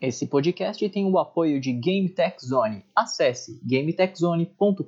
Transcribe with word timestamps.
Esse 0.00 0.26
podcast 0.26 0.88
tem 0.88 1.04
o 1.04 1.18
apoio 1.18 1.60
de 1.60 1.74
Game 1.74 2.08
Tech 2.08 2.34
Zone. 2.42 2.82
Acesse 2.96 3.60
gametechzone.com.br. 3.62 4.80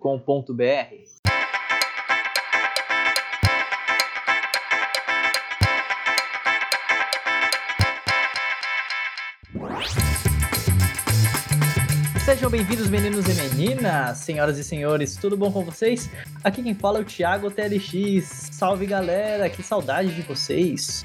Sejam 12.24 12.48
bem-vindos, 12.48 12.88
meninos 12.88 13.26
e 13.28 13.34
meninas, 13.34 14.16
senhoras 14.16 14.56
e 14.56 14.64
senhores, 14.64 15.16
tudo 15.16 15.36
bom 15.36 15.52
com 15.52 15.62
vocês? 15.62 16.08
Aqui 16.42 16.62
quem 16.62 16.74
fala 16.74 17.00
é 17.00 17.02
o 17.02 17.04
Thiago 17.04 17.50
TLX. 17.50 18.48
Salve 18.52 18.86
galera, 18.86 19.50
que 19.50 19.62
saudade 19.62 20.14
de 20.14 20.22
vocês! 20.22 21.04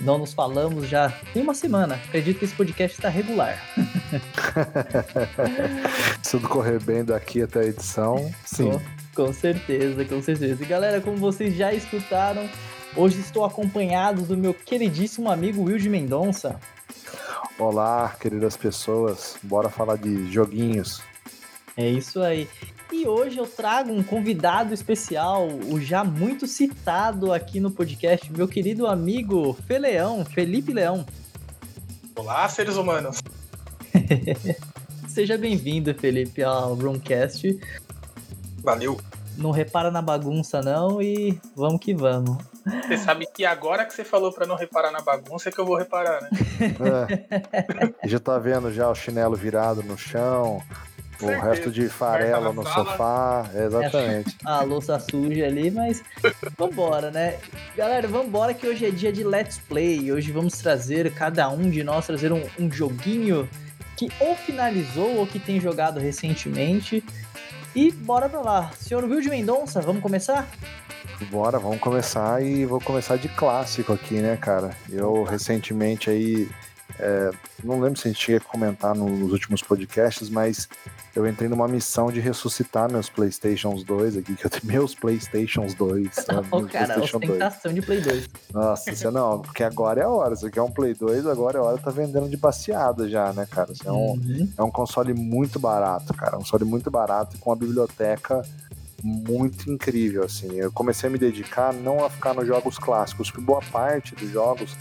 Não 0.00 0.18
nos 0.18 0.32
falamos 0.32 0.88
já 0.88 1.10
tem 1.32 1.42
uma 1.42 1.54
semana. 1.54 1.96
Acredito 1.96 2.38
que 2.38 2.44
esse 2.44 2.54
podcast 2.54 2.96
está 2.96 3.08
regular. 3.08 3.58
Se 6.22 6.30
tudo 6.38 6.48
correr 6.48 6.80
bem 6.80 7.04
daqui 7.04 7.42
até 7.42 7.60
a 7.60 7.64
edição, 7.64 8.32
sim. 8.44 8.70
Com, 9.14 9.26
com 9.26 9.32
certeza, 9.32 10.04
com 10.04 10.22
certeza. 10.22 10.62
E 10.62 10.66
galera, 10.66 11.00
como 11.00 11.16
vocês 11.16 11.54
já 11.54 11.72
escutaram, 11.72 12.48
hoje 12.94 13.18
estou 13.20 13.44
acompanhado 13.44 14.22
do 14.22 14.36
meu 14.36 14.54
queridíssimo 14.54 15.30
amigo 15.30 15.62
Will 15.64 15.78
de 15.78 15.88
Mendonça. 15.88 16.60
Olá, 17.58 18.14
queridas 18.20 18.56
pessoas. 18.56 19.36
Bora 19.42 19.68
falar 19.68 19.96
de 19.96 20.30
joguinhos. 20.30 21.02
É 21.76 21.88
isso 21.88 22.20
aí. 22.22 22.48
E 22.90 23.06
hoje 23.06 23.36
eu 23.36 23.46
trago 23.46 23.92
um 23.92 24.02
convidado 24.02 24.72
especial, 24.72 25.46
o 25.46 25.78
já 25.78 26.02
muito 26.02 26.46
citado 26.46 27.32
aqui 27.32 27.60
no 27.60 27.70
podcast, 27.70 28.32
meu 28.32 28.48
querido 28.48 28.86
amigo 28.86 29.52
Feleão, 29.66 30.24
Felipe 30.24 30.72
Leão. 30.72 31.04
Olá, 32.16 32.48
seres 32.48 32.76
humanos. 32.76 33.22
Seja 35.06 35.36
bem-vindo, 35.36 35.94
Felipe, 35.94 36.42
ao 36.42 36.74
Roomcast. 36.74 37.60
Valeu. 38.62 38.98
Não 39.36 39.50
repara 39.50 39.90
na 39.90 40.00
bagunça, 40.00 40.62
não, 40.62 41.00
e 41.00 41.38
vamos 41.54 41.80
que 41.80 41.94
vamos. 41.94 42.38
Você 42.86 42.96
sabe 42.96 43.26
que 43.26 43.44
agora 43.44 43.84
que 43.84 43.92
você 43.92 44.02
falou 44.02 44.32
para 44.32 44.46
não 44.46 44.56
reparar 44.56 44.90
na 44.90 45.00
bagunça 45.00 45.50
é 45.50 45.52
que 45.52 45.58
eu 45.58 45.66
vou 45.66 45.76
reparar, 45.76 46.22
né? 46.22 46.30
É. 48.02 48.08
Já 48.08 48.18
tá 48.18 48.38
vendo 48.38 48.72
já 48.72 48.88
o 48.88 48.94
chinelo 48.94 49.36
virado 49.36 49.82
no 49.82 49.96
chão, 49.96 50.62
o 51.20 51.26
resto 51.26 51.70
de 51.70 51.88
farelo 51.88 52.52
no 52.52 52.62
sala. 52.62 52.74
sofá, 52.74 53.50
exatamente. 53.54 54.36
É, 54.44 54.48
a 54.48 54.62
louça 54.62 54.98
suja 55.00 55.46
ali, 55.46 55.70
mas 55.70 56.02
vambora, 56.56 57.10
né? 57.10 57.38
Galera, 57.76 58.06
vambora 58.06 58.54
que 58.54 58.66
hoje 58.66 58.86
é 58.86 58.90
dia 58.90 59.12
de 59.12 59.24
Let's 59.24 59.58
Play. 59.58 60.12
Hoje 60.12 60.30
vamos 60.30 60.54
trazer, 60.54 61.12
cada 61.12 61.48
um 61.48 61.68
de 61.68 61.82
nós, 61.82 62.06
trazer 62.06 62.32
um, 62.32 62.42
um 62.58 62.70
joguinho 62.70 63.48
que 63.96 64.10
ou 64.20 64.36
finalizou 64.36 65.16
ou 65.16 65.26
que 65.26 65.40
tem 65.40 65.60
jogado 65.60 65.98
recentemente. 65.98 67.02
E 67.74 67.90
bora 67.90 68.28
pra 68.28 68.40
lá. 68.40 68.70
Senhor 68.78 69.04
Will 69.04 69.20
de 69.20 69.28
Mendonça, 69.28 69.80
vamos 69.80 70.02
começar? 70.02 70.48
Bora, 71.30 71.58
vamos 71.58 71.80
começar 71.80 72.42
e 72.42 72.64
vou 72.64 72.80
começar 72.80 73.16
de 73.16 73.28
clássico 73.28 73.92
aqui, 73.92 74.14
né, 74.14 74.36
cara? 74.36 74.70
Eu 74.90 75.24
recentemente 75.24 76.08
aí 76.08 76.48
é, 76.98 77.30
não 77.62 77.80
lembro 77.80 77.98
se 77.98 78.08
a 78.08 78.10
gente 78.10 78.20
tinha 78.20 78.40
que 78.40 78.46
comentar 78.46 78.94
nos 78.94 79.32
últimos 79.32 79.62
podcasts, 79.62 80.28
mas 80.28 80.68
eu 81.14 81.26
entrei 81.26 81.48
numa 81.48 81.66
missão 81.66 82.10
de 82.12 82.20
ressuscitar 82.20 82.90
meus 82.90 83.08
Playstations 83.08 83.82
2 83.84 84.18
aqui, 84.18 84.34
que 84.34 84.46
eu 84.46 84.50
tenho 84.50 84.66
meus 84.72 84.94
Playstations 84.94 85.74
2. 85.74 86.08
Né, 86.28 86.42
oh, 86.50 86.62
cara, 86.62 86.94
PlayStation 86.94 87.16
ostentação 87.18 87.72
2. 87.72 87.74
de 87.74 87.82
Play 87.82 88.00
2. 88.00 88.28
Nossa, 88.52 88.94
você 88.94 89.10
não, 89.10 89.40
porque 89.40 89.62
agora 89.62 90.00
é 90.00 90.04
a 90.04 90.08
hora. 90.08 90.36
Você 90.36 90.50
quer 90.50 90.62
um 90.62 90.70
Play 90.70 90.94
2, 90.94 91.26
agora 91.26 91.58
é 91.58 91.60
a 91.60 91.64
hora, 91.64 91.78
tá 91.78 91.90
vendendo 91.90 92.28
de 92.28 92.36
baseada 92.36 93.08
já, 93.08 93.32
né, 93.32 93.46
cara? 93.50 93.72
É, 93.84 93.90
um, 93.90 94.12
uhum. 94.12 94.52
é 94.56 94.62
um 94.62 94.70
console 94.70 95.14
muito 95.14 95.58
barato, 95.58 96.12
cara. 96.14 96.36
Um 96.36 96.40
console 96.40 96.64
muito 96.64 96.90
barato 96.90 97.36
e 97.36 97.38
com 97.38 97.50
uma 97.50 97.56
biblioteca 97.56 98.42
muito 99.02 99.70
incrível, 99.70 100.24
assim. 100.24 100.52
Eu 100.54 100.70
comecei 100.72 101.08
a 101.08 101.12
me 101.12 101.18
dedicar 101.18 101.72
não 101.72 102.04
a 102.04 102.10
ficar 102.10 102.34
nos 102.34 102.46
jogos 102.46 102.78
clássicos, 102.78 103.30
porque 103.30 103.44
boa 103.44 103.62
parte 103.70 104.14
dos 104.14 104.30
jogos 104.30 104.76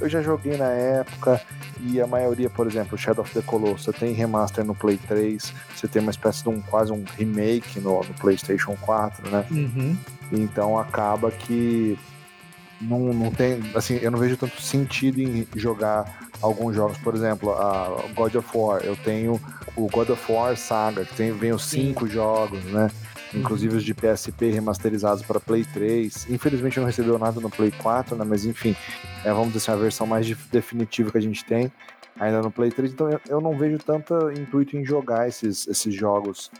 eu 0.00 0.08
já 0.08 0.22
joguei 0.22 0.56
na 0.56 0.68
época 0.68 1.40
e 1.80 2.00
a 2.00 2.06
maioria, 2.06 2.50
por 2.50 2.66
exemplo, 2.66 2.96
Shadow 2.96 3.24
of 3.24 3.32
the 3.32 3.42
Colossus, 3.42 3.84
você 3.84 3.92
tem 3.92 4.12
remaster 4.12 4.64
no 4.64 4.74
Play 4.74 4.98
3, 5.08 5.52
você 5.74 5.88
tem 5.88 6.02
uma 6.02 6.10
espécie 6.10 6.42
de 6.42 6.48
um 6.48 6.60
quase 6.60 6.92
um 6.92 7.04
remake 7.16 7.80
no, 7.80 8.00
no 8.00 8.14
PlayStation 8.14 8.76
4, 8.80 9.30
né? 9.30 9.46
Uhum. 9.50 9.96
Então 10.32 10.78
acaba 10.78 11.30
que 11.30 11.98
não, 12.80 13.12
não 13.12 13.30
tem, 13.30 13.60
assim, 13.74 13.98
eu 14.00 14.10
não 14.10 14.18
vejo 14.18 14.36
tanto 14.36 14.60
sentido 14.60 15.20
em 15.20 15.46
jogar 15.54 16.30
alguns 16.40 16.74
jogos, 16.74 16.96
por 16.98 17.14
exemplo, 17.14 17.52
a 17.52 18.04
God 18.14 18.34
of 18.36 18.48
War, 18.54 18.80
eu 18.82 18.96
tenho 18.96 19.40
o 19.76 19.86
God 19.88 20.10
of 20.10 20.32
War 20.32 20.56
Saga, 20.56 21.04
que 21.04 21.14
tem, 21.14 21.32
vem 21.32 21.52
os 21.52 21.64
cinco 21.64 22.06
Sim. 22.06 22.12
jogos, 22.12 22.64
né? 22.64 22.90
Inclusive 23.34 23.76
os 23.76 23.84
de 23.84 23.94
PSP 23.94 24.50
remasterizados 24.50 25.22
para 25.22 25.40
Play 25.40 25.64
3. 25.64 26.30
Infelizmente 26.30 26.78
não 26.78 26.86
recebeu 26.86 27.18
nada 27.18 27.40
no 27.40 27.50
Play 27.50 27.70
4, 27.70 28.16
né? 28.16 28.24
Mas 28.26 28.44
enfim, 28.44 28.76
é, 29.24 29.32
vamos 29.32 29.52
dizer 29.52 29.58
assim, 29.58 29.72
a 29.72 29.82
versão 29.82 30.06
mais 30.06 30.28
definitiva 30.48 31.10
que 31.10 31.18
a 31.18 31.22
gente 31.22 31.44
tem 31.44 31.72
ainda 32.18 32.42
no 32.42 32.50
Play 32.50 32.70
3. 32.70 32.92
Então 32.92 33.08
eu 33.28 33.40
não 33.40 33.56
vejo 33.56 33.78
tanto 33.78 34.30
intuito 34.32 34.76
em 34.76 34.84
jogar 34.84 35.28
esses, 35.28 35.66
esses 35.66 35.94
jogos 35.94 36.50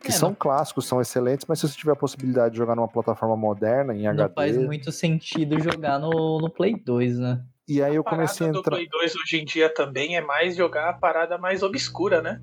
que 0.00 0.08
é, 0.08 0.12
são 0.12 0.30
não... 0.30 0.36
clássicos, 0.36 0.86
são 0.86 1.00
excelentes, 1.00 1.46
mas 1.48 1.58
se 1.58 1.68
você 1.68 1.76
tiver 1.76 1.92
a 1.92 1.96
possibilidade 1.96 2.52
de 2.52 2.58
jogar 2.58 2.76
numa 2.76 2.88
plataforma 2.88 3.36
moderna, 3.36 3.94
em 3.94 4.02
não 4.02 4.10
HD... 4.10 4.22
Não 4.22 4.34
faz 4.34 4.56
muito 4.58 4.92
sentido 4.92 5.58
jogar 5.60 5.98
no, 5.98 6.38
no 6.38 6.50
Play 6.50 6.76
2, 6.76 7.18
né? 7.18 7.42
E 7.66 7.82
aí 7.82 7.94
eu 7.94 8.04
comecei 8.04 8.46
a 8.46 8.50
entrar... 8.50 8.60
do 8.60 8.70
Play 8.70 8.86
2 8.86 9.16
hoje 9.16 9.38
em 9.38 9.44
dia 9.44 9.72
também 9.72 10.16
é 10.16 10.20
mais 10.20 10.54
jogar 10.56 10.90
a 10.90 10.92
parada 10.92 11.38
mais 11.38 11.62
obscura, 11.62 12.20
né? 12.20 12.42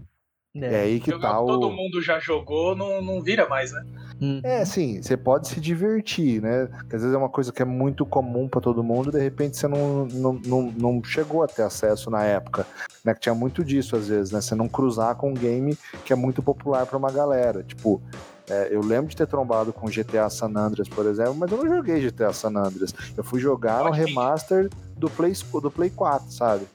É, 0.53 0.65
é 0.65 0.81
aí 0.81 0.99
que 0.99 1.17
tá 1.17 1.39
o... 1.39 1.45
Todo 1.45 1.71
mundo 1.71 2.01
já 2.01 2.19
jogou, 2.19 2.75
não, 2.75 3.01
não 3.01 3.21
vira 3.21 3.47
mais, 3.47 3.71
né? 3.71 3.85
Uhum. 4.19 4.41
É, 4.43 4.65
sim, 4.65 5.01
você 5.01 5.15
pode 5.15 5.47
se 5.47 5.61
divertir, 5.61 6.41
né? 6.41 6.65
Porque 6.65 6.95
às 6.95 7.01
vezes 7.01 7.15
é 7.15 7.17
uma 7.17 7.29
coisa 7.29 7.53
que 7.53 7.61
é 7.61 7.65
muito 7.65 8.05
comum 8.05 8.49
para 8.49 8.59
todo 8.59 8.83
mundo, 8.83 9.09
e 9.09 9.11
de 9.13 9.19
repente 9.19 9.55
você 9.55 9.67
não, 9.67 10.05
não, 10.07 10.33
não, 10.33 10.61
não, 10.63 11.03
chegou 11.03 11.41
a 11.41 11.47
ter 11.47 11.63
acesso 11.63 12.09
na 12.09 12.23
época, 12.25 12.67
né? 13.03 13.13
Que 13.13 13.21
tinha 13.21 13.35
muito 13.35 13.63
disso 13.63 13.95
às 13.95 14.09
vezes, 14.09 14.31
né? 14.31 14.41
Você 14.41 14.53
não 14.53 14.67
cruzar 14.67 15.15
com 15.15 15.29
um 15.29 15.33
game 15.33 15.77
que 16.03 16.11
é 16.11 16.15
muito 16.17 16.43
popular 16.43 16.85
para 16.85 16.97
uma 16.97 17.11
galera. 17.11 17.63
Tipo, 17.63 18.01
é, 18.49 18.67
eu 18.69 18.81
lembro 18.81 19.07
de 19.07 19.15
ter 19.15 19.27
trombado 19.27 19.71
com 19.71 19.87
GTA 19.87 20.29
San 20.29 20.51
Andreas, 20.57 20.89
por 20.89 21.05
exemplo, 21.05 21.35
mas 21.35 21.49
eu 21.49 21.57
não 21.57 21.75
joguei 21.77 22.01
GTA 22.01 22.33
San 22.33 22.57
Andreas. 22.57 22.93
Eu 23.15 23.23
fui 23.23 23.39
jogar 23.39 23.85
no 23.85 23.91
remaster 23.91 24.69
do 24.97 25.09
Play, 25.09 25.33
do 25.61 25.71
Play 25.71 25.89
4, 25.89 26.29
sabe? 26.29 26.65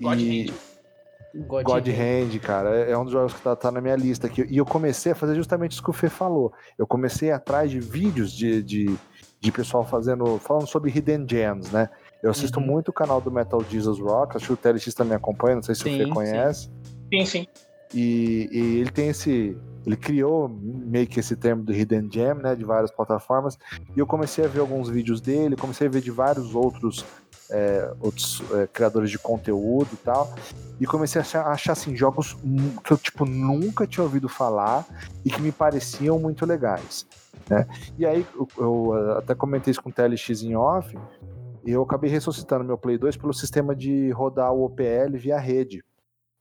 E... 0.00 0.52
God, 1.34 1.64
God 1.64 1.88
Hand, 1.88 2.38
cara, 2.40 2.76
é, 2.76 2.92
é 2.92 2.98
um 2.98 3.04
dos 3.04 3.12
jogos 3.12 3.32
que 3.32 3.40
tá, 3.40 3.54
tá, 3.54 3.70
na 3.70 3.80
minha 3.80 3.96
lista 3.96 4.26
aqui. 4.26 4.46
E 4.48 4.56
eu 4.56 4.64
comecei 4.64 5.12
a 5.12 5.14
fazer 5.14 5.34
justamente 5.34 5.72
isso 5.72 5.82
que 5.82 5.90
o 5.90 5.92
Fê 5.92 6.08
falou. 6.08 6.52
Eu 6.76 6.86
comecei 6.86 7.30
atrás 7.30 7.70
de 7.70 7.78
vídeos 7.78 8.32
de, 8.32 8.62
de, 8.62 8.96
de 9.40 9.52
pessoal 9.52 9.84
fazendo, 9.84 10.38
falando 10.38 10.66
sobre 10.66 10.90
Hidden 10.90 11.26
Gems, 11.28 11.70
né? 11.70 11.88
Eu 12.22 12.30
assisto 12.30 12.58
uhum. 12.58 12.66
muito 12.66 12.88
o 12.88 12.92
canal 12.92 13.20
do 13.20 13.30
Metal 13.30 13.62
Jesus 13.68 13.98
Rock, 13.98 14.36
acho 14.36 14.46
que 14.46 14.52
o 14.52 14.56
TLX 14.56 14.92
também 14.92 15.16
acompanha, 15.16 15.56
não 15.56 15.62
sei 15.62 15.74
se 15.74 15.82
sim, 15.82 15.94
o 15.94 16.06
Fê 16.06 16.10
conhece. 16.10 16.70
Sim, 17.12 17.24
sim. 17.24 17.46
E, 17.94 18.48
e, 18.52 18.80
ele 18.80 18.90
tem 18.90 19.08
esse. 19.08 19.56
Ele 19.86 19.96
criou 19.96 20.48
meio 20.48 21.06
que 21.06 21.18
esse 21.18 21.34
termo 21.34 21.62
do 21.62 21.72
Hidden 21.72 22.08
Gem, 22.12 22.34
né? 22.34 22.54
De 22.54 22.64
várias 22.64 22.90
plataformas. 22.90 23.56
E 23.96 23.98
eu 23.98 24.06
comecei 24.06 24.44
a 24.44 24.48
ver 24.48 24.60
alguns 24.60 24.88
vídeos 24.90 25.20
dele, 25.20 25.56
comecei 25.56 25.86
a 25.86 25.90
ver 25.90 26.02
de 26.02 26.10
vários 26.10 26.54
outros 26.54 27.04
é, 27.50 27.92
outros 28.00 28.42
é, 28.52 28.66
criadores 28.66 29.10
de 29.10 29.18
conteúdo 29.18 29.88
e 29.92 29.96
tal. 29.96 30.32
E 30.80 30.86
comecei 30.86 31.20
a 31.20 31.22
achar, 31.22 31.46
achar, 31.46 31.72
assim, 31.72 31.94
jogos 31.94 32.36
que 32.84 32.92
eu 32.92 32.96
tipo, 32.96 33.24
nunca 33.24 33.86
tinha 33.86 34.02
ouvido 34.02 34.28
falar 34.28 34.86
e 35.24 35.30
que 35.30 35.40
me 35.40 35.52
pareciam 35.52 36.18
muito 36.18 36.46
legais. 36.46 37.06
Né? 37.48 37.66
E 37.98 38.06
aí 38.06 38.26
eu, 38.34 38.48
eu 38.58 39.18
até 39.18 39.34
comentei 39.34 39.70
isso 39.70 39.82
com 39.82 39.90
o 39.90 39.92
TLX 39.92 40.42
em 40.42 40.56
off, 40.56 40.96
e 41.64 41.70
eu 41.70 41.82
acabei 41.82 42.10
ressuscitando 42.10 42.64
meu 42.64 42.78
Play 42.78 42.96
2 42.96 43.16
pelo 43.16 43.34
sistema 43.34 43.74
de 43.76 44.10
rodar 44.10 44.52
o 44.52 44.64
OPL 44.64 45.16
via 45.16 45.38
rede. 45.38 45.84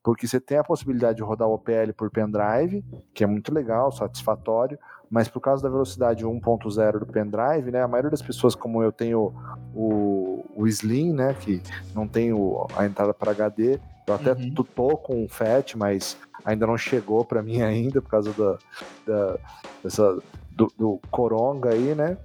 Porque 0.01 0.25
você 0.25 0.39
tem 0.39 0.57
a 0.57 0.63
possibilidade 0.63 1.17
de 1.17 1.23
rodar 1.23 1.47
o 1.47 1.53
OPL 1.53 1.91
por 1.95 2.09
pendrive, 2.09 2.83
que 3.13 3.23
é 3.23 3.27
muito 3.27 3.53
legal, 3.53 3.91
satisfatório, 3.91 4.79
mas 5.09 5.27
por 5.27 5.39
causa 5.39 5.63
da 5.63 5.69
velocidade 5.69 6.23
1.0 6.23 6.99
do 6.99 7.05
pendrive, 7.05 7.71
né, 7.71 7.81
a 7.81 7.87
maioria 7.87 8.11
das 8.11 8.21
pessoas, 8.21 8.53
como 8.53 8.83
eu 8.83 8.91
tenho 8.91 9.33
o, 9.73 10.45
o 10.55 10.67
Slim, 10.67 11.13
né, 11.13 11.35
que 11.39 11.61
não 11.95 12.07
tem 12.07 12.31
o, 12.31 12.67
a 12.75 12.85
entrada 12.85 13.13
para 13.13 13.31
HD, 13.31 13.79
eu 14.07 14.13
até 14.13 14.33
uhum. 14.33 14.53
tô 14.53 14.97
com 14.97 15.23
o 15.23 15.29
FAT, 15.29 15.75
mas 15.75 16.17
ainda 16.43 16.65
não 16.65 16.77
chegou 16.77 17.23
para 17.23 17.41
mim 17.41 17.61
ainda, 17.63 18.01
por 18.01 18.09
causa 18.09 18.33
da, 18.33 18.57
da 19.05 19.37
dessa, 19.83 20.17
do, 20.51 20.67
do 20.77 20.99
Coronga 21.09 21.71
aí, 21.71 21.95
né? 21.95 22.17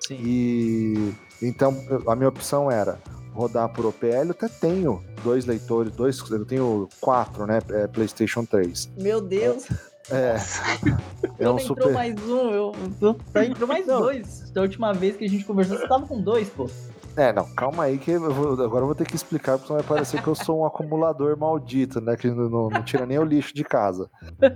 Sim. 0.00 0.18
E 0.20 1.14
então 1.40 1.74
a 2.06 2.14
minha 2.14 2.28
opção 2.28 2.70
era 2.70 2.98
rodar 3.32 3.72
por 3.72 3.86
OPL, 3.86 4.26
eu 4.26 4.30
até 4.32 4.48
tenho 4.48 5.02
dois 5.24 5.46
leitores, 5.46 5.94
dois, 5.94 6.18
eu 6.30 6.44
tenho 6.44 6.88
quatro, 7.00 7.46
né? 7.46 7.60
É, 7.70 7.86
PlayStation 7.86 8.44
3. 8.44 8.90
Meu 8.98 9.20
Deus! 9.20 9.70
É. 9.70 9.91
é 11.38 11.48
um 11.50 11.58
super... 11.58 11.82
entrou 11.82 11.92
mais 11.94 12.22
um, 12.28 12.50
eu, 12.50 12.72
eu, 13.00 13.42
entrou 13.42 13.68
mais 13.68 13.86
dois. 13.86 14.50
Da 14.50 14.62
última 14.62 14.92
vez 14.92 15.16
que 15.16 15.24
a 15.24 15.28
gente 15.28 15.44
conversou, 15.44 15.78
você 15.78 15.86
tava 15.88 16.06
com 16.06 16.20
dois, 16.20 16.48
pô. 16.50 16.68
É, 17.16 17.32
não, 17.32 17.46
calma 17.54 17.84
aí 17.84 17.98
que 17.98 18.10
eu 18.10 18.32
vou- 18.32 18.52
agora 18.64 18.82
eu 18.82 18.86
vou 18.86 18.94
ter 18.94 19.06
que 19.06 19.14
explicar, 19.14 19.58
porque 19.58 19.72
vai 19.72 19.82
parecer 19.82 20.22
que 20.22 20.28
eu 20.28 20.34
sou 20.34 20.60
um 20.60 20.64
acumulador 20.66 21.36
maldito, 21.36 22.00
né? 22.00 22.16
Que 22.16 22.28
não, 22.30 22.70
não- 22.70 22.82
tira 22.82 23.04
nem 23.04 23.18
o 23.18 23.24
lixo 23.24 23.54
de 23.54 23.62
casa. 23.64 24.08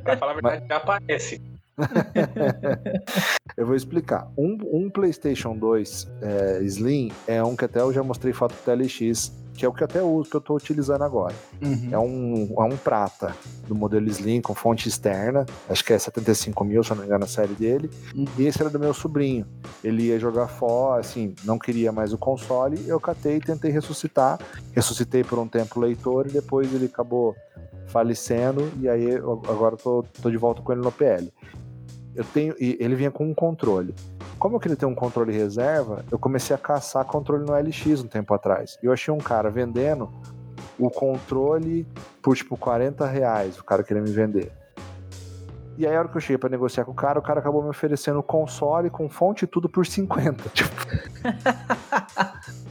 Pra 0.02 0.16
falar 0.16 0.32
a 0.32 0.34
verdade, 0.34 0.66
já 0.66 0.76
aparece. 0.76 1.42
Eu 3.56 3.66
vou 3.66 3.74
explicar. 3.76 4.30
Um, 4.36 4.58
um 4.72 4.90
PlayStation 4.90 5.56
2 5.56 6.10
é, 6.22 6.62
Slim 6.62 7.12
é 7.26 7.42
um 7.42 7.54
que 7.56 7.64
até 7.64 7.80
eu 7.80 7.92
já 7.92 8.02
mostrei 8.02 8.32
foto 8.32 8.52
do 8.54 8.62
TLX, 8.64 9.32
que 9.56 9.64
é 9.64 9.68
o 9.68 9.72
que 9.72 9.82
até 9.82 10.02
uso, 10.02 10.28
que 10.30 10.36
eu 10.36 10.40
tô 10.40 10.54
utilizando 10.54 11.02
agora. 11.02 11.34
Uhum. 11.62 11.88
É 11.90 11.98
um, 11.98 12.54
é 12.58 12.62
um 12.74 12.76
prata 12.76 13.34
do 13.66 13.74
modelo 13.74 14.06
Slim 14.08 14.40
com 14.40 14.54
fonte 14.54 14.88
externa, 14.88 15.46
acho 15.68 15.84
que 15.84 15.92
é 15.92 15.98
75 15.98 16.62
mil, 16.64 16.84
se 16.84 16.90
eu 16.90 16.96
não 16.96 17.02
me 17.02 17.08
engano, 17.08 17.24
a 17.24 17.28
série 17.28 17.54
dele. 17.54 17.90
Uhum. 18.14 18.26
E 18.38 18.46
esse 18.46 18.60
era 18.60 18.68
do 18.70 18.78
meu 18.78 18.92
sobrinho. 18.92 19.46
Ele 19.82 20.04
ia 20.04 20.18
jogar 20.18 20.48
fora, 20.48 21.00
assim, 21.00 21.34
não 21.44 21.58
queria 21.58 21.90
mais 21.90 22.12
o 22.12 22.18
console, 22.18 22.78
eu 22.86 23.00
catei 23.00 23.36
e 23.36 23.40
tentei 23.40 23.70
ressuscitar. 23.70 24.38
Ressuscitei 24.72 25.24
por 25.24 25.38
um 25.38 25.48
tempo 25.48 25.78
o 25.78 25.82
leitor 25.82 26.26
e 26.26 26.30
depois 26.30 26.72
ele 26.74 26.86
acabou 26.86 27.34
falecendo, 27.86 28.70
e 28.80 28.88
aí 28.88 29.04
eu- 29.10 29.40
agora 29.48 29.74
eu 29.74 29.78
tô, 29.78 30.04
tô 30.20 30.30
de 30.30 30.36
volta 30.36 30.60
com 30.60 30.72
ele 30.72 30.82
no 30.82 30.92
PL. 30.92 31.32
Eu 32.14 32.24
tenho, 32.24 32.54
e 32.58 32.76
ele 32.80 32.94
vinha 32.94 33.10
com 33.10 33.24
um 33.28 33.34
controle. 33.34 33.94
Como 34.38 34.56
eu 34.56 34.60
queria 34.60 34.76
ter 34.76 34.86
um 34.86 34.94
controle 34.94 35.32
reserva, 35.32 36.04
eu 36.10 36.18
comecei 36.18 36.54
a 36.54 36.58
caçar 36.58 37.04
controle 37.04 37.44
no 37.44 37.54
LX 37.54 38.02
um 38.02 38.06
tempo 38.06 38.34
atrás. 38.34 38.78
E 38.82 38.86
eu 38.86 38.92
achei 38.92 39.12
um 39.12 39.18
cara 39.18 39.50
vendendo 39.50 40.10
o 40.78 40.90
controle 40.90 41.86
por 42.20 42.36
tipo 42.36 42.56
40 42.56 43.06
reais, 43.06 43.58
o 43.58 43.64
cara 43.64 43.82
queria 43.82 44.02
me 44.02 44.10
vender. 44.10 44.52
E 45.78 45.86
aí, 45.86 45.94
a 45.94 45.98
hora 45.98 46.08
que 46.08 46.16
eu 46.16 46.20
cheguei 46.20 46.38
pra 46.38 46.48
negociar 46.48 46.84
com 46.84 46.92
o 46.92 46.94
cara, 46.94 47.18
o 47.18 47.22
cara 47.22 47.40
acabou 47.40 47.62
me 47.62 47.68
oferecendo 47.68 48.18
o 48.18 48.22
console 48.22 48.88
com 48.88 49.08
fonte 49.10 49.44
e 49.44 49.46
tudo 49.46 49.68
por 49.68 49.86
50. 49.86 50.48
Tipo. 50.50 50.70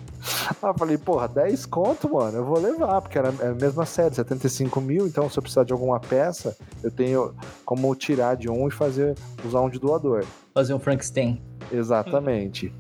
Aí 0.62 0.70
eu 0.70 0.74
falei, 0.78 0.98
porra, 0.98 1.28
10 1.28 1.66
conto, 1.66 2.12
mano, 2.12 2.38
eu 2.38 2.46
vou 2.46 2.60
levar, 2.60 3.02
porque 3.02 3.18
era 3.18 3.26
era 3.40 3.52
a 3.52 3.56
mesma 3.56 3.86
série, 3.86 4.14
75 4.14 4.80
mil, 4.82 5.08
então 5.08 5.30
se 5.30 5.38
eu 5.38 5.42
precisar 5.42 5.64
de 5.64 5.74
alguma 5.74 6.00
peça, 6.00 6.56
eu 6.84 6.92
tenho 6.92 7.36
como 7.64 7.94
tirar 7.96 8.36
de 8.36 8.50
um 8.50 8.68
e 8.68 8.72
fazer, 8.72 9.16
usar 9.44 9.62
um 9.62 9.70
de 9.70 9.80
doador. 9.80 10.26
Fazer 10.54 10.74
um 10.74 10.80
Frankenstein. 10.80 11.42
Exatamente. 11.72 12.74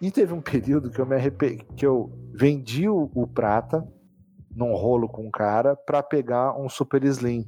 E 0.00 0.10
teve 0.10 0.32
um 0.32 0.40
período 0.40 0.90
que 0.90 0.98
eu 0.98 1.06
me 1.06 1.14
arrependi, 1.14 1.64
que 1.76 1.86
eu 1.86 2.10
vendi 2.32 2.88
o, 2.88 3.10
o 3.14 3.26
prata 3.26 3.86
num 4.54 4.74
rolo 4.74 5.08
com 5.08 5.26
um 5.26 5.30
cara 5.30 5.76
pra 5.76 6.02
pegar 6.02 6.58
um 6.58 6.68
super 6.68 7.02
slim. 7.04 7.44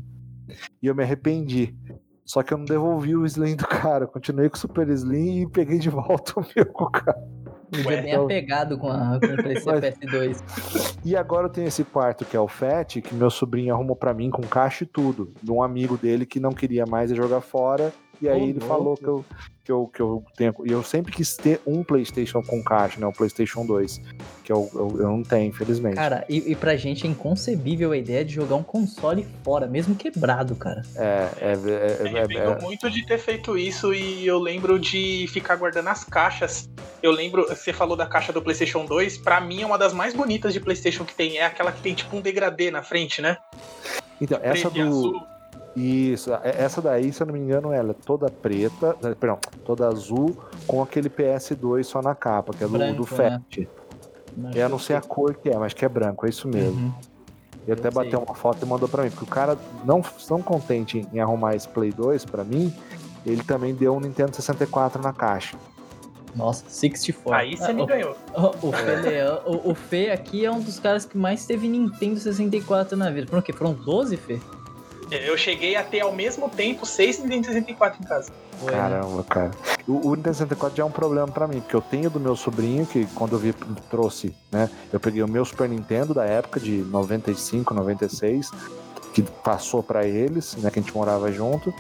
E 0.83 0.87
eu 0.87 0.95
me 0.95 1.03
arrependi. 1.03 1.77
Só 2.25 2.43
que 2.43 2.53
eu 2.53 2.59
não 2.59 2.65
devolvi 2.65 3.15
o 3.15 3.25
slim 3.25 3.55
do 3.55 3.67
cara, 3.67 4.05
eu 4.05 4.09
continuei 4.09 4.49
com 4.49 4.57
o 4.57 4.59
super 4.59 4.89
slim 4.89 5.43
e 5.43 5.47
peguei 5.49 5.79
de 5.79 5.91
volta 5.91 6.41
o 6.41 6.47
meu 6.55 6.67
com 6.67 6.85
o 6.85 6.91
cara. 6.91 7.23
Dia 7.71 7.87
Ué, 7.87 8.01
bem 8.03 8.11
então- 8.13 8.25
apegado 8.25 8.79
com, 8.79 8.89
a, 8.89 9.19
com 9.21 9.27
o 9.27 9.43
PC 9.43 9.65
Mas- 9.67 9.81
PS2. 9.81 10.97
E 11.05 11.17
agora 11.17 11.47
eu 11.47 11.51
tenho 11.51 11.69
esse 11.69 11.85
quarto 11.85 12.25
que 12.25 12.37
é 12.37 12.41
o 12.41 12.49
FAT, 12.49 13.01
que 13.01 13.15
meu 13.15 13.31
sobrinho 13.31 13.75
arrumou 13.75 13.97
pra 13.97 14.13
mim 14.15 14.31
com 14.31 14.43
caixa 14.43 14.85
e 14.85 14.87
tudo, 14.87 15.33
de 15.43 15.51
um 15.51 15.63
amigo 15.63 15.97
dele 15.97 16.25
que 16.27 16.39
não 16.41 16.51
queria 16.53 16.85
mais 16.87 17.11
jogar 17.11 17.41
fora. 17.41 17.93
E 18.21 18.29
aí 18.29 18.41
Ô, 18.41 18.45
ele 18.45 18.59
louco. 18.59 18.67
falou 18.67 18.97
que 18.97 19.07
eu, 19.07 19.25
que, 19.65 19.73
eu, 19.73 19.91
que 19.93 20.01
eu 20.01 20.25
tenho. 20.37 20.55
E 20.65 20.73
eu 20.73 20.83
sempre 20.83 21.13
quis 21.13 21.37
ter 21.37 21.61
um 21.67 21.83
PlayStation 21.83 22.43
com 22.43 22.63
caixa, 22.63 22.99
né? 22.99 23.07
Um 23.07 23.13
PlayStation 23.13 23.67
2. 23.67 24.01
Que 24.43 24.53
eu, 24.53 24.71
eu, 24.75 24.97
eu 25.01 25.09
não 25.09 25.23
tenho, 25.23 25.49
infelizmente. 25.49 25.97
Cara, 25.97 26.25
e, 26.29 26.53
e 26.53 26.57
pra 26.57 26.77
gente 26.77 27.07
é 27.07 27.11
inconcebível 27.11 27.93
a 27.93 27.97
ideia 27.97 28.25
de 28.25 28.33
jogar 28.33 28.57
um 28.57 28.63
console 28.63 29.27
fora, 29.43 29.67
mesmo 29.67 29.95
quebrado, 29.95 30.55
cara. 30.55 30.83
É, 30.95 31.29
é, 31.41 31.55
Eu 31.55 31.69
é, 31.69 32.15
é, 32.15 32.19
arrependo 32.19 32.53
é, 32.53 32.61
muito 32.63 32.91
de 32.91 33.05
ter 33.05 33.19
feito 33.19 33.59
isso 33.59 33.93
e 33.93 34.27
eu 34.27 34.39
lembro 34.39 34.79
de 34.79 35.27
ficar 35.29 35.57
guardando 35.57 35.89
as 35.89 36.05
caixas. 36.05 36.71
Eu 37.03 37.11
lembro, 37.11 37.47
você 37.49 37.73
falou 37.73 37.97
da 37.97 38.07
caixa 38.07 38.33
do 38.33 38.41
PlayStation 38.41 38.85
2, 38.85 39.19
pra 39.19 39.41
mim 39.41 39.63
é 39.63 39.67
uma 39.67 39.79
das 39.79 39.93
mais 39.93 40.15
bonitas 40.15 40.53
de 40.53 40.61
PlayStation 40.61 41.05
que 41.05 41.15
tem. 41.15 41.39
É 41.39 41.45
aquela 41.45 41.73
que 41.73 41.83
tem 41.83 41.95
tipo 41.95 42.17
um 42.17 42.21
degradê 42.21 42.71
na 42.71 42.83
frente, 42.83 43.21
né? 43.21 43.37
Então, 44.21 44.39
essa 44.43 44.71
do. 44.71 44.81
azul. 44.81 45.36
Isso, 45.77 46.33
é- 46.33 46.55
essa 46.65 46.81
daí, 46.81 47.13
se 47.13 47.23
eu 47.23 47.27
não 47.27 47.35
me 47.35 47.41
engano, 47.41 47.71
ela 47.71 47.91
é 47.91 47.95
toda 47.95 48.31
preta, 48.31 48.97
eh, 49.05 49.15
perdão, 49.15 49.39
toda 49.65 49.87
azul, 49.87 50.35
com 50.67 50.83
aquele 50.83 51.11
PS2 51.11 51.87
só 51.87 52.01
na 52.01 52.15
capa, 52.15 52.53
que 52.57 52.65
é 52.65 52.67
do, 52.67 52.73
Branco, 52.79 52.97
do 52.97 53.07
FAT. 53.07 53.69
Eu 54.55 54.69
não 54.69 54.79
sei 54.79 54.97
a 54.97 55.01
cor 55.03 55.35
que 55.35 55.51
é, 55.51 55.57
mas 55.59 55.75
que 55.75 55.85
é 55.85 55.89
branco, 55.89 56.25
é 56.27 56.31
isso 56.31 56.49
mesmo. 56.49 56.73
Uhum. 56.87 56.93
Ele 57.69 57.79
até 57.79 57.91
bateu 57.91 58.21
uma 58.21 58.35
foto 58.35 58.65
e 58.65 58.69
mandou 58.69 58.89
pra 58.89 59.03
mim, 59.03 59.11
porque 59.11 59.25
o 59.25 59.29
cara, 59.29 59.59
não, 59.85 60.01
não 60.31 60.41
contente 60.41 61.07
em 61.13 61.21
arrumar 61.21 61.55
esse 61.55 61.69
Play 61.69 61.91
2 61.93 62.25
pra 62.25 62.43
mim, 62.45 62.73
ele 63.27 63.43
também 63.43 63.75
deu 63.75 63.95
um 63.95 64.01
Nintendo 64.01 64.35
64 64.35 65.03
na 65.03 65.13
caixa. 65.13 65.59
Nossa, 66.35 66.65
64. 66.69 67.33
Aí 67.35 67.57
você 67.57 67.73
me 67.73 67.83
Ah, 67.83 67.87
ganhou. 67.87 68.17
o, 68.63 68.69
o, 68.69 68.73
Fê 68.73 68.97
Leão- 68.97 69.41
o, 69.47 69.71
o 69.71 69.75
Fê 69.75 70.11
aqui 70.11 70.45
é 70.45 70.51
um 70.51 70.61
dos 70.61 70.79
caras 70.79 71.05
que 71.05 71.17
mais 71.19 71.45
teve 71.47 71.67
Nintendo 71.69 72.21
64 72.21 72.97
na 72.97 73.11
vida. 73.11 73.27
Foram 73.27 73.41
o 73.41 73.43
quê? 73.43 73.53
Foram 73.53 73.73
12, 73.73 74.17
Fê? 74.17 74.39
Eu 75.11 75.37
cheguei 75.37 75.77
a 75.77 75.83
ter 75.83 76.01
ao 76.01 76.13
mesmo 76.13 76.49
tempo 76.49 76.85
seis 76.85 77.19
Nintendo 77.19 77.47
64 77.47 78.03
em 78.03 78.07
casa. 78.07 78.33
Foi? 78.59 78.73
Caramba, 78.73 79.23
cara. 79.25 79.51
O, 79.87 80.09
o 80.09 80.17
Nintendo 80.17 80.35
64 80.35 80.77
já 80.77 80.83
é 80.83 80.87
um 80.87 80.91
problema 80.91 81.29
pra 81.29 81.47
mim, 81.47 81.61
porque 81.61 81.77
eu 81.77 81.81
tenho 81.81 82.11
do 82.11 82.19
meu 82.19 82.35
sobrinho, 82.35 82.85
que 82.87 83.07
quando 83.15 83.35
eu 83.35 83.39
vi, 83.39 83.53
trouxe, 83.91 84.35
né? 84.51 84.69
Eu 84.93 84.99
peguei 84.99 85.23
o 85.23 85.29
meu 85.29 85.45
Super 85.45 85.69
Nintendo 85.69 86.13
da 86.13 86.25
época, 86.25 86.59
de 86.59 86.79
95, 86.79 87.73
96, 87.73 88.51
que 89.15 89.23
passou 89.23 89.83
pra 89.83 90.05
eles, 90.07 90.57
né? 90.57 90.71
Que 90.71 90.79
a 90.79 90.83
gente 90.83 90.95
morava 90.95 91.31
junto. 91.31 91.73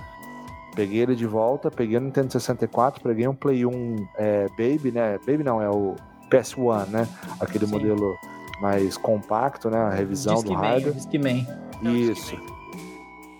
Peguei 0.75 1.00
ele 1.00 1.17
de 1.17 1.26
volta, 1.26 1.70
peguei 1.70 1.96
o 1.96 2.00
Nintendo 2.00 2.31
64, 2.31 3.02
peguei 3.02 3.26
um 3.26 3.34
Play 3.34 3.64
1 3.64 4.06
é, 4.19 4.46
Baby, 4.50 4.93
né? 4.93 5.19
Baby 5.26 5.43
não, 5.43 5.61
é 5.61 5.70
o 5.70 5.96
PS1, 6.31 6.87
né? 6.88 7.08
Aquele 7.40 7.67
Sim. 7.67 7.73
modelo 7.73 8.14
mais 8.61 8.96
compacto, 8.96 9.70
né? 9.70 9.78
A 9.78 9.90
revisão 9.90 10.34
do 10.34 10.43
Discman, 10.43 10.61
hardware. 10.61 10.94
Discman. 10.94 11.46
Isso. 11.82 12.55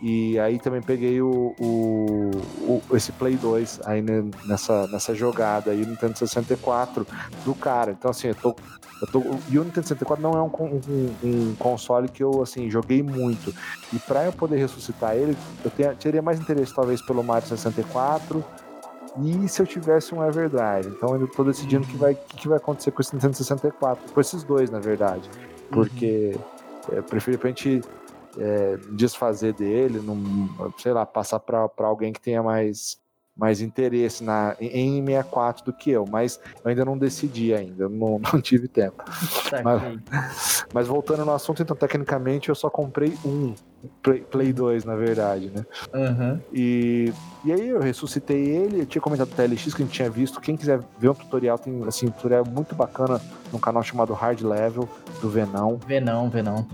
E 0.03 0.39
aí 0.39 0.59
também 0.59 0.83
peguei 0.83 1.23
o, 1.23 1.55
o- 1.59 2.31
o- 2.91 2.97
esse 2.97 3.13
Play 3.13 3.35
2 3.37 3.81
aí 3.85 4.03
ne- 4.03 4.31
nessa, 4.45 4.87
nessa 4.89 5.15
jogada 5.15 5.71
aí, 5.71 5.83
o 5.83 5.87
Nintendo 5.87 6.19
64 6.19 7.07
do 7.45 7.55
cara. 7.55 7.93
Então 7.93 8.11
assim, 8.11 8.29
eu 8.29 8.35
tô. 8.35 8.55
Eu 9.01 9.07
tô 9.09 9.23
e 9.51 9.59
o 9.59 9.65
Nintendo 9.65 9.87
64 9.89 10.23
não 10.23 10.33
é 10.33 10.43
um, 10.43 10.51
um- 10.65 11.15
um 11.25 11.55
console 11.59 12.09
que 12.09 12.23
eu 12.23 12.43
assim, 12.43 12.71
joguei 12.71 13.03
muito. 13.03 13.55
E 13.93 13.99
pra 13.99 14.25
eu 14.25 14.33
poder 14.33 14.57
ressuscitar 14.59 15.15
ele, 15.17 15.37
eu 15.65 15.71
tenha- 15.71 15.95
teria 15.95 16.23
mais 16.23 16.39
interesse 16.41 16.75
talvez 16.75 17.01
pelo 17.03 17.23
Mario 17.23 17.47
64. 17.49 18.45
E 19.23 19.49
se 19.49 19.61
eu 19.63 19.67
tivesse 19.67 20.15
um 20.15 20.23
Everdrive? 20.27 20.89
Então 20.95 21.15
eu 21.19 21.27
tô 21.29 21.43
decidindo 21.45 21.85
o 21.85 21.89
que 21.89 21.97
vai, 21.97 22.15
que, 22.15 22.37
que 22.37 22.49
vai 22.49 22.59
acontecer 22.59 22.91
com 22.91 23.01
esse 23.01 23.15
Nintendo 23.15 23.35
64. 23.37 24.13
Com 24.13 24.21
esses 24.21 24.43
dois, 24.45 24.71
na 24.71 24.79
verdade. 24.79 25.29
Porque 25.71 26.37
eu 26.91 27.03
prefiro 27.03 27.39
pra 27.39 27.49
gente 27.49 27.81
é, 28.39 28.79
desfazer 28.93 29.53
dele, 29.55 30.01
não, 30.01 30.73
sei 30.79 30.93
lá, 30.93 31.05
passar 31.07 31.41
pra 31.41 31.69
pra 31.69 31.87
alguém 31.87 32.13
que 32.13 32.21
tenha 32.21 32.43
mais, 32.43 32.99
mais 33.37 33.61
interesse 33.61 34.23
na, 34.23 34.57
em 34.61 34.99
em 34.99 35.07
64 35.07 35.65
do 35.65 35.73
que 35.73 35.91
eu, 35.91 36.05
mas 36.11 36.41
eu 36.65 36.71
ainda 36.71 36.85
não 36.85 36.97
decidi 36.97 37.55
ainda, 37.55 37.89
não, 37.89 38.19
não 38.33 38.41
tive 38.41 38.69
tempo. 38.69 39.03
Saquei. 39.49 40.01
Mas 40.73 40.87
voltando 40.87 41.25
no 41.25 41.33
assunto, 41.33 41.63
então, 41.63 41.77
tecnicamente 41.77 42.49
eu 42.49 42.55
só 42.55 42.69
comprei 42.69 43.17
um 43.25 43.55
Play, 44.03 44.21
Play 44.21 44.53
2, 44.53 44.85
na 44.85 44.97
verdade, 44.97 45.51
né? 45.55 45.65
Aham. 45.95 46.41
E, 46.53 47.13
e 47.45 47.53
aí 47.53 47.69
eu 47.69 47.81
ressuscitei 47.81 48.45
ele, 48.45 48.81
eu 48.81 48.87
tinha 48.87 49.03
comentado 49.03 49.29
do 49.29 49.37
TLX 49.37 49.75
que 49.75 49.83
a 49.83 49.85
gente 49.85 49.95
tinha 49.95 50.11
visto. 50.11 50.41
Quem 50.41 50.57
quiser 50.57 50.81
ver 50.99 51.11
um 51.11 51.15
tutorial, 51.15 51.59
tem 51.59 51.85
assim, 51.87 52.07
um 52.07 52.11
tutorial 52.11 52.45
muito 52.45 52.75
bacana 52.75 53.21
num 53.53 53.59
canal 53.59 53.83
chamado 53.83 54.13
Hard 54.13 54.41
Level, 54.41 54.89
do 55.21 55.29
Venão. 55.29 55.79
Vê 55.87 56.01
não, 56.01 56.29
vê 56.29 56.43
não. 56.43 56.67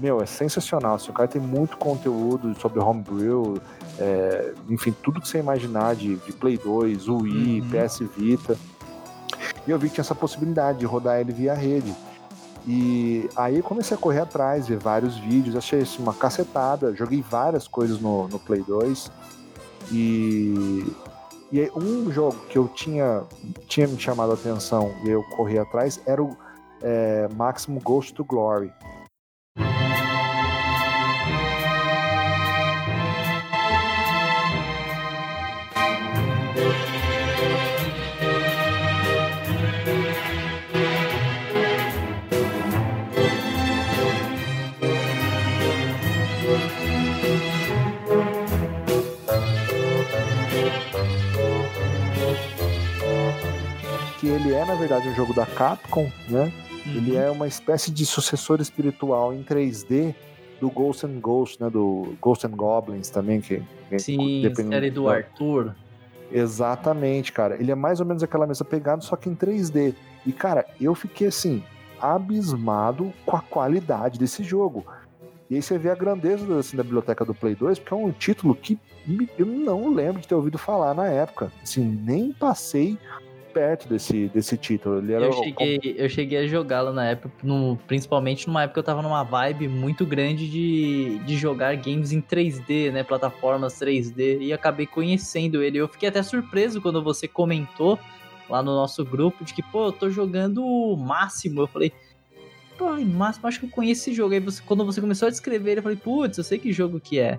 Meu, 0.00 0.22
é 0.22 0.26
sensacional. 0.26 0.94
Assim, 0.94 1.10
o 1.10 1.12
cara 1.12 1.28
tem 1.28 1.40
muito 1.40 1.76
conteúdo 1.76 2.58
sobre 2.58 2.80
homebrew, 2.80 3.60
é, 3.98 4.54
enfim, 4.68 4.94
tudo 5.02 5.20
que 5.20 5.28
você 5.28 5.38
imaginar 5.38 5.94
de, 5.94 6.16
de 6.16 6.32
Play 6.32 6.56
2, 6.56 7.06
Wii, 7.06 7.60
Uhum. 7.60 7.70
PS 7.70 7.98
Vita. 8.16 8.56
E 9.66 9.70
eu 9.70 9.78
vi 9.78 9.88
que 9.88 9.94
tinha 9.94 10.02
essa 10.02 10.14
possibilidade 10.14 10.78
de 10.78 10.86
rodar 10.86 11.20
ele 11.20 11.32
via 11.32 11.54
rede. 11.54 11.94
E 12.66 13.28
aí 13.36 13.58
eu 13.58 13.62
comecei 13.62 13.96
a 13.96 14.00
correr 14.00 14.20
atrás, 14.20 14.68
ver 14.68 14.78
vários 14.78 15.16
vídeos, 15.18 15.56
achei 15.56 15.80
isso 15.80 16.02
uma 16.02 16.14
cacetada, 16.14 16.94
joguei 16.94 17.22
várias 17.22 17.68
coisas 17.68 18.00
no, 18.00 18.26
no 18.28 18.38
Play 18.38 18.62
2. 18.62 19.10
E, 19.92 20.86
e 21.52 21.60
aí 21.60 21.70
um 21.74 22.10
jogo 22.10 22.36
que 22.48 22.56
eu 22.56 22.68
tinha, 22.68 23.22
tinha 23.66 23.86
me 23.86 23.98
chamado 23.98 24.30
a 24.30 24.34
atenção 24.34 24.94
e 25.04 25.10
eu 25.10 25.22
corri 25.36 25.58
atrás 25.58 26.00
era 26.06 26.22
o 26.22 26.36
é, 26.82 27.28
Maximum 27.34 27.80
Ghost 27.80 28.14
to 28.14 28.24
Glory. 28.24 28.72
Que 54.20 54.28
ele 54.28 54.52
é, 54.52 54.64
na 54.66 54.74
verdade 54.74 55.08
um 55.08 55.14
jogo 55.14 55.32
da 55.32 55.46
Capcom, 55.46 56.10
né? 56.28 56.52
Uhum. 56.84 56.92
Ele 56.94 57.16
é 57.16 57.30
uma 57.30 57.48
espécie 57.48 57.90
de 57.90 58.04
sucessor 58.04 58.60
espiritual 58.60 59.32
em 59.32 59.42
3D 59.42 60.14
do 60.60 60.70
Ghost 60.70 61.06
and 61.06 61.18
Ghost, 61.20 61.60
né? 61.60 61.70
Do 61.70 62.14
Ghost 62.20 62.46
and 62.46 62.50
Goblins 62.50 63.08
também, 63.08 63.40
que 63.40 63.62
Sim, 63.98 64.42
dependendo 64.42 64.74
série 64.74 64.90
do 64.90 65.08
Arthur. 65.08 65.74
Exatamente, 66.30 67.32
cara. 67.32 67.56
Ele 67.58 67.72
é 67.72 67.74
mais 67.74 67.98
ou 67.98 68.06
menos 68.06 68.22
aquela 68.22 68.46
mesma 68.46 68.64
pegada, 68.64 69.00
só 69.00 69.16
que 69.16 69.28
em 69.28 69.34
3D. 69.34 69.94
E, 70.26 70.32
cara, 70.32 70.66
eu 70.78 70.94
fiquei 70.94 71.28
assim, 71.28 71.64
abismado 71.98 73.12
com 73.24 73.36
a 73.36 73.40
qualidade 73.40 74.18
desse 74.18 74.44
jogo. 74.44 74.84
E 75.48 75.56
aí 75.56 75.62
você 75.62 75.78
vê 75.78 75.90
a 75.90 75.94
grandeza 75.94 76.58
assim, 76.58 76.76
da 76.76 76.84
biblioteca 76.84 77.24
do 77.24 77.34
Play 77.34 77.54
2, 77.54 77.78
porque 77.78 77.94
é 77.94 77.96
um 77.96 78.12
título 78.12 78.54
que 78.54 78.78
eu 79.36 79.46
não 79.46 79.92
lembro 79.92 80.20
de 80.20 80.28
ter 80.28 80.34
ouvido 80.34 80.58
falar 80.58 80.94
na 80.94 81.06
época. 81.06 81.50
Assim, 81.62 81.82
nem 81.82 82.32
passei 82.32 82.96
perto 83.52 83.88
desse, 83.88 84.28
desse 84.28 84.56
título. 84.56 84.98
Ele 84.98 85.12
era 85.12 85.26
Eu 85.26 85.32
cheguei, 85.32 85.80
eu 85.98 86.08
cheguei 86.08 86.38
a 86.38 86.46
jogá-lo 86.46 86.92
na 86.92 87.06
época, 87.10 87.32
no- 87.42 87.76
principalmente 87.86 88.46
numa 88.46 88.62
época 88.62 88.74
que 88.74 88.78
eu 88.80 88.84
tava 88.84 89.02
numa 89.02 89.22
vibe 89.22 89.68
muito 89.68 90.06
grande 90.06 90.48
de, 90.50 91.18
de 91.26 91.36
jogar 91.36 91.76
games 91.76 92.12
em 92.12 92.20
3D, 92.20 92.90
né? 92.90 93.02
Plataformas 93.02 93.78
3D, 93.78 94.38
e 94.40 94.52
acabei 94.52 94.86
conhecendo 94.86 95.62
ele. 95.62 95.78
Eu 95.78 95.88
fiquei 95.88 96.08
até 96.08 96.22
surpreso 96.22 96.80
quando 96.80 97.02
você 97.02 97.26
comentou 97.28 97.98
lá 98.48 98.62
no 98.62 98.72
nosso 98.74 99.04
grupo 99.04 99.44
de 99.44 99.52
que, 99.54 99.62
pô, 99.62 99.86
eu 99.86 99.92
tô 99.92 100.08
jogando 100.10 100.64
o 100.64 100.96
máximo. 100.96 101.60
Eu 101.62 101.66
falei, 101.66 101.92
pô, 102.78 102.90
máximo, 103.00 103.46
acho 103.46 103.60
que 103.60 103.66
eu 103.66 103.70
conheço 103.70 104.02
esse 104.02 104.14
jogo. 104.14 104.34
Aí 104.34 104.40
você, 104.40 104.62
quando 104.64 104.84
você 104.84 105.00
começou 105.00 105.28
a 105.28 105.30
descrever 105.30 105.78
eu 105.78 105.82
falei, 105.82 105.98
putz, 105.98 106.38
eu 106.38 106.44
sei 106.44 106.58
que 106.58 106.72
jogo 106.72 106.98
que 107.00 107.18
é. 107.18 107.38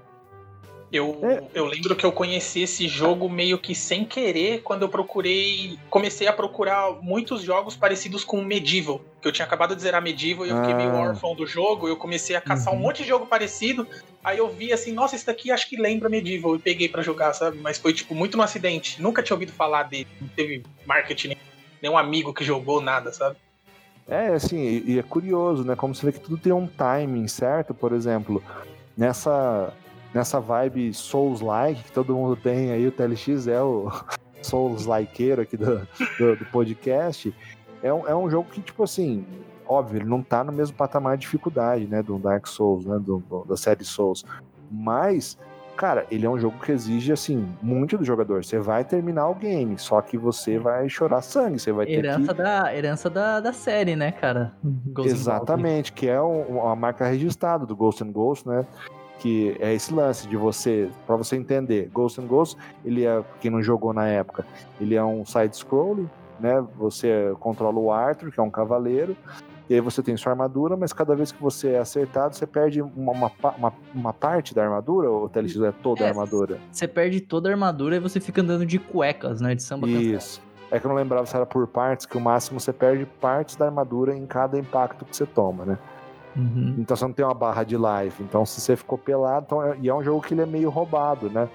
Eu, 0.91 1.17
É. 1.23 1.41
eu 1.53 1.65
lembro 1.67 1.95
que 1.95 2.05
eu 2.05 2.11
conheci 2.11 2.63
esse 2.63 2.85
jogo 2.85 3.29
meio 3.29 3.57
que 3.57 3.73
sem 3.73 4.03
querer 4.03 4.61
quando 4.61 4.81
eu 4.81 4.89
procurei. 4.89 5.79
Comecei 5.89 6.27
a 6.27 6.33
procurar 6.33 6.91
muitos 7.01 7.41
jogos 7.41 7.77
parecidos 7.77 8.25
com 8.25 8.41
Medieval. 8.43 8.99
Que 9.21 9.27
eu 9.27 9.31
tinha 9.31 9.45
acabado 9.45 9.73
de 9.73 9.81
zerar 9.81 10.01
Medieval 10.01 10.45
e 10.45 10.49
eu 10.49 10.57
fiquei 10.57 10.73
meio 10.75 10.89
Ah. 10.89 11.09
órfão 11.09 11.33
do 11.33 11.47
jogo. 11.47 11.87
Eu 11.87 11.95
comecei 11.95 12.35
a 12.35 12.41
caçar 12.41 12.73
Uhum. 12.73 12.79
um 12.79 12.83
monte 12.83 13.03
de 13.03 13.07
jogo 13.07 13.25
parecido. 13.25 13.87
Aí 14.21 14.37
eu 14.37 14.49
vi 14.49 14.73
assim, 14.73 14.91
nossa, 14.91 15.15
esse 15.15 15.25
daqui 15.25 15.49
acho 15.49 15.69
que 15.69 15.77
lembra 15.77 16.09
Medieval. 16.09 16.57
E 16.57 16.59
peguei 16.59 16.89
pra 16.89 17.01
jogar, 17.01 17.31
sabe? 17.33 17.57
Mas 17.59 17.77
foi 17.77 17.93
tipo 17.93 18.13
muito 18.13 18.35
no 18.35 18.43
acidente. 18.43 19.01
Nunca 19.01 19.23
tinha 19.23 19.33
ouvido 19.35 19.53
falar 19.53 19.83
dele. 19.83 20.07
Não 20.19 20.27
teve 20.27 20.61
marketing, 20.85 21.37
nenhum 21.81 21.97
amigo 21.97 22.33
que 22.33 22.43
jogou, 22.43 22.81
nada, 22.81 23.13
sabe? 23.13 23.37
É, 24.09 24.27
assim, 24.27 24.83
e 24.85 24.99
é 24.99 25.03
curioso, 25.03 25.63
né? 25.63 25.73
Como 25.73 25.95
você 25.95 26.05
vê 26.05 26.11
que 26.11 26.19
tudo 26.19 26.35
tem 26.37 26.51
um 26.51 26.67
timing 26.67 27.29
certo, 27.29 27.73
por 27.73 27.93
exemplo, 27.93 28.43
nessa, 28.97 29.73
nessa 30.13 30.39
vibe 30.39 30.93
Souls-like 30.93 31.83
que 31.83 31.91
todo 31.91 32.15
mundo 32.15 32.35
tem 32.35 32.71
aí, 32.71 32.85
o 32.87 32.91
TLX 32.91 33.47
é 33.47 33.61
o 33.61 33.89
Souls-likeiro 34.41 35.41
aqui 35.41 35.57
do, 35.57 35.87
do, 36.17 36.35
do 36.37 36.45
podcast. 36.51 37.33
É 37.83 37.91
um, 37.93 38.07
é 38.07 38.15
um 38.15 38.29
jogo 38.29 38.49
que, 38.51 38.61
tipo 38.61 38.83
assim, 38.83 39.25
óbvio, 39.67 39.99
ele 39.99 40.09
não 40.09 40.21
tá 40.21 40.43
no 40.43 40.51
mesmo 40.51 40.75
patamar 40.75 41.17
de 41.17 41.21
dificuldade, 41.21 41.87
né? 41.87 42.03
Do 42.03 42.17
Dark 42.19 42.45
Souls, 42.47 42.85
né? 42.85 42.99
Do, 42.99 43.19
do- 43.27 43.45
da 43.45 43.57
série 43.57 43.83
Souls. 43.83 44.23
Mas, 44.69 45.37
cara, 45.75 46.05
ele 46.11 46.25
é 46.25 46.29
um 46.29 46.39
jogo 46.39 46.59
que 46.59 46.71
exige, 46.71 47.11
assim, 47.11 47.47
muito 47.61 47.97
do 47.97 48.05
jogador. 48.05 48.43
Você 48.45 48.59
vai 48.59 48.83
terminar 48.83 49.27
o 49.29 49.35
game, 49.35 49.77
só 49.79 49.99
que 50.01 50.15
você 50.17 50.59
vai 50.59 50.87
chorar 50.89 51.21
sangue, 51.21 51.57
você 51.59 51.71
vai 51.71 51.85
ter 51.87 52.01
que 52.01 52.07
Herança, 52.07 52.33
da, 52.33 52.75
herança 52.75 53.09
da, 53.09 53.39
da 53.39 53.51
série, 53.53 53.95
né, 53.95 54.11
cara? 54.11 54.53
Goblins. 54.63 55.11
Exatamente, 55.13 55.91
que 55.91 56.07
é 56.07 56.21
um- 56.21 56.59
uma 56.59 56.75
marca 56.75 57.05
registrada 57.05 57.65
do 57.65 57.75
Ghost 57.75 58.03
and 58.03 58.11
Ghost, 58.11 58.47
né? 58.47 58.65
Que 59.21 59.55
é 59.59 59.71
esse 59.71 59.93
lance 59.93 60.27
de 60.27 60.35
você, 60.35 60.89
para 61.05 61.15
você 61.15 61.35
entender, 61.35 61.89
Ghost 61.93 62.19
and 62.19 62.25
Ghost, 62.25 62.57
ele 62.83 63.05
é, 63.05 63.23
quem 63.39 63.51
não 63.51 63.61
jogou 63.61 63.93
na 63.93 64.07
época, 64.07 64.43
ele 64.79 64.95
é 64.95 65.03
um 65.03 65.23
side 65.23 65.55
scroll, 65.55 66.09
né? 66.39 66.65
Você 66.77 67.31
controla 67.39 67.77
o 67.77 67.91
Arthur, 67.91 68.31
que 68.31 68.39
é 68.39 68.43
um 68.43 68.49
cavaleiro, 68.49 69.15
e 69.69 69.75
aí 69.75 69.79
você 69.79 70.01
tem 70.01 70.17
sua 70.17 70.31
armadura, 70.31 70.75
mas 70.75 70.91
cada 70.91 71.15
vez 71.15 71.31
que 71.31 71.39
você 71.39 71.73
é 71.73 71.77
acertado, 71.79 72.35
você 72.35 72.47
perde 72.47 72.81
uma, 72.81 73.11
uma, 73.11 73.31
uma, 73.57 73.73
uma 73.93 74.11
parte 74.11 74.55
da 74.55 74.63
armadura, 74.63 75.09
ou 75.09 75.25
o 75.25 75.29
TLX 75.29 75.55
é 75.61 75.71
toda 75.71 76.03
a 76.03 76.07
É, 76.07 76.09
armadura? 76.09 76.57
Você 76.71 76.87
perde 76.87 77.21
toda 77.21 77.47
a 77.47 77.51
armadura 77.51 77.97
e 77.97 77.99
você 77.99 78.19
fica 78.19 78.41
andando 78.41 78.65
de 78.65 78.79
cuecas, 78.79 79.39
né? 79.39 79.53
De 79.53 79.61
samba. 79.61 79.87
Isso. 79.87 80.41
É 80.71 80.79
que 80.79 80.85
eu 80.85 80.89
não 80.89 80.95
lembrava 80.95 81.25
se 81.25 81.35
era 81.35 81.45
por 81.45 81.67
partes, 81.67 82.05
que 82.05 82.17
o 82.17 82.19
máximo 82.19 82.59
você 82.59 82.73
perde 82.73 83.05
partes 83.05 83.55
da 83.55 83.65
armadura 83.65 84.15
em 84.15 84.25
cada 84.25 84.57
impacto 84.57 85.05
que 85.05 85.15
você 85.15 85.25
toma, 85.25 85.63
né? 85.63 85.77
Uhum. 86.35 86.75
Então 86.77 86.95
você 86.95 87.05
não 87.05 87.13
tem 87.13 87.25
uma 87.25 87.33
barra 87.33 87.63
de 87.63 87.75
life. 87.75 88.21
Então 88.23 88.45
se 88.45 88.61
você 88.61 88.75
ficou 88.75 88.97
pelado, 88.97 89.45
então 89.47 89.63
é- 89.63 89.77
e 89.81 89.89
é 89.89 89.93
um 89.93 90.03
jogo 90.03 90.21
que 90.21 90.33
ele 90.33 90.41
é 90.41 90.45
meio 90.45 90.69
roubado, 90.69 91.29
né? 91.29 91.49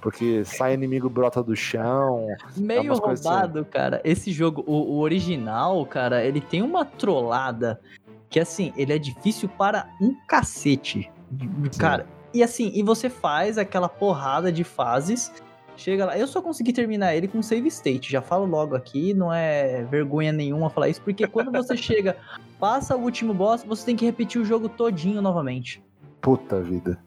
Porque 0.00 0.44
sai 0.44 0.74
inimigo 0.74 1.08
brota 1.08 1.42
do 1.42 1.54
chão. 1.54 2.26
Meio 2.56 2.92
assim. 2.92 3.00
roubado, 3.00 3.64
cara. 3.64 4.00
Esse 4.04 4.32
jogo, 4.32 4.64
o, 4.66 4.94
o 4.94 4.98
original, 4.98 5.84
cara, 5.86 6.24
ele 6.24 6.40
tem 6.40 6.60
uma 6.60 6.84
trollada 6.84 7.80
que, 8.28 8.40
assim, 8.40 8.72
ele 8.76 8.92
é 8.92 8.98
difícil 8.98 9.48
para 9.48 9.88
um 10.00 10.16
cacete. 10.26 11.08
Cara, 11.78 12.06
e 12.34 12.42
assim, 12.42 12.72
e 12.74 12.82
você 12.82 13.08
faz 13.08 13.58
aquela 13.58 13.88
porrada 13.88 14.50
de 14.50 14.64
fases. 14.64 15.32
Chega 15.76 16.04
lá, 16.06 16.18
eu 16.18 16.26
só 16.26 16.40
consegui 16.42 16.72
terminar 16.72 17.14
ele 17.14 17.26
com 17.26 17.42
save 17.42 17.66
state. 17.68 18.10
Já 18.12 18.20
falo 18.22 18.44
logo 18.46 18.74
aqui, 18.76 19.14
não 19.14 19.32
é 19.32 19.82
vergonha 19.84 20.30
nenhuma 20.32 20.70
falar 20.70 20.88
isso, 20.88 21.00
porque 21.02 21.26
quando 21.26 21.50
você 21.50 21.74
chega, 21.78 22.16
passa 22.60 22.96
o 22.96 23.00
último 23.00 23.32
boss, 23.34 23.64
você 23.64 23.86
tem 23.86 23.96
que 23.96 24.04
repetir 24.04 24.40
o 24.40 24.44
jogo 24.44 24.68
todinho 24.68 25.20
novamente. 25.22 25.82
Puta 26.20 26.60
vida. 26.60 26.98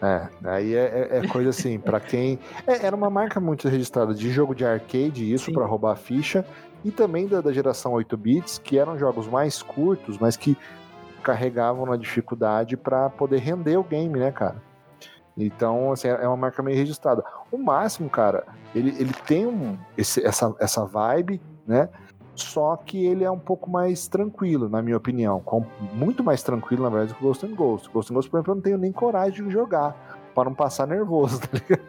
É, 0.00 0.28
aí 0.44 0.74
é, 0.74 1.08
é- 1.12 1.18
é 1.18 1.28
coisa 1.28 1.50
assim, 1.50 1.78
pra 1.78 2.00
quem. 2.00 2.38
é, 2.66 2.86
era 2.86 2.94
uma 2.94 3.08
marca 3.08 3.38
muito 3.40 3.68
registrada 3.68 4.12
de 4.12 4.30
jogo 4.30 4.54
de 4.54 4.64
arcade, 4.64 5.32
isso 5.32 5.52
pra 5.52 5.64
roubar 5.64 5.96
ficha, 5.96 6.44
e 6.84 6.90
também 6.90 7.28
da, 7.28 7.40
da 7.40 7.52
geração 7.52 7.92
8 7.92 8.16
bits, 8.16 8.58
que 8.58 8.78
eram 8.78 8.98
jogos 8.98 9.28
mais 9.28 9.62
curtos, 9.62 10.18
mas 10.18 10.36
que 10.36 10.56
carregavam 11.22 11.86
na 11.86 11.96
dificuldade 11.96 12.76
pra 12.76 13.08
poder 13.10 13.38
render 13.38 13.76
o 13.76 13.84
game, 13.84 14.18
né, 14.18 14.32
cara? 14.32 14.56
Então, 15.36 15.92
assim, 15.92 16.08
é 16.08 16.26
uma 16.28 16.36
marca 16.36 16.62
meio 16.62 16.76
registrada. 16.76 17.24
O 17.50 17.56
máximo, 17.58 18.08
cara, 18.10 18.44
ele, 18.74 18.90
ele 18.98 19.12
tem 19.26 19.46
um, 19.46 19.78
esse- 19.96 20.24
essa, 20.24 20.54
essa 20.58 20.84
vibe, 20.84 21.40
né? 21.66 21.88
Só 22.34 22.76
que 22.76 23.04
ele 23.04 23.24
é 23.24 23.30
um 23.30 23.38
pouco 23.38 23.70
mais 23.70 24.08
tranquilo, 24.08 24.68
na 24.68 24.80
minha 24.82 24.96
opinião. 24.96 25.40
Com- 25.40 25.64
muito 25.92 26.22
mais 26.24 26.42
tranquilo, 26.42 26.82
na 26.84 26.88
verdade, 26.90 27.12
do 27.12 27.16
que 27.16 27.24
o 27.24 27.28
Ghost 27.28 27.46
and 27.46 27.54
Ghost. 27.54 27.90
Ghost 27.90 28.10
and 28.12 28.14
Ghost, 28.14 28.30
por 28.30 28.36
exemplo, 28.38 28.52
eu 28.52 28.54
não 28.56 28.62
tenho 28.62 28.78
nem 28.78 28.92
coragem 28.92 29.46
de 29.46 29.52
jogar, 29.52 29.94
para 30.34 30.48
não 30.48 30.54
passar 30.54 30.86
nervoso, 30.86 31.40
tá 31.46 31.48
ligado? 31.52 31.82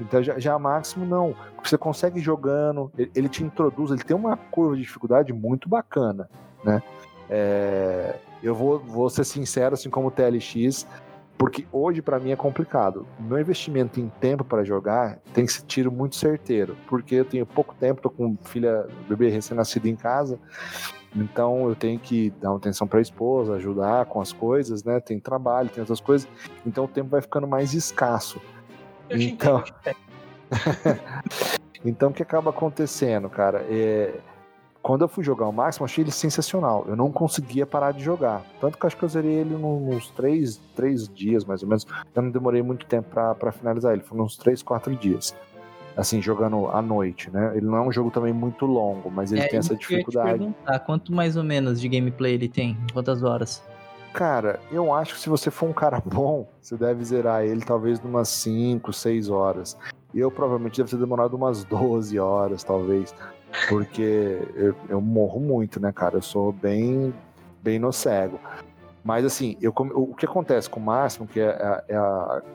Então 0.00 0.22
já, 0.22 0.38
já 0.38 0.58
máximo 0.58 1.06
não. 1.06 1.34
Você 1.62 1.78
consegue 1.78 2.18
jogando, 2.20 2.90
ele, 2.98 3.10
ele 3.14 3.28
te 3.28 3.44
introduz, 3.44 3.90
ele 3.90 4.02
tem 4.02 4.16
uma 4.16 4.36
curva 4.36 4.74
de 4.74 4.82
dificuldade 4.82 5.32
muito 5.32 5.68
bacana, 5.68 6.28
né? 6.64 6.82
É, 7.30 8.16
eu 8.42 8.54
vou, 8.54 8.78
vou 8.78 9.08
ser 9.08 9.24
sincero, 9.24 9.74
assim 9.74 9.88
como 9.88 10.08
o 10.08 10.10
TLX, 10.10 10.86
porque 11.36 11.66
hoje 11.72 12.00
pra 12.00 12.18
mim 12.18 12.30
é 12.30 12.36
complicado. 12.36 13.06
Meu 13.18 13.38
investimento 13.38 14.00
em 14.00 14.08
tempo 14.20 14.44
para 14.44 14.64
jogar 14.64 15.18
tem 15.32 15.46
que 15.46 15.52
ser 15.52 15.62
tiro 15.62 15.90
muito 15.90 16.16
certeiro, 16.16 16.76
porque 16.88 17.16
eu 17.16 17.24
tenho 17.24 17.46
pouco 17.46 17.74
tempo, 17.74 18.00
tô 18.00 18.10
com 18.10 18.36
filha, 18.44 18.86
bebê 19.08 19.28
recém-nascido 19.28 19.86
em 19.86 19.96
casa, 19.96 20.38
então 21.14 21.68
eu 21.68 21.74
tenho 21.74 21.98
que 21.98 22.30
dar 22.40 22.50
uma 22.50 22.56
atenção 22.58 22.86
para 22.86 22.98
a 22.98 23.02
esposa, 23.02 23.54
ajudar 23.54 24.06
com 24.06 24.20
as 24.20 24.32
coisas, 24.32 24.82
né? 24.84 25.00
Tem 25.00 25.18
trabalho, 25.18 25.68
tem 25.68 25.80
outras 25.80 26.00
coisas, 26.00 26.28
então 26.66 26.84
o 26.84 26.88
tempo 26.88 27.10
vai 27.10 27.20
ficando 27.20 27.46
mais 27.46 27.74
escasso. 27.74 28.40
Eu 29.08 29.20
Então-. 29.20 29.64
Então 31.84 32.08
o 32.08 32.12
que 32.14 32.22
acaba 32.22 32.48
acontecendo, 32.48 33.28
cara? 33.28 33.64
É, 33.68 34.14
Quando 34.84 35.00
eu 35.00 35.08
fui 35.08 35.24
jogar 35.24 35.48
o 35.48 35.52
máximo, 35.52 35.84
eu 35.84 35.86
achei 35.86 36.04
ele 36.04 36.10
sensacional. 36.10 36.84
Eu 36.86 36.94
não 36.94 37.10
conseguia 37.10 37.64
parar 37.64 37.92
de 37.92 38.04
jogar. 38.04 38.44
Tanto 38.60 38.76
que 38.76 38.84
eu 38.84 38.86
acho 38.86 38.96
que 38.98 39.02
eu 39.02 39.08
zerei 39.08 39.32
ele 39.32 39.56
nos 39.56 40.10
três, 40.10 40.60
três 40.76 41.08
dias, 41.08 41.42
mais 41.42 41.62
ou 41.62 41.68
menos. 41.70 41.86
Eu 42.14 42.20
não 42.20 42.30
demorei 42.30 42.60
muito 42.62 42.84
tempo 42.84 43.08
pra, 43.08 43.34
pra 43.34 43.50
finalizar 43.50 43.94
ele. 43.94 44.02
Foi 44.02 44.20
uns 44.20 44.36
três, 44.36 44.62
quatro 44.62 44.94
dias. 44.94 45.34
Assim, 45.96 46.20
jogando 46.20 46.66
à 46.68 46.82
noite, 46.82 47.30
né? 47.30 47.52
Ele 47.56 47.64
não 47.64 47.78
é 47.78 47.80
um 47.80 47.90
jogo 47.90 48.10
também 48.10 48.34
muito 48.34 48.66
longo, 48.66 49.10
mas 49.10 49.32
ele 49.32 49.40
É, 49.40 49.48
tem 49.48 49.58
essa 49.58 49.72
eu 49.72 49.78
dificuldade. 49.78 50.36
perguntar, 50.38 50.78
quanto 50.80 51.14
mais 51.14 51.34
ou 51.34 51.42
menos 51.42 51.80
de 51.80 51.88
gameplay 51.88 52.34
ele 52.34 52.48
tem? 52.50 52.76
Quantas 52.92 53.22
horas? 53.22 53.62
Cara, 54.12 54.60
eu 54.70 54.92
acho 54.92 55.14
que 55.14 55.20
se 55.20 55.30
você 55.30 55.50
for 55.50 55.66
um 55.66 55.72
cara 55.72 56.02
bom, 56.04 56.46
você 56.60 56.76
deve 56.76 57.02
zerar 57.02 57.42
ele 57.42 57.62
talvez 57.62 58.02
numas 58.02 58.28
5, 58.28 58.92
6 58.92 59.30
horas. 59.30 59.78
Eu 60.14 60.30
provavelmente 60.30 60.76
deve 60.76 60.90
ter 60.90 60.98
demorado 60.98 61.34
umas 61.38 61.64
12 61.64 62.18
horas, 62.18 62.62
talvez. 62.62 63.14
Porque 63.68 64.38
eu, 64.54 64.74
eu 64.88 65.00
morro 65.00 65.40
muito, 65.40 65.80
né, 65.80 65.92
cara? 65.92 66.16
Eu 66.16 66.22
sou 66.22 66.52
bem, 66.52 67.12
bem 67.62 67.78
no 67.78 67.92
cego. 67.92 68.38
Mas 69.02 69.24
assim, 69.24 69.56
eu, 69.60 69.72
o 69.76 70.14
que 70.14 70.24
acontece 70.24 70.68
com 70.68 70.80
o 70.80 70.82
Máximo, 70.82 71.26
que 71.26 71.38
é, 71.40 71.44
é- 71.88 71.94
é 71.94 71.96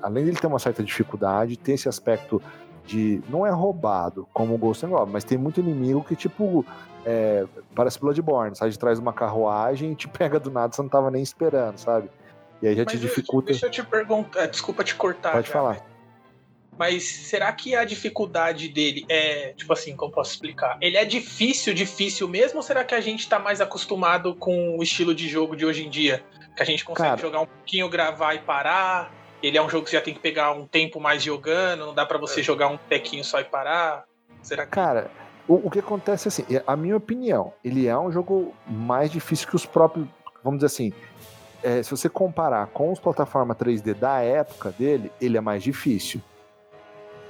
além 0.01 0.25
dele 0.25 0.37
ter 0.37 0.47
uma 0.47 0.59
certa 0.59 0.83
dificuldade, 0.83 1.55
tem 1.57 1.75
esse 1.75 1.87
aspecto 1.87 2.41
de. 2.85 3.21
Não 3.29 3.45
é 3.45 3.51
roubado, 3.51 4.27
como 4.33 4.55
o 4.55 4.57
Ghost 4.57 4.83
and 4.85 4.89
Goblin, 4.89 5.13
mas 5.13 5.23
tem 5.23 5.37
muito 5.37 5.59
inimigo 5.59 6.03
que, 6.03 6.15
tipo, 6.15 6.65
é, 7.05 7.45
parece 7.75 7.99
Bloodborne, 7.99 8.55
sai 8.55 8.69
de 8.71 8.79
trás 8.79 8.97
de 8.97 9.01
uma 9.01 9.13
carruagem 9.13 9.91
e 9.91 9.95
te 9.95 10.07
pega 10.09 10.39
do 10.39 10.49
nada, 10.49 10.73
você 10.73 10.81
não 10.81 10.89
tava 10.89 11.11
nem 11.11 11.21
esperando, 11.21 11.77
sabe? 11.77 12.09
E 12.61 12.67
aí 12.67 12.75
já 12.75 12.83
te 12.83 12.95
Mas 12.95 13.03
eu- 13.03 13.07
dificulta. 13.09 13.51
Deixa 13.51 13.67
eu 13.67 13.71
te 13.71 13.83
perguntar, 13.83 14.47
desculpa 14.47 14.83
te 14.83 14.95
cortar. 14.95 15.31
Pode 15.31 15.47
já, 15.47 15.53
falar. 15.53 15.77
Mas 16.79 17.03
será 17.03 17.51
que 17.51 17.75
a 17.75 17.83
dificuldade 17.83 18.69
dele 18.69 19.05
é, 19.09 19.51
tipo 19.53 19.73
assim, 19.73 19.97
como 19.97 20.13
posso 20.13 20.31
explicar? 20.31 20.77
Ele 20.79 20.95
é 20.95 21.03
difícil, 21.03 21.73
difícil 21.73 22.25
mesmo, 22.25 22.59
ou 22.59 22.63
será 22.63 22.85
que 22.85 22.95
a 22.95 23.01
gente 23.01 23.27
tá 23.27 23.37
mais 23.37 23.59
acostumado 23.59 24.33
com 24.33 24.77
o 24.77 24.81
estilo 24.81 25.13
de 25.13 25.27
jogo 25.27 25.57
de 25.57 25.65
hoje 25.65 25.85
em 25.85 25.89
dia? 25.89 26.23
Que 26.55 26.63
a 26.63 26.65
gente 26.65 26.85
consegue 26.85 27.09
Cara. 27.09 27.21
jogar 27.21 27.41
um 27.41 27.45
pouquinho, 27.45 27.89
gravar 27.89 28.33
e 28.35 28.39
parar? 28.39 29.11
Ele 29.43 29.57
é 29.57 29.61
um 29.61 29.69
jogo 29.69 29.83
que 29.83 29.89
você 29.89 29.97
já 29.97 30.01
tem 30.01 30.13
que 30.13 30.21
pegar 30.21 30.53
um 30.53 30.65
tempo 30.65 31.01
mais 31.01 31.21
jogando, 31.21 31.85
não 31.85 31.93
dá 31.93 32.05
pra 32.05 32.17
você 32.17 32.41
jogar 32.41 32.69
um 32.69 32.77
tequinho 32.77 33.25
só 33.25 33.41
e 33.41 33.43
parar? 33.43 34.05
Será 34.41 34.65
que. 34.65 34.71
Cara, 34.71 35.11
o, 35.49 35.67
o 35.67 35.69
que 35.69 35.79
acontece 35.79 36.27
é 36.27 36.29
assim, 36.29 36.45
é- 36.49 36.63
a 36.65 36.77
minha 36.77 36.95
opinião, 36.95 37.53
ele 37.61 37.87
é 37.87 37.97
um 37.97 38.09
jogo 38.09 38.53
mais 38.65 39.11
difícil 39.11 39.49
que 39.49 39.55
os 39.57 39.65
próprios, 39.65 40.07
vamos 40.41 40.59
dizer 40.59 40.67
assim, 40.67 40.93
é, 41.61 41.83
se 41.83 41.91
você 41.91 42.07
comparar 42.07 42.67
com 42.67 42.89
os 42.89 42.99
plataformas 42.99 43.57
3D 43.57 43.93
da 43.93 44.21
época 44.21 44.71
dele, 44.71 45.11
ele 45.19 45.37
é 45.37 45.41
mais 45.41 45.61
difícil. 45.61 46.21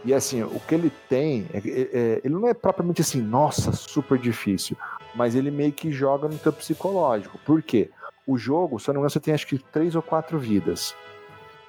E 0.05 0.13
assim, 0.13 0.43
o 0.43 0.59
que 0.61 0.75
ele 0.75 0.91
tem, 1.09 1.45
é- 1.53 1.57
é- 1.57 1.89
é- 1.93 2.21
ele 2.23 2.33
não 2.33 2.47
é 2.47 2.53
propriamente 2.53 3.01
assim, 3.01 3.21
nossa, 3.21 3.71
super 3.73 4.17
difícil, 4.17 4.77
mas 5.13 5.35
ele 5.35 5.51
meio 5.51 5.73
que 5.73 5.91
joga 5.91 6.27
no 6.27 6.37
teu 6.37 6.53
psicológico. 6.53 7.37
Por 7.39 7.61
quê? 7.61 7.89
O 8.25 8.37
jogo, 8.37 8.79
se 8.79 8.89
eu 8.89 8.93
não 8.93 9.01
me 9.01 9.03
engano, 9.03 9.09
você 9.09 9.19
tem 9.19 9.33
acho 9.33 9.47
que 9.47 9.57
três 9.57 9.95
ou 9.95 10.01
quatro 10.01 10.39
vidas. 10.39 10.95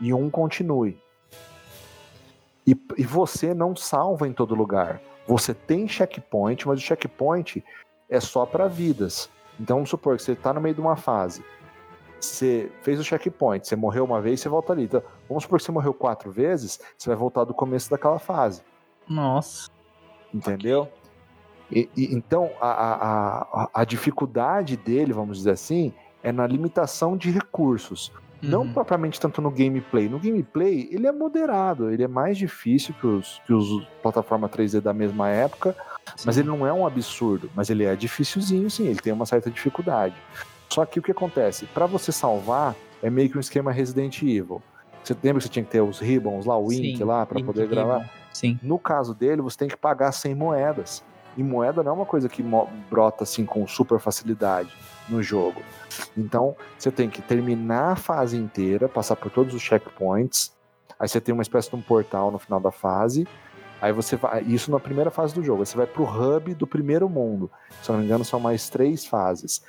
E 0.00 0.14
um 0.14 0.30
continue. 0.30 0.96
E, 2.66 2.76
e 2.96 3.04
você 3.04 3.52
não 3.52 3.74
salva 3.74 4.28
em 4.28 4.32
todo 4.32 4.54
lugar. 4.54 5.00
Você 5.26 5.52
tem 5.52 5.88
checkpoint, 5.88 6.66
mas 6.68 6.78
o 6.78 6.82
checkpoint 6.82 7.64
é 8.08 8.20
só 8.20 8.46
para 8.46 8.68
vidas. 8.68 9.28
Então 9.58 9.76
vamos 9.76 9.90
supor 9.90 10.16
que 10.16 10.22
você 10.22 10.32
está 10.32 10.52
no 10.52 10.60
meio 10.60 10.74
de 10.74 10.80
uma 10.80 10.96
fase. 10.96 11.42
Você 12.20 12.70
fez 12.82 13.00
o 13.00 13.04
checkpoint, 13.04 13.66
você 13.66 13.74
morreu 13.76 14.04
uma 14.04 14.20
vez, 14.20 14.40
você 14.40 14.48
volta 14.48 14.72
ali. 14.72 14.84
Então, 14.84 15.02
vamos 15.28 15.44
supor 15.44 15.58
que 15.58 15.64
você 15.64 15.72
morreu 15.72 15.94
quatro 15.94 16.30
vezes, 16.30 16.78
você 16.96 17.08
vai 17.08 17.16
voltar 17.16 17.44
do 17.44 17.54
começo 17.54 17.90
daquela 17.90 18.18
fase. 18.18 18.62
Nossa. 19.08 19.70
Entendeu? 20.32 20.88
E, 21.70 21.88
e- 21.96 22.14
então 22.14 22.50
a, 22.60 22.70
a, 23.64 23.70
a, 23.74 23.84
dificuldade 23.84 24.76
dele, 24.76 25.12
vamos 25.12 25.38
dizer 25.38 25.52
assim, 25.52 25.92
é 26.22 26.30
na 26.32 26.46
limitação 26.46 27.16
de 27.16 27.30
recursos. 27.30 28.12
Não 28.42 28.62
Uhum. 28.62 28.72
propriamente 28.72 29.20
tanto 29.20 29.42
no 29.42 29.50
gameplay. 29.50 30.08
No 30.08 30.18
gameplay, 30.18 30.88
ele 30.90 31.06
é 31.06 31.12
moderado, 31.12 31.90
ele 31.90 32.02
é 32.02 32.08
mais 32.08 32.38
difícil 32.38 32.94
que 32.98 33.06
os, 33.06 33.40
que 33.46 33.52
os 33.52 33.84
plataforma 34.02 34.48
3D 34.48 34.80
da 34.80 34.94
mesma 34.94 35.28
época, 35.28 35.76
mas 36.24 36.38
ele 36.38 36.48
não 36.48 36.66
é 36.66 36.72
um 36.72 36.86
absurdo, 36.86 37.50
mas 37.54 37.68
ele 37.68 37.84
é 37.84 37.94
dificilzinho, 37.94 38.70
sim, 38.70 38.86
ele 38.86 38.98
tem 38.98 39.12
uma 39.12 39.26
certa 39.26 39.50
dificuldade. 39.50 40.16
Só 40.72 40.86
que 40.86 40.98
o 40.98 41.02
que 41.02 41.10
acontece? 41.10 41.66
Para 41.66 41.86
você 41.86 42.12
salvar, 42.12 42.76
é 43.02 43.10
meio 43.10 43.28
que 43.28 43.36
um 43.36 43.40
esquema 43.40 43.72
Resident 43.72 44.22
Evil. 44.22 44.62
Você 45.02 45.16
lembra 45.22 45.40
que 45.40 45.46
você 45.46 45.48
tinha 45.48 45.64
que 45.64 45.70
ter 45.70 45.80
os 45.80 45.98
ribbons 45.98 46.46
lá, 46.46 46.56
o 46.58 46.72
ink 46.72 46.98
Sim, 46.98 47.04
lá, 47.04 47.26
para 47.26 47.42
poder 47.42 47.66
gravar? 47.66 48.08
Sim. 48.32 48.58
No 48.62 48.78
caso 48.78 49.14
dele, 49.14 49.42
você 49.42 49.56
tem 49.56 49.68
que 49.68 49.76
pagar 49.76 50.12
100 50.12 50.34
moedas. 50.34 51.02
E 51.36 51.42
moeda 51.42 51.82
não 51.82 51.92
é 51.92 51.94
uma 51.94 52.06
coisa 52.06 52.28
que 52.28 52.44
brota 52.90 53.24
assim 53.24 53.44
com 53.46 53.66
super 53.66 53.98
facilidade 53.98 54.72
no 55.08 55.22
jogo. 55.22 55.62
Então, 56.16 56.54
você 56.78 56.90
tem 56.90 57.08
que 57.08 57.22
terminar 57.22 57.92
a 57.92 57.96
fase 57.96 58.36
inteira, 58.36 58.88
passar 58.88 59.16
por 59.16 59.30
todos 59.30 59.54
os 59.54 59.62
checkpoints. 59.62 60.52
Aí 60.98 61.08
você 61.08 61.20
tem 61.20 61.32
uma 61.32 61.42
espécie 61.42 61.70
de 61.70 61.76
um 61.76 61.80
portal 61.80 62.30
no 62.30 62.38
final 62.38 62.60
da 62.60 62.70
fase. 62.70 63.26
Aí 63.80 63.92
você 63.92 64.16
vai. 64.16 64.42
Isso 64.42 64.70
na 64.70 64.78
primeira 64.78 65.10
fase 65.10 65.34
do 65.34 65.42
jogo. 65.42 65.62
Aí 65.62 65.66
você 65.66 65.76
vai 65.76 65.86
pro 65.86 66.04
hub 66.04 66.54
do 66.54 66.66
primeiro 66.66 67.08
mundo. 67.08 67.50
Se 67.82 67.90
eu 67.90 67.94
não 67.94 68.00
me 68.00 68.06
engano, 68.06 68.24
são 68.24 68.38
mais 68.38 68.68
três 68.68 69.06
fases. 69.06 69.62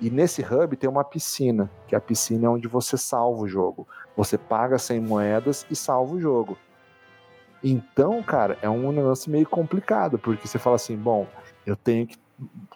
E 0.00 0.10
nesse 0.10 0.42
hub 0.42 0.76
tem 0.76 0.88
uma 0.88 1.02
piscina, 1.04 1.70
que 1.86 1.96
a 1.96 2.00
piscina 2.00 2.46
é 2.46 2.48
onde 2.48 2.68
você 2.68 2.96
salva 2.96 3.42
o 3.42 3.48
jogo. 3.48 3.86
Você 4.16 4.38
paga 4.38 4.78
100 4.78 5.00
moedas 5.00 5.66
e 5.70 5.74
salva 5.76 6.14
o 6.14 6.20
jogo. 6.20 6.56
Então, 7.62 8.22
cara, 8.22 8.56
é 8.62 8.70
um 8.70 8.92
negócio 8.92 9.30
meio 9.30 9.46
complicado, 9.48 10.18
porque 10.18 10.46
você 10.46 10.58
fala 10.58 10.76
assim, 10.76 10.96
bom, 10.96 11.26
eu 11.66 11.74
tenho 11.74 12.06
que 12.06 12.16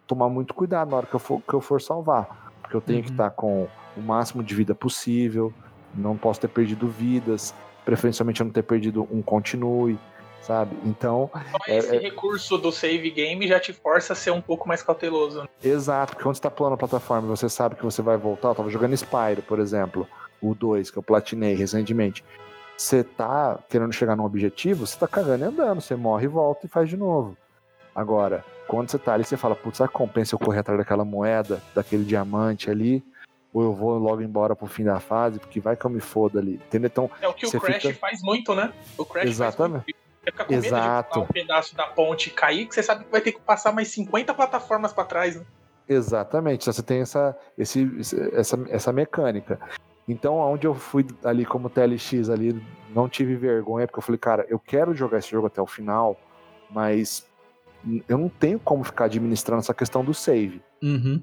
tomar 0.06 0.28
muito 0.28 0.52
cuidado 0.54 0.90
na 0.90 0.96
hora 0.96 1.06
que 1.06 1.14
eu 1.14 1.20
for, 1.20 1.40
que 1.40 1.54
eu 1.54 1.60
for 1.60 1.80
salvar. 1.80 2.52
Porque 2.60 2.76
eu 2.76 2.80
tenho 2.80 3.02
que 3.02 3.08
Uhum. 3.10 3.14
estar 3.14 3.30
com 3.30 3.68
o 3.96 4.00
máximo 4.00 4.42
de 4.42 4.54
vida 4.54 4.74
possível, 4.74 5.52
não 5.94 6.16
posso 6.16 6.40
ter 6.40 6.48
perdido 6.48 6.88
vidas, 6.88 7.54
preferencialmente 7.84 8.40
eu 8.40 8.46
não 8.46 8.52
ter 8.52 8.62
perdido 8.62 9.06
um 9.10 9.22
continue, 9.22 9.98
sabe? 10.42 10.76
Então, 10.84 11.30
Então 11.34 11.60
É- 11.66 11.78
esse 11.78 11.96
é- 11.96 11.98
recurso 11.98 12.58
do 12.58 12.70
save 12.70 13.10
game 13.10 13.46
já 13.48 13.58
te 13.58 13.72
força 13.72 14.12
a 14.12 14.16
ser 14.16 14.30
um 14.30 14.40
pouco 14.40 14.68
mais 14.68 14.82
cauteloso. 14.82 15.42
né? 15.42 15.48
exato, 15.62 16.12
porque 16.12 16.22
quando 16.24 16.34
você 16.36 16.42
tá 16.42 16.50
pulando 16.50 16.74
a 16.74 16.76
plataforma 16.76 17.26
e 17.26 17.30
você 17.30 17.48
sabe 17.48 17.76
que 17.76 17.84
você 17.84 18.02
vai 18.02 18.16
voltar, 18.16 18.48
eu 18.48 18.54
tava 18.54 18.70
jogando 18.70 18.94
Spyro, 18.96 19.42
por 19.42 19.58
exemplo, 19.58 20.06
o 20.40 20.54
2, 20.54 20.90
que 20.90 20.98
eu 20.98 21.02
platinei 21.02 21.54
recentemente. 21.54 22.24
Você 22.76 23.04
tá 23.04 23.58
querendo 23.68 23.92
chegar 23.92 24.16
num 24.16 24.24
objetivo, 24.24 24.86
você 24.86 24.98
tá 24.98 25.06
cagando 25.06 25.44
e 25.44 25.46
andando, 25.46 25.80
você 25.80 25.94
morre 25.94 26.24
e 26.24 26.28
volta 26.28 26.66
e 26.66 26.68
faz 26.68 26.88
de 26.88 26.96
novo. 26.96 27.36
Agora, 27.94 28.44
quando 28.66 28.90
você 28.90 28.98
tá 28.98 29.12
ali, 29.14 29.22
você 29.24 29.36
fala, 29.36 29.54
putz, 29.54 29.76
será 29.76 29.88
que 29.88 29.94
compensa 29.94 30.34
eu 30.34 30.38
correr 30.38 30.60
atrás 30.60 30.78
daquela 30.78 31.04
moeda, 31.04 31.62
daquele 31.74 32.04
diamante 32.04 32.70
ali? 32.70 33.04
Ou 33.52 33.62
eu 33.62 33.74
vou 33.74 33.98
logo 33.98 34.22
embora 34.22 34.56
pro 34.56 34.66
fim 34.66 34.82
da 34.82 34.98
fase, 34.98 35.38
porque 35.38 35.60
vai 35.60 35.76
que 35.76 35.84
eu 35.84 35.90
me 35.90 36.00
foda 36.00 36.40
ali. 36.40 36.54
Entendeu? 36.54 36.88
Então, 36.90 37.10
É 37.20 37.28
o 37.28 37.34
que 37.34 37.46
o 37.46 37.60
Crash 37.60 37.82
fica- 37.82 37.94
faz 38.00 38.22
muito, 38.22 38.54
né? 38.54 38.72
O 38.96 39.04
Crash 39.04 39.28
Exatamente. 39.28 39.84
faz 39.84 39.84
muito. 39.84 40.01
Você 40.22 40.30
fica 40.30 40.44
com 40.44 40.52
medo 40.52 40.66
Exato. 40.66 41.08
de 41.08 41.14
pular 41.14 41.24
um 41.24 41.28
pedaço 41.28 41.76
da 41.76 41.86
ponte 41.86 42.28
e 42.28 42.32
cair, 42.32 42.66
que 42.66 42.74
você 42.74 42.82
sabe 42.82 43.04
que 43.04 43.10
vai 43.10 43.20
ter 43.20 43.32
que 43.32 43.40
passar 43.40 43.72
mais 43.72 43.88
50 43.88 44.32
plataformas 44.34 44.92
pra 44.92 45.04
trás, 45.04 45.36
né? 45.36 45.44
Exatamente, 45.88 46.64
você 46.64 46.82
tem 46.82 47.00
essa, 47.00 47.36
esse, 47.58 47.90
essa, 48.32 48.58
essa 48.68 48.92
mecânica. 48.92 49.58
Então, 50.06 50.36
onde 50.36 50.66
eu 50.66 50.74
fui 50.74 51.04
ali 51.24 51.44
como 51.44 51.68
TLX 51.68 52.30
ali, 52.30 52.64
não 52.90 53.08
tive 53.08 53.34
vergonha, 53.34 53.86
porque 53.86 53.98
eu 53.98 54.02
falei, 54.02 54.18
cara, 54.18 54.46
eu 54.48 54.58
quero 54.58 54.94
jogar 54.94 55.18
esse 55.18 55.30
jogo 55.30 55.48
até 55.48 55.60
o 55.60 55.66
final, 55.66 56.16
mas 56.70 57.28
eu 58.08 58.16
não 58.16 58.28
tenho 58.28 58.60
como 58.60 58.84
ficar 58.84 59.06
administrando 59.06 59.60
essa 59.60 59.74
questão 59.74 60.04
do 60.04 60.14
save. 60.14 60.62
Uhum. 60.82 61.22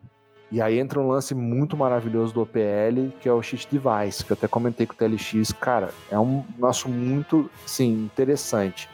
E 0.51 0.61
aí 0.61 0.79
entra 0.79 0.99
um 0.99 1.07
lance 1.07 1.35
muito 1.35 1.77
maravilhoso 1.77 2.33
do 2.33 2.41
OPL, 2.41 3.11
que 3.19 3.29
é 3.29 3.31
o 3.33 3.41
cheat 3.41 3.67
device, 3.71 4.25
que 4.25 4.31
eu 4.31 4.35
até 4.35 4.47
comentei 4.47 4.87
com 4.87 4.93
o 4.93 4.95
TLX, 4.95 5.51
cara, 5.53 5.89
é 6.09 6.17
um 6.17 6.43
nosso 6.57 6.89
muito, 6.89 7.49
sim, 7.67 8.05
interessante. 8.05 8.89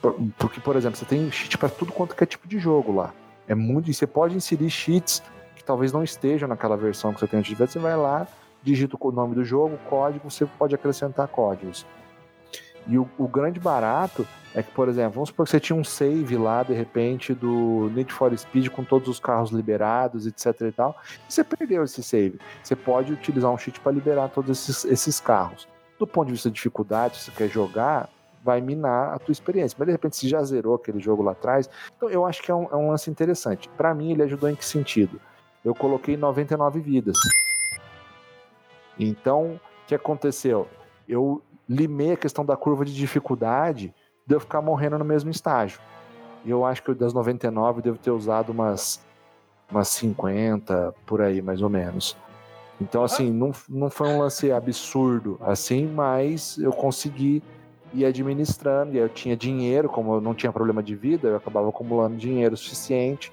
Por- 0.00 0.16
Porque, 0.36 0.60
por 0.60 0.74
exemplo, 0.74 0.96
você 0.98 1.04
tem 1.04 1.30
cheat 1.30 1.56
para 1.56 1.68
tudo 1.68 1.92
quanto 1.92 2.16
é 2.20 2.26
tipo 2.26 2.48
de 2.48 2.58
jogo 2.58 2.92
lá. 2.92 3.14
É 3.46 3.54
muito, 3.54 3.88
e 3.90 3.94
você 3.94 4.06
pode 4.08 4.34
inserir 4.36 4.70
cheats 4.70 5.22
que 5.54 5.62
talvez 5.62 5.92
não 5.92 6.02
estejam 6.02 6.48
naquela 6.48 6.76
versão 6.76 7.12
que 7.14 7.20
você 7.20 7.28
tem 7.28 7.38
antes 7.38 7.50
de 7.50 7.54
ver, 7.54 7.68
você 7.68 7.78
vai 7.78 7.96
lá, 7.96 8.26
digita 8.62 8.96
o 8.98 9.12
nome 9.12 9.36
do 9.36 9.44
jogo, 9.44 9.78
código, 9.88 10.28
você 10.28 10.44
pode 10.46 10.74
acrescentar 10.74 11.28
códigos. 11.28 11.86
E 12.86 12.98
o, 12.98 13.08
o 13.18 13.28
grande 13.28 13.60
barato 13.60 14.26
é 14.54 14.62
que, 14.62 14.70
por 14.72 14.88
exemplo, 14.88 15.12
vamos 15.14 15.30
supor 15.30 15.46
que 15.46 15.50
você 15.50 15.60
tinha 15.60 15.78
um 15.78 15.84
save 15.84 16.36
lá, 16.36 16.62
de 16.62 16.74
repente, 16.74 17.32
do 17.32 17.90
Need 17.94 18.12
for 18.12 18.36
Speed 18.36 18.68
com 18.68 18.84
todos 18.84 19.08
os 19.08 19.18
carros 19.18 19.50
liberados, 19.50 20.26
etc 20.26 20.60
e 20.62 20.72
tal, 20.72 20.96
e 21.28 21.32
você 21.32 21.42
perdeu 21.42 21.84
esse 21.84 22.02
save. 22.02 22.38
Você 22.62 22.76
pode 22.76 23.12
utilizar 23.12 23.50
um 23.50 23.56
cheat 23.56 23.80
para 23.80 23.92
liberar 23.92 24.28
todos 24.28 24.50
esses, 24.50 24.84
esses 24.84 25.20
carros. 25.20 25.66
Do 25.98 26.06
ponto 26.06 26.26
de 26.26 26.32
vista 26.32 26.50
de 26.50 26.56
dificuldade, 26.56 27.16
se 27.16 27.24
você 27.24 27.30
quer 27.30 27.48
jogar, 27.48 28.10
vai 28.42 28.60
minar 28.60 29.14
a 29.14 29.18
tua 29.18 29.32
experiência. 29.32 29.76
Mas 29.78 29.86
de 29.86 29.92
repente 29.92 30.16
você 30.16 30.28
já 30.28 30.42
zerou 30.42 30.74
aquele 30.74 31.00
jogo 31.00 31.22
lá 31.22 31.32
atrás. 31.32 31.70
Então 31.96 32.10
eu 32.10 32.26
acho 32.26 32.42
que 32.42 32.50
é 32.50 32.54
um, 32.54 32.64
é 32.64 32.76
um 32.76 32.90
lance 32.90 33.08
interessante. 33.08 33.68
Para 33.70 33.94
mim, 33.94 34.12
ele 34.12 34.22
ajudou 34.24 34.50
em 34.50 34.54
que 34.54 34.64
sentido? 34.64 35.20
Eu 35.64 35.74
coloquei 35.74 36.16
99 36.16 36.80
vidas. 36.80 37.16
Então, 38.98 39.60
o 39.84 39.86
que 39.86 39.94
aconteceu? 39.94 40.68
Eu 41.08 41.42
limei 41.68 42.12
a 42.12 42.16
questão 42.16 42.44
da 42.44 42.56
curva 42.56 42.84
de 42.84 42.94
dificuldade 42.94 43.94
de 44.26 44.34
eu 44.34 44.40
ficar 44.40 44.60
morrendo 44.60 44.98
no 44.98 45.04
mesmo 45.04 45.30
estágio. 45.30 45.80
E 46.44 46.50
eu 46.50 46.64
acho 46.64 46.82
que 46.82 46.94
das 46.94 47.12
99 47.12 47.78
eu 47.78 47.82
devo 47.82 47.98
ter 47.98 48.10
usado 48.10 48.50
umas, 48.50 49.04
umas 49.70 49.88
50, 49.88 50.94
por 51.06 51.20
aí, 51.20 51.40
mais 51.40 51.62
ou 51.62 51.68
menos. 51.68 52.16
Então, 52.80 53.04
assim, 53.04 53.30
não, 53.30 53.52
não 53.68 53.88
foi 53.88 54.08
um 54.08 54.18
lance 54.18 54.50
absurdo, 54.50 55.38
assim, 55.40 55.86
mas 55.86 56.58
eu 56.58 56.72
consegui 56.72 57.42
ir 57.94 58.04
administrando, 58.04 58.94
e 58.94 58.98
eu 58.98 59.08
tinha 59.08 59.36
dinheiro, 59.36 59.88
como 59.88 60.14
eu 60.14 60.20
não 60.20 60.34
tinha 60.34 60.50
problema 60.50 60.82
de 60.82 60.96
vida, 60.96 61.28
eu 61.28 61.36
acabava 61.36 61.68
acumulando 61.68 62.16
dinheiro 62.16 62.56
suficiente 62.56 63.32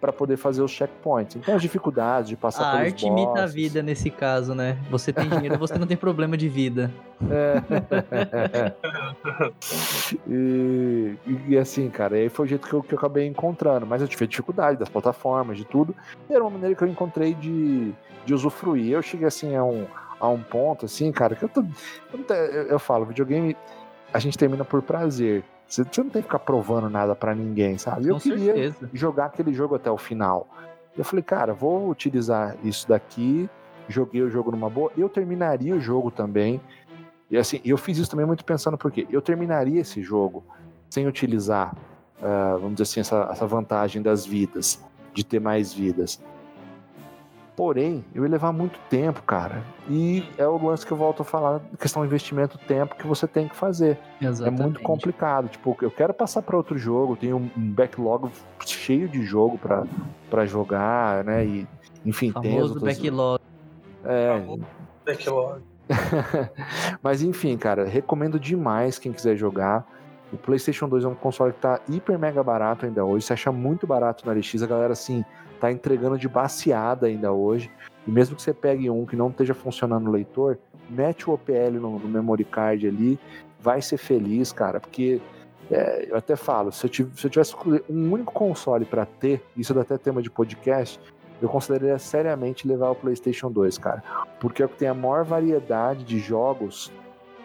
para 0.00 0.12
poder 0.12 0.36
fazer 0.36 0.62
os 0.62 0.70
checkpoints. 0.70 1.36
Então, 1.36 1.54
as 1.54 1.62
dificuldades 1.62 2.30
de 2.30 2.36
passar 2.36 2.68
A 2.68 2.70
pelos 2.72 2.86
arte 2.86 3.06
imita 3.06 3.30
a 3.30 3.34
bosses. 3.42 3.54
vida 3.54 3.82
nesse 3.82 4.10
caso, 4.10 4.54
né? 4.54 4.78
Você 4.90 5.12
tem 5.12 5.28
dinheiro, 5.28 5.58
você 5.58 5.78
não 5.78 5.86
tem 5.86 5.96
problema 5.96 6.36
de 6.36 6.48
vida. 6.48 6.90
É. 7.30 8.72
e, 10.26 11.16
e 11.48 11.58
assim, 11.58 11.88
cara, 11.90 12.16
aí 12.16 12.28
foi 12.28 12.46
o 12.46 12.48
jeito 12.48 12.66
que 12.66 12.72
eu, 12.72 12.82
que 12.82 12.94
eu 12.94 12.98
acabei 12.98 13.26
encontrando. 13.26 13.86
Mas 13.86 14.00
eu 14.02 14.08
tive 14.08 14.26
dificuldade 14.26 14.78
das 14.78 14.88
plataformas, 14.88 15.56
de 15.56 15.64
tudo. 15.64 15.94
E 16.28 16.34
era 16.34 16.42
uma 16.42 16.50
maneira 16.50 16.74
que 16.74 16.82
eu 16.82 16.88
encontrei 16.88 17.34
de, 17.34 17.92
de 18.24 18.34
usufruir. 18.34 18.92
Eu 18.92 19.02
cheguei 19.02 19.26
assim 19.26 19.54
a 19.54 19.64
um, 19.64 19.86
a 20.18 20.28
um 20.28 20.40
ponto, 20.42 20.86
assim, 20.86 21.12
cara, 21.12 21.34
que 21.34 21.44
eu 21.44 21.48
tô. 21.48 21.62
Eu- 22.32 22.66
eu 22.68 22.78
falo, 22.78 23.04
videogame 23.06 23.56
a 24.12 24.18
gente 24.18 24.36
termina 24.38 24.64
por 24.64 24.82
prazer. 24.82 25.44
Você, 25.70 25.84
você 25.84 26.02
não 26.02 26.10
tem 26.10 26.20
que 26.20 26.26
ficar 26.26 26.40
provando 26.40 26.90
nada 26.90 27.14
pra 27.14 27.32
ninguém, 27.32 27.78
sabe? 27.78 28.08
eu 28.08 28.14
Com 28.14 28.20
queria 28.20 28.52
certeza. 28.54 28.90
jogar 28.92 29.26
aquele 29.26 29.54
jogo 29.54 29.76
até 29.76 29.88
o 29.88 29.96
final. 29.96 30.48
Eu 30.98 31.04
falei, 31.04 31.22
cara, 31.22 31.54
vou 31.54 31.88
utilizar 31.88 32.56
isso 32.64 32.88
daqui. 32.88 33.48
Joguei 33.88 34.20
o 34.22 34.28
jogo 34.28 34.50
numa 34.50 34.68
boa. 34.68 34.90
Eu 34.96 35.08
terminaria 35.08 35.74
o 35.74 35.80
jogo 35.80 36.10
também 36.10 36.60
E 37.30 37.38
assim, 37.38 37.60
eu 37.64 37.76
fiz 37.78 37.98
isso 37.98 38.10
também 38.10 38.26
muito 38.26 38.44
pensando 38.44 38.76
porque 38.76 39.06
eu 39.08 39.22
terminaria 39.22 39.80
esse 39.80 40.02
jogo 40.02 40.42
sem 40.90 41.06
utilizar, 41.06 41.76
uh, 42.18 42.58
vamos 42.58 42.72
dizer 42.72 42.82
assim, 42.82 43.00
essa, 43.00 43.28
essa 43.30 43.46
vantagem 43.46 44.02
das 44.02 44.26
vidas, 44.26 44.82
de 45.14 45.24
ter 45.24 45.40
mais 45.40 45.72
vidas. 45.72 46.20
Porém, 47.60 48.02
eu 48.14 48.22
ia 48.22 48.30
levar 48.30 48.52
muito 48.52 48.80
tempo, 48.88 49.22
cara. 49.22 49.62
E 49.86 50.26
é 50.38 50.46
o 50.46 50.56
lance 50.66 50.86
que 50.86 50.90
eu 50.90 50.96
volto 50.96 51.20
a 51.20 51.24
falar, 51.26 51.60
questão 51.78 52.00
de 52.00 52.08
investimento 52.08 52.56
tempo 52.56 52.96
que 52.96 53.06
você 53.06 53.28
tem 53.28 53.48
que 53.48 53.54
fazer. 53.54 53.98
Exatamente. 54.18 54.60
É 54.60 54.64
muito 54.64 54.80
complicado. 54.80 55.46
Tipo, 55.50 55.76
eu 55.82 55.90
quero 55.90 56.14
passar 56.14 56.40
para 56.40 56.56
outro 56.56 56.78
jogo, 56.78 57.16
tenho 57.16 57.36
um 57.36 57.50
backlog 57.54 58.30
cheio 58.64 59.06
de 59.10 59.22
jogo 59.26 59.60
para 60.30 60.46
jogar, 60.46 61.22
né? 61.22 61.44
E, 61.44 61.68
enfim, 62.02 62.32
tem 62.32 62.56
as 62.56 62.70
outras... 62.70 62.96
backlog. 62.96 63.42
É. 64.06 64.42
Backlog. 65.04 65.62
Mas 67.04 67.20
enfim, 67.20 67.58
cara, 67.58 67.84
recomendo 67.84 68.40
demais 68.40 68.98
quem 68.98 69.12
quiser 69.12 69.36
jogar. 69.36 69.86
O 70.32 70.38
PlayStation 70.38 70.88
2 70.88 71.04
é 71.04 71.08
um 71.08 71.14
console 71.14 71.52
que 71.52 71.60
tá 71.60 71.78
hiper 71.90 72.18
mega 72.18 72.42
barato 72.42 72.86
ainda 72.86 73.04
hoje. 73.04 73.26
Você 73.26 73.34
acha 73.34 73.52
muito 73.52 73.86
barato 73.86 74.24
na 74.24 74.32
LX, 74.32 74.62
a 74.62 74.66
galera 74.66 74.94
assim 74.94 75.22
tá 75.60 75.72
entregando 75.72 76.18
de 76.18 76.28
baseada 76.28 77.06
ainda 77.06 77.32
hoje. 77.32 77.70
E 78.06 78.10
mesmo 78.10 78.36
que 78.36 78.42
você 78.42 78.52
pegue 78.52 78.88
um 78.90 79.04
que 79.04 79.16
não 79.16 79.28
esteja 79.28 79.54
funcionando 79.54 80.04
no 80.04 80.10
leitor, 80.10 80.58
mete 80.88 81.28
o 81.28 81.34
OPL 81.34 81.78
no, 81.80 81.98
no 81.98 82.08
memory 82.08 82.44
card 82.44 82.86
ali, 82.86 83.18
vai 83.60 83.80
ser 83.80 83.98
feliz, 83.98 84.52
cara, 84.52 84.80
porque 84.80 85.20
é, 85.70 86.08
eu 86.10 86.16
até 86.16 86.34
falo, 86.34 86.72
se 86.72 86.84
eu, 86.86 86.90
tivesse, 86.90 87.20
se 87.20 87.26
eu 87.26 87.30
tivesse 87.30 87.54
um 87.88 88.12
único 88.12 88.32
console 88.32 88.84
para 88.84 89.06
ter, 89.06 89.44
isso 89.56 89.72
dá 89.72 89.82
até 89.82 89.96
tema 89.96 90.20
de 90.20 90.30
podcast, 90.30 91.00
eu 91.40 91.48
consideraria 91.48 91.98
seriamente 91.98 92.66
levar 92.66 92.90
o 92.90 92.94
PlayStation 92.94 93.50
2, 93.50 93.78
cara, 93.78 94.02
porque 94.40 94.62
é 94.62 94.66
o 94.66 94.68
que 94.68 94.76
tem 94.76 94.88
a 94.88 94.94
maior 94.94 95.24
variedade 95.24 96.04
de 96.04 96.18
jogos 96.18 96.92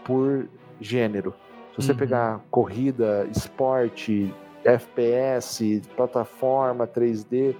por 0.03 0.47
gênero. 0.81 1.33
Se 1.71 1.83
você 1.83 1.91
uhum. 1.91 1.97
pegar 1.97 2.41
corrida, 2.49 3.27
esporte, 3.31 4.33
FPS, 4.63 5.81
plataforma, 5.95 6.87
3D, 6.87 7.55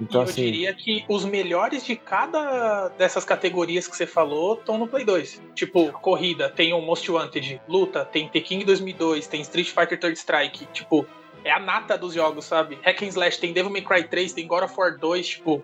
então, 0.00 0.22
e 0.22 0.24
eu 0.24 0.28
assim... 0.28 0.42
diria 0.42 0.74
que 0.74 1.04
os 1.08 1.24
melhores 1.24 1.84
de 1.84 1.96
cada 1.96 2.88
dessas 2.88 3.24
categorias 3.24 3.86
que 3.86 3.96
você 3.96 4.06
falou 4.06 4.54
estão 4.54 4.78
no 4.78 4.86
Play 4.86 5.04
2. 5.04 5.42
Tipo, 5.54 5.92
corrida, 5.92 6.48
tem 6.48 6.72
o 6.72 6.80
Most 6.80 7.10
Wanted, 7.10 7.60
luta, 7.68 8.04
tem 8.04 8.28
Tekken 8.28 8.64
2002, 8.64 9.26
tem 9.26 9.40
Street 9.42 9.68
Fighter 9.68 9.98
Third 9.98 10.18
Strike, 10.18 10.66
tipo, 10.72 11.06
é 11.44 11.52
a 11.52 11.60
nata 11.60 11.96
dos 11.96 12.14
jogos, 12.14 12.44
sabe? 12.44 12.78
Hack 12.82 13.02
and 13.02 13.08
Slash, 13.08 13.38
tem 13.38 13.52
Devil 13.52 13.70
May 13.70 13.82
Cry 13.82 14.04
3, 14.04 14.32
tem 14.32 14.46
God 14.46 14.64
of 14.64 14.74
War 14.76 14.98
2, 14.98 15.26
tipo, 15.26 15.62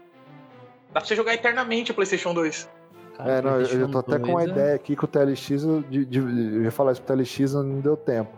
dá 0.93 1.01
pra 1.01 1.05
você 1.05 1.17
jogar 1.17 1.35
eternamente 1.35 1.91
o 1.91 1.95
PlayStation 1.95 2.35
2. 2.35 2.69
Cara, 3.17 3.31
é, 3.31 3.43
não, 3.43 3.61
eu 3.61 3.91
tô 3.91 3.99
até 3.99 4.19
com 4.19 4.31
uma 4.31 4.45
ideia 4.45 4.75
aqui 4.75 4.95
com 4.95 5.07
o 5.07 5.09
TLX, 5.09 5.49
de, 5.89 6.05
de, 6.05 6.19
eu 6.19 6.63
ia 6.63 6.71
falar 6.71 6.93
isso 6.93 7.03
pro 7.03 7.17
TLX, 7.17 7.55
não 7.55 7.81
deu 7.81 7.97
tempo. 7.97 8.31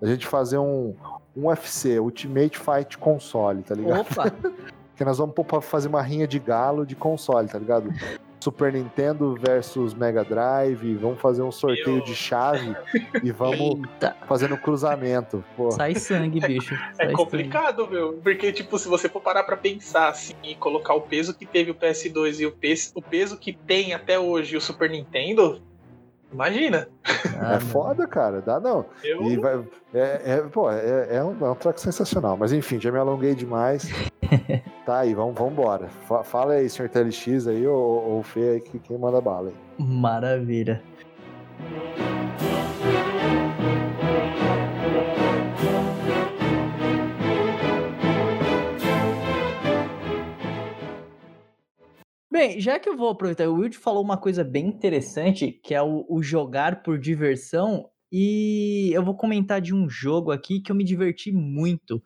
A 0.00 0.06
gente 0.06 0.26
fazer 0.26 0.58
um, 0.58 0.94
um 1.36 1.48
UFC, 1.48 1.98
Ultimate 1.98 2.58
Fight 2.58 2.96
Console, 2.96 3.62
tá 3.62 3.74
ligado? 3.74 4.00
Opa! 4.00 4.32
que 5.00 5.04
nós 5.06 5.16
vamos 5.16 5.34
fazer 5.62 5.88
uma 5.88 6.02
rinha 6.02 6.28
de 6.28 6.38
galo 6.38 6.84
de 6.84 6.94
console, 6.94 7.48
tá 7.48 7.58
ligado? 7.58 7.90
Super 8.38 8.70
Nintendo 8.70 9.34
versus 9.34 9.94
Mega 9.94 10.22
Drive, 10.22 10.94
vamos 10.96 11.18
fazer 11.18 11.40
um 11.40 11.50
sorteio 11.50 11.96
Meu. 11.96 12.04
de 12.04 12.14
chave 12.14 12.76
e 13.24 13.32
vamos 13.32 13.78
Eita. 13.78 14.14
fazendo 14.28 14.58
cruzamento. 14.58 15.42
Pô. 15.56 15.70
Sai 15.70 15.94
sangue, 15.94 16.38
bicho. 16.40 16.74
É 16.74 16.94
Sai 16.96 17.06
é 17.06 17.12
complicado, 17.12 17.84
sangue. 17.84 17.94
meu. 17.94 18.12
Porque, 18.22 18.52
tipo, 18.52 18.78
se 18.78 18.88
você 18.88 19.08
for 19.08 19.22
parar 19.22 19.42
pra 19.44 19.56
pensar 19.56 20.10
assim 20.10 20.34
e 20.42 20.54
colocar 20.54 20.92
o 20.92 21.00
peso 21.00 21.32
que 21.32 21.46
teve 21.46 21.70
o 21.70 21.74
PS2 21.74 22.40
e 22.40 22.46
o 22.46 22.52
peso, 22.52 22.92
o 22.94 23.00
peso 23.00 23.38
que 23.38 23.54
tem 23.54 23.94
até 23.94 24.18
hoje 24.18 24.54
o 24.54 24.60
Super 24.60 24.90
Nintendo, 24.90 25.62
Imagina. 26.32 26.88
Ah, 27.40 27.54
é 27.54 27.60
foda, 27.60 28.06
cara. 28.06 28.40
Dá 28.40 28.60
não. 28.60 28.84
Eu... 29.02 29.22
E 29.24 29.36
vai, 29.36 29.64
é, 29.92 30.22
é, 30.24 30.36
pô, 30.38 30.70
é, 30.70 31.16
é, 31.16 31.24
um, 31.24 31.36
é 31.44 31.50
um 31.50 31.54
track 31.54 31.80
sensacional. 31.80 32.36
Mas 32.36 32.52
enfim, 32.52 32.80
já 32.80 32.92
me 32.92 32.98
alonguei 32.98 33.34
demais. 33.34 33.90
tá 34.86 35.00
aí, 35.00 35.14
vamos, 35.14 35.34
vamos 35.34 35.52
embora. 35.52 35.88
Fala 36.24 36.54
aí, 36.54 36.68
senhor 36.68 36.88
TLX 36.88 37.48
aí, 37.48 37.66
ou, 37.66 37.76
ou 37.76 38.22
Fê 38.22 38.50
aí, 38.50 38.60
que 38.60 38.78
quem 38.78 38.96
manda 38.96 39.20
bala 39.20 39.48
aí. 39.48 39.54
Maravilha. 39.84 40.82
Bem, 52.30 52.60
já 52.60 52.78
que 52.78 52.88
eu 52.88 52.96
vou 52.96 53.08
aproveitar, 53.08 53.48
o 53.48 53.54
Will 53.54 53.72
falou 53.72 54.04
uma 54.04 54.16
coisa 54.16 54.44
bem 54.44 54.68
interessante, 54.68 55.50
que 55.50 55.74
é 55.74 55.82
o, 55.82 56.06
o, 56.08 56.22
jogar 56.22 56.80
por 56.80 56.96
diversão, 56.96 57.90
e 58.12 58.90
eu 58.92 59.04
vou 59.04 59.16
comentar 59.16 59.60
de 59.60 59.74
um 59.74 59.88
jogo 59.88 60.30
aqui 60.30 60.60
que 60.60 60.70
eu 60.70 60.76
me 60.76 60.84
diverti 60.84 61.32
muito. 61.32 62.00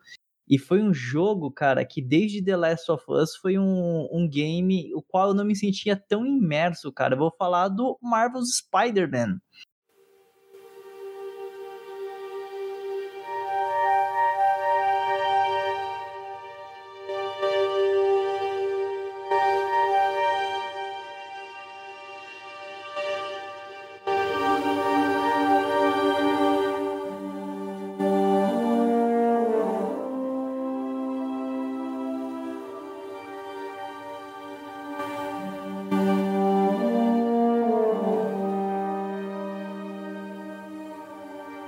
E 0.49 0.57
foi 0.57 0.81
um 0.81 0.91
jogo, 0.91 1.51
cara, 1.51 1.85
que 1.85 2.01
desde 2.01 2.43
The 2.43 2.57
Last 2.57 2.91
of 2.91 3.03
Us 3.07 3.35
foi 3.35 3.59
um, 3.59 4.07
um 4.11 4.27
game 4.27 4.91
o 4.95 5.01
qual 5.03 5.29
eu 5.29 5.33
não 5.35 5.45
me 5.45 5.55
sentia 5.55 5.95
tão 5.95 6.25
imerso, 6.25 6.91
cara. 6.91 7.13
Eu 7.13 7.19
vou 7.19 7.31
falar 7.37 7.67
do 7.67 7.97
Marvel's 8.01 8.57
Spider-Man. 8.57 9.39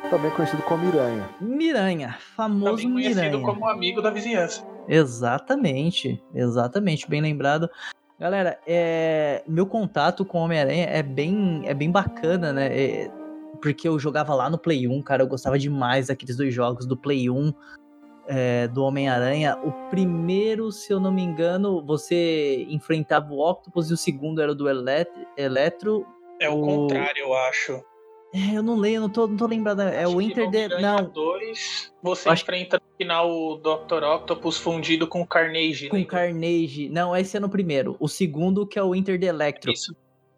Também 0.10 0.32
conhecido 0.32 0.64
como 0.64 0.86
Miranha. 0.86 1.30
Miranha, 1.40 2.18
famoso 2.36 2.84
também 2.84 2.94
conhecido 2.94 3.22
Miranha. 3.22 3.46
como 3.46 3.68
amigo 3.68 4.02
da 4.02 4.10
vizinhança. 4.10 4.66
Exatamente, 4.88 6.24
exatamente, 6.34 7.10
bem 7.10 7.22
lembrado. 7.22 7.70
Galera, 8.20 8.60
é, 8.66 9.44
meu 9.48 9.68
contato 9.68 10.26
com 10.26 10.40
Homem-Aranha 10.40 10.86
é 10.86 11.04
bem, 11.04 11.62
é 11.66 11.74
bem 11.74 11.92
bacana, 11.92 12.52
né? 12.52 12.68
É, 12.68 13.12
porque 13.62 13.88
eu 13.88 14.00
jogava 14.00 14.34
lá 14.34 14.50
no 14.50 14.58
Play 14.58 14.88
1, 14.88 15.02
cara, 15.04 15.24
eu 15.24 15.28
gostava 15.28 15.60
demais 15.60 16.08
daqueles 16.08 16.36
dois 16.36 16.54
jogos 16.54 16.86
do 16.86 16.98
Play 16.98 17.30
1, 17.30 17.54
é, 18.28 18.68
do 18.68 18.84
Homem-Aranha. 18.84 19.58
O 19.64 19.72
primeiro, 19.90 20.72
se 20.72 20.92
eu 20.92 21.00
não 21.00 21.12
me 21.12 21.22
engano, 21.22 21.86
você 21.86 22.66
enfrentava 22.70 23.32
o 23.32 23.40
Octopus 23.40 23.90
e 23.90 23.94
o 23.94 23.98
segundo 23.98 24.42
era 24.42 24.52
o 24.52 24.56
do 24.56 24.70
Elet 24.70 25.10
Eletro. 25.36 26.06
É 26.40 26.50
o, 26.50 26.62
o 26.62 26.66
contrário, 26.66 27.20
eu 27.20 27.34
acho. 27.34 27.84
É, 28.34 28.58
eu 28.58 28.62
não 28.62 28.76
leio, 28.76 29.00
não 29.00 29.10
tô, 29.10 29.28
não 29.28 29.38
tô 29.38 29.48
lembrado. 29.48 29.82
É 29.82 30.04
Acho 30.04 30.16
o 30.16 30.22
Inter 30.22 30.50
de. 30.50 30.68
Não. 30.82 31.10
2, 31.10 31.94
você 32.02 32.30
Acho... 32.30 32.44
enfrenta 32.44 32.78
no 32.78 32.98
final 32.98 33.30
o 33.30 33.58
Dr. 33.58 34.04
Octopus 34.04 34.58
fundido 34.58 35.08
com 35.08 35.22
o 35.22 35.28
Carnage. 35.28 35.90
Com 35.90 36.00
o 36.00 36.06
Carnage. 36.06 36.90
Não, 36.90 37.16
esse 37.16 37.38
é 37.38 37.40
no 37.40 37.50
primeiro. 37.50 37.96
O 38.00 38.08
segundo 38.08 38.68
que 38.68 38.78
é 38.78 38.84
o 38.84 38.94
Inter 38.94 39.18
de 39.18 39.26
Electro. 39.26 39.72
Isso. 39.72 39.96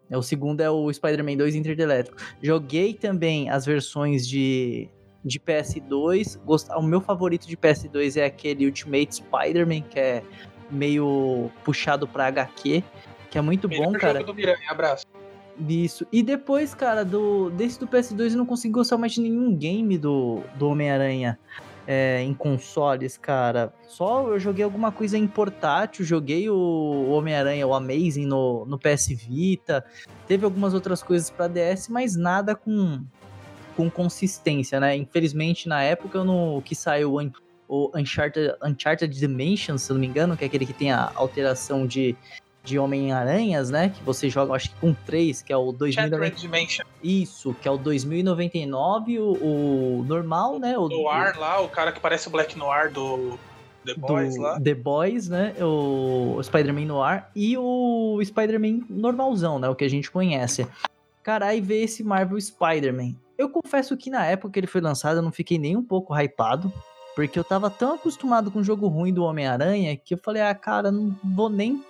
É, 0.08 0.16
o 0.16 0.22
segundo 0.22 0.60
é 0.60 0.70
o 0.70 0.92
Spider-Man 0.92 1.36
2 1.36 1.54
Inter 1.54 1.76
de 1.76 1.82
Electro. 1.82 2.16
Joguei 2.42 2.94
também 2.94 3.48
as 3.48 3.64
versões 3.64 4.26
de, 4.26 4.88
de 5.24 5.38
PS2. 5.38 6.38
Gost... 6.44 6.68
O 6.70 6.82
meu 6.82 7.00
favorito 7.00 7.46
de 7.46 7.56
PS2 7.56 8.16
é 8.16 8.24
aquele 8.24 8.66
Ultimate 8.66 9.16
Spider-Man, 9.16 9.82
que 9.82 10.00
é 10.00 10.22
meio 10.70 11.50
puxado 11.64 12.06
pra 12.08 12.26
HQ, 12.26 12.82
que 13.30 13.38
é 13.38 13.40
muito 13.40 13.68
Melhor 13.68 13.86
bom, 13.86 13.92
cara. 13.92 14.22
Do 14.22 14.34
Miranha, 14.34 14.68
abraço. 14.68 15.06
Isso. 15.68 16.06
E 16.10 16.22
depois, 16.22 16.74
cara, 16.74 17.04
do 17.04 17.50
desse 17.50 17.78
do 17.78 17.86
PS2 17.86 18.32
eu 18.32 18.38
não 18.38 18.46
consegui 18.46 18.72
gostar 18.72 18.96
mais 18.96 19.12
de 19.12 19.20
nenhum 19.20 19.54
game 19.54 19.98
do, 19.98 20.42
do 20.56 20.68
Homem-Aranha 20.68 21.38
é, 21.86 22.22
em 22.22 22.32
consoles, 22.32 23.18
cara. 23.18 23.72
Só 23.86 24.28
eu 24.28 24.38
joguei 24.38 24.64
alguma 24.64 24.90
coisa 24.90 25.18
em 25.18 25.26
portátil, 25.26 26.04
joguei 26.04 26.48
o 26.48 27.08
Homem-Aranha, 27.10 27.66
o 27.66 27.74
Amazing 27.74 28.26
no, 28.26 28.64
no 28.64 28.78
PS 28.78 29.08
Vita. 29.08 29.84
Teve 30.26 30.44
algumas 30.44 30.72
outras 30.72 31.02
coisas 31.02 31.28
para 31.30 31.48
DS, 31.48 31.88
mas 31.88 32.16
nada 32.16 32.54
com, 32.54 33.04
com 33.76 33.90
consistência, 33.90 34.80
né? 34.80 34.96
Infelizmente, 34.96 35.68
na 35.68 35.82
época, 35.82 36.24
no 36.24 36.62
que 36.62 36.74
saiu 36.74 37.16
o 37.68 37.90
Uncharted, 37.94 38.54
Uncharted 38.64 39.18
Dimensions, 39.18 39.82
se 39.82 39.92
não 39.92 40.00
me 40.00 40.06
engano, 40.06 40.36
que 40.36 40.44
é 40.44 40.46
aquele 40.46 40.66
que 40.66 40.72
tem 40.72 40.90
a 40.90 41.12
alteração 41.14 41.86
de 41.86 42.16
de 42.70 42.78
Homem-Aranhas, 42.78 43.68
né? 43.68 43.90
Que 43.90 44.02
você 44.02 44.30
joga, 44.30 44.54
acho 44.54 44.70
que 44.70 44.76
com 44.76 44.94
três, 44.94 45.42
que 45.42 45.52
é 45.52 45.56
o 45.56 45.72
2099. 45.72 46.88
Isso, 47.02 47.54
que 47.60 47.66
é 47.66 47.70
o 47.70 47.76
2099, 47.76 49.18
o, 49.18 49.32
o 49.32 50.04
normal, 50.06 50.58
né? 50.58 50.78
O 50.78 50.88
Noir 50.88 51.38
lá, 51.38 51.60
o 51.60 51.68
cara 51.68 51.92
que 51.92 52.00
parece 52.00 52.28
o 52.28 52.30
Black 52.30 52.56
Noir 52.56 52.92
do 52.92 53.38
The 53.84 53.94
Boys 53.94 54.34
do 54.36 54.42
lá. 54.42 54.60
The 54.60 54.74
Boys, 54.74 55.28
né? 55.28 55.54
O, 55.60 56.36
o 56.36 56.42
Spider-Man 56.42 56.86
Noir 56.86 57.26
e 57.34 57.58
o 57.58 58.20
Spider-Man 58.24 58.86
normalzão, 58.88 59.58
né? 59.58 59.68
O 59.68 59.74
que 59.74 59.84
a 59.84 59.90
gente 59.90 60.10
conhece. 60.10 60.66
Cara, 61.22 61.46
aí 61.46 61.60
veio 61.60 61.84
esse 61.84 62.04
Marvel 62.04 62.40
Spider-Man. 62.40 63.14
Eu 63.36 63.48
confesso 63.48 63.96
que 63.96 64.10
na 64.10 64.24
época 64.24 64.52
que 64.52 64.60
ele 64.60 64.66
foi 64.66 64.80
lançado 64.80 65.16
eu 65.16 65.22
não 65.22 65.32
fiquei 65.32 65.58
nem 65.58 65.76
um 65.76 65.82
pouco 65.82 66.14
hypado, 66.14 66.72
porque 67.16 67.38
eu 67.38 67.44
tava 67.44 67.68
tão 67.70 67.94
acostumado 67.94 68.50
com 68.50 68.60
o 68.60 68.64
jogo 68.64 68.86
ruim 68.86 69.12
do 69.12 69.24
Homem-Aranha 69.24 69.96
que 69.96 70.14
eu 70.14 70.18
falei, 70.18 70.42
ah, 70.42 70.54
cara, 70.54 70.90
não 70.90 71.16
vou 71.24 71.48
nem 71.48 71.82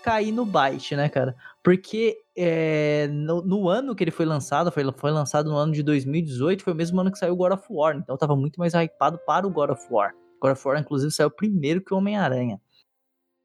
cair 0.00 0.32
no 0.32 0.44
bait, 0.44 0.94
né, 0.96 1.08
cara? 1.08 1.36
Porque 1.62 2.16
é, 2.36 3.06
no, 3.08 3.42
no, 3.42 3.68
ano 3.68 3.94
que 3.94 4.02
ele 4.02 4.10
foi 4.10 4.24
lançado, 4.24 4.72
foi, 4.72 4.82
foi 4.96 5.10
lançado 5.10 5.50
no 5.50 5.56
ano 5.56 5.72
de 5.72 5.82
2018, 5.82 6.64
foi 6.64 6.72
o 6.72 6.76
mesmo 6.76 7.00
ano 7.00 7.12
que 7.12 7.18
saiu 7.18 7.34
o 7.34 7.36
God 7.36 7.52
of 7.52 7.64
War, 7.70 7.96
então 7.96 8.14
eu 8.14 8.18
tava 8.18 8.34
muito 8.34 8.58
mais 8.58 8.72
hypado 8.74 9.18
para 9.26 9.46
o 9.46 9.50
God 9.50 9.70
of 9.70 9.86
War. 9.90 10.14
God 10.40 10.52
of 10.52 10.66
War, 10.66 10.80
inclusive, 10.80 11.12
saiu 11.12 11.30
primeiro 11.30 11.82
que 11.82 11.92
o 11.92 11.98
Homem-Aranha. 11.98 12.60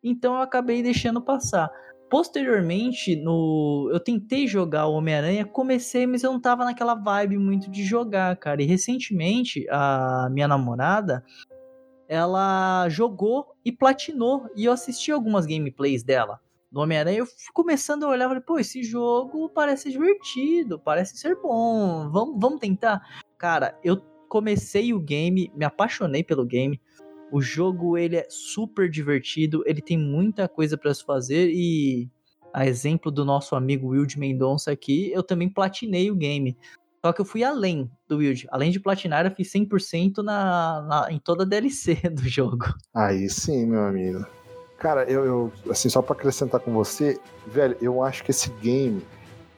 Então 0.04 0.36
eu 0.36 0.42
acabei 0.42 0.82
deixando 0.82 1.22
passar. 1.22 1.70
Posteriormente, 2.10 3.16
no 3.16 3.90
eu 3.92 4.00
tentei 4.00 4.48
jogar 4.48 4.86
o 4.86 4.94
Homem-Aranha, 4.94 5.46
comecei, 5.46 6.08
mas 6.08 6.24
eu 6.24 6.32
não 6.32 6.40
tava 6.40 6.64
naquela 6.64 6.96
vibe 6.96 7.38
muito 7.38 7.70
de 7.70 7.84
jogar, 7.84 8.36
cara. 8.38 8.62
E 8.62 8.66
recentemente, 8.66 9.66
a 9.70 10.30
minha 10.32 10.48
namorada, 10.48 11.26
ela 12.08 12.88
jogou 12.88 13.48
e 13.66 13.72
platinou, 13.72 14.48
e 14.56 14.66
eu 14.66 14.72
assisti 14.72 15.12
algumas 15.12 15.46
gameplays 15.46 16.04
dela 16.04 16.40
do 16.76 16.82
Homem-Aranha, 16.82 17.20
eu 17.20 17.26
fui 17.26 17.54
começando 17.54 18.04
a 18.04 18.10
olhar 18.10 18.26
e 18.26 18.28
falei, 18.28 18.44
pô, 18.44 18.60
esse 18.60 18.84
jogo 18.84 19.48
parece 19.48 19.90
divertido, 19.90 20.78
parece 20.78 21.18
ser 21.18 21.34
bom, 21.42 22.10
vamos, 22.12 22.38
vamos 22.38 22.60
tentar. 22.60 23.02
Cara, 23.38 23.80
eu 23.82 24.02
comecei 24.28 24.94
o 24.94 25.00
game, 25.00 25.50
me 25.56 25.64
apaixonei 25.64 26.22
pelo 26.22 26.46
game, 26.46 26.82
o 27.32 27.42
jogo 27.42 27.98
ele 27.98 28.18
é 28.18 28.28
super 28.30 28.90
divertido, 28.90 29.64
ele 29.66 29.82
tem 29.82 29.98
muita 29.98 30.50
coisa 30.50 30.78
para 30.78 30.94
se 30.94 31.06
fazer 31.06 31.50
e 31.50 32.10
a 32.54 32.68
exemplo 32.68 33.10
do 33.10 33.24
nosso 33.24 33.56
amigo 33.56 33.92
Wild 33.92 34.20
Mendonça 34.20 34.70
aqui, 34.70 35.10
eu 35.14 35.24
também 35.24 35.48
platinei 35.48 36.12
o 36.12 36.16
game. 36.16 36.58
Só 37.06 37.14
que 37.14 37.22
eu 37.22 37.26
fui 37.26 37.42
além 37.42 37.90
do 38.06 38.18
Wild. 38.18 38.48
Além 38.52 38.72
de 38.72 38.82
platinar, 38.82 39.26
eu 39.26 39.32
fiz 39.32 39.50
100% 39.50 40.18
na, 40.18 40.82
na, 40.82 41.08
em 41.10 41.20
toda 41.20 41.44
a 41.44 41.48
DLC 41.48 41.96
do 42.12 42.28
jogo. 42.28 42.66
Aí 42.94 43.30
sim, 43.30 43.66
meu 43.66 43.86
amigo. 43.86 44.26
Cara, 44.86 45.04
eu, 45.06 45.26
eu 45.26 45.52
assim, 45.72 45.90
só 45.90 46.00
para 46.00 46.16
acrescentar 46.16 46.62
com 46.62 46.72
você, 46.72 47.20
velho, 47.48 47.76
eu 47.82 48.04
acho 48.04 48.24
que 48.24 48.30
esse 48.30 48.52
game, 48.62 49.04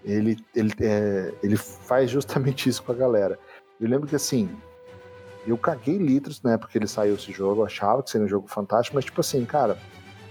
ele, 0.02 0.38
ele, 0.56 0.72
é, 0.80 1.34
ele 1.44 1.58
faz 1.58 2.10
justamente 2.10 2.70
isso 2.70 2.82
com 2.82 2.94
a 2.94 2.96
galera. 2.96 3.38
Eu 3.78 3.90
lembro 3.90 4.08
que, 4.08 4.16
assim, 4.16 4.50
eu 5.46 5.58
caguei 5.58 5.98
litros 5.98 6.42
na 6.42 6.54
época 6.54 6.72
que 6.72 6.78
ele 6.78 6.88
saiu 6.88 7.16
esse 7.16 7.34
jogo, 7.34 7.60
eu 7.60 7.66
achava 7.66 8.02
que 8.02 8.10
seria 8.10 8.24
um 8.24 8.30
jogo 8.30 8.48
fantástico, 8.48 8.96
mas 8.96 9.04
tipo 9.04 9.20
assim, 9.20 9.44
cara. 9.44 9.78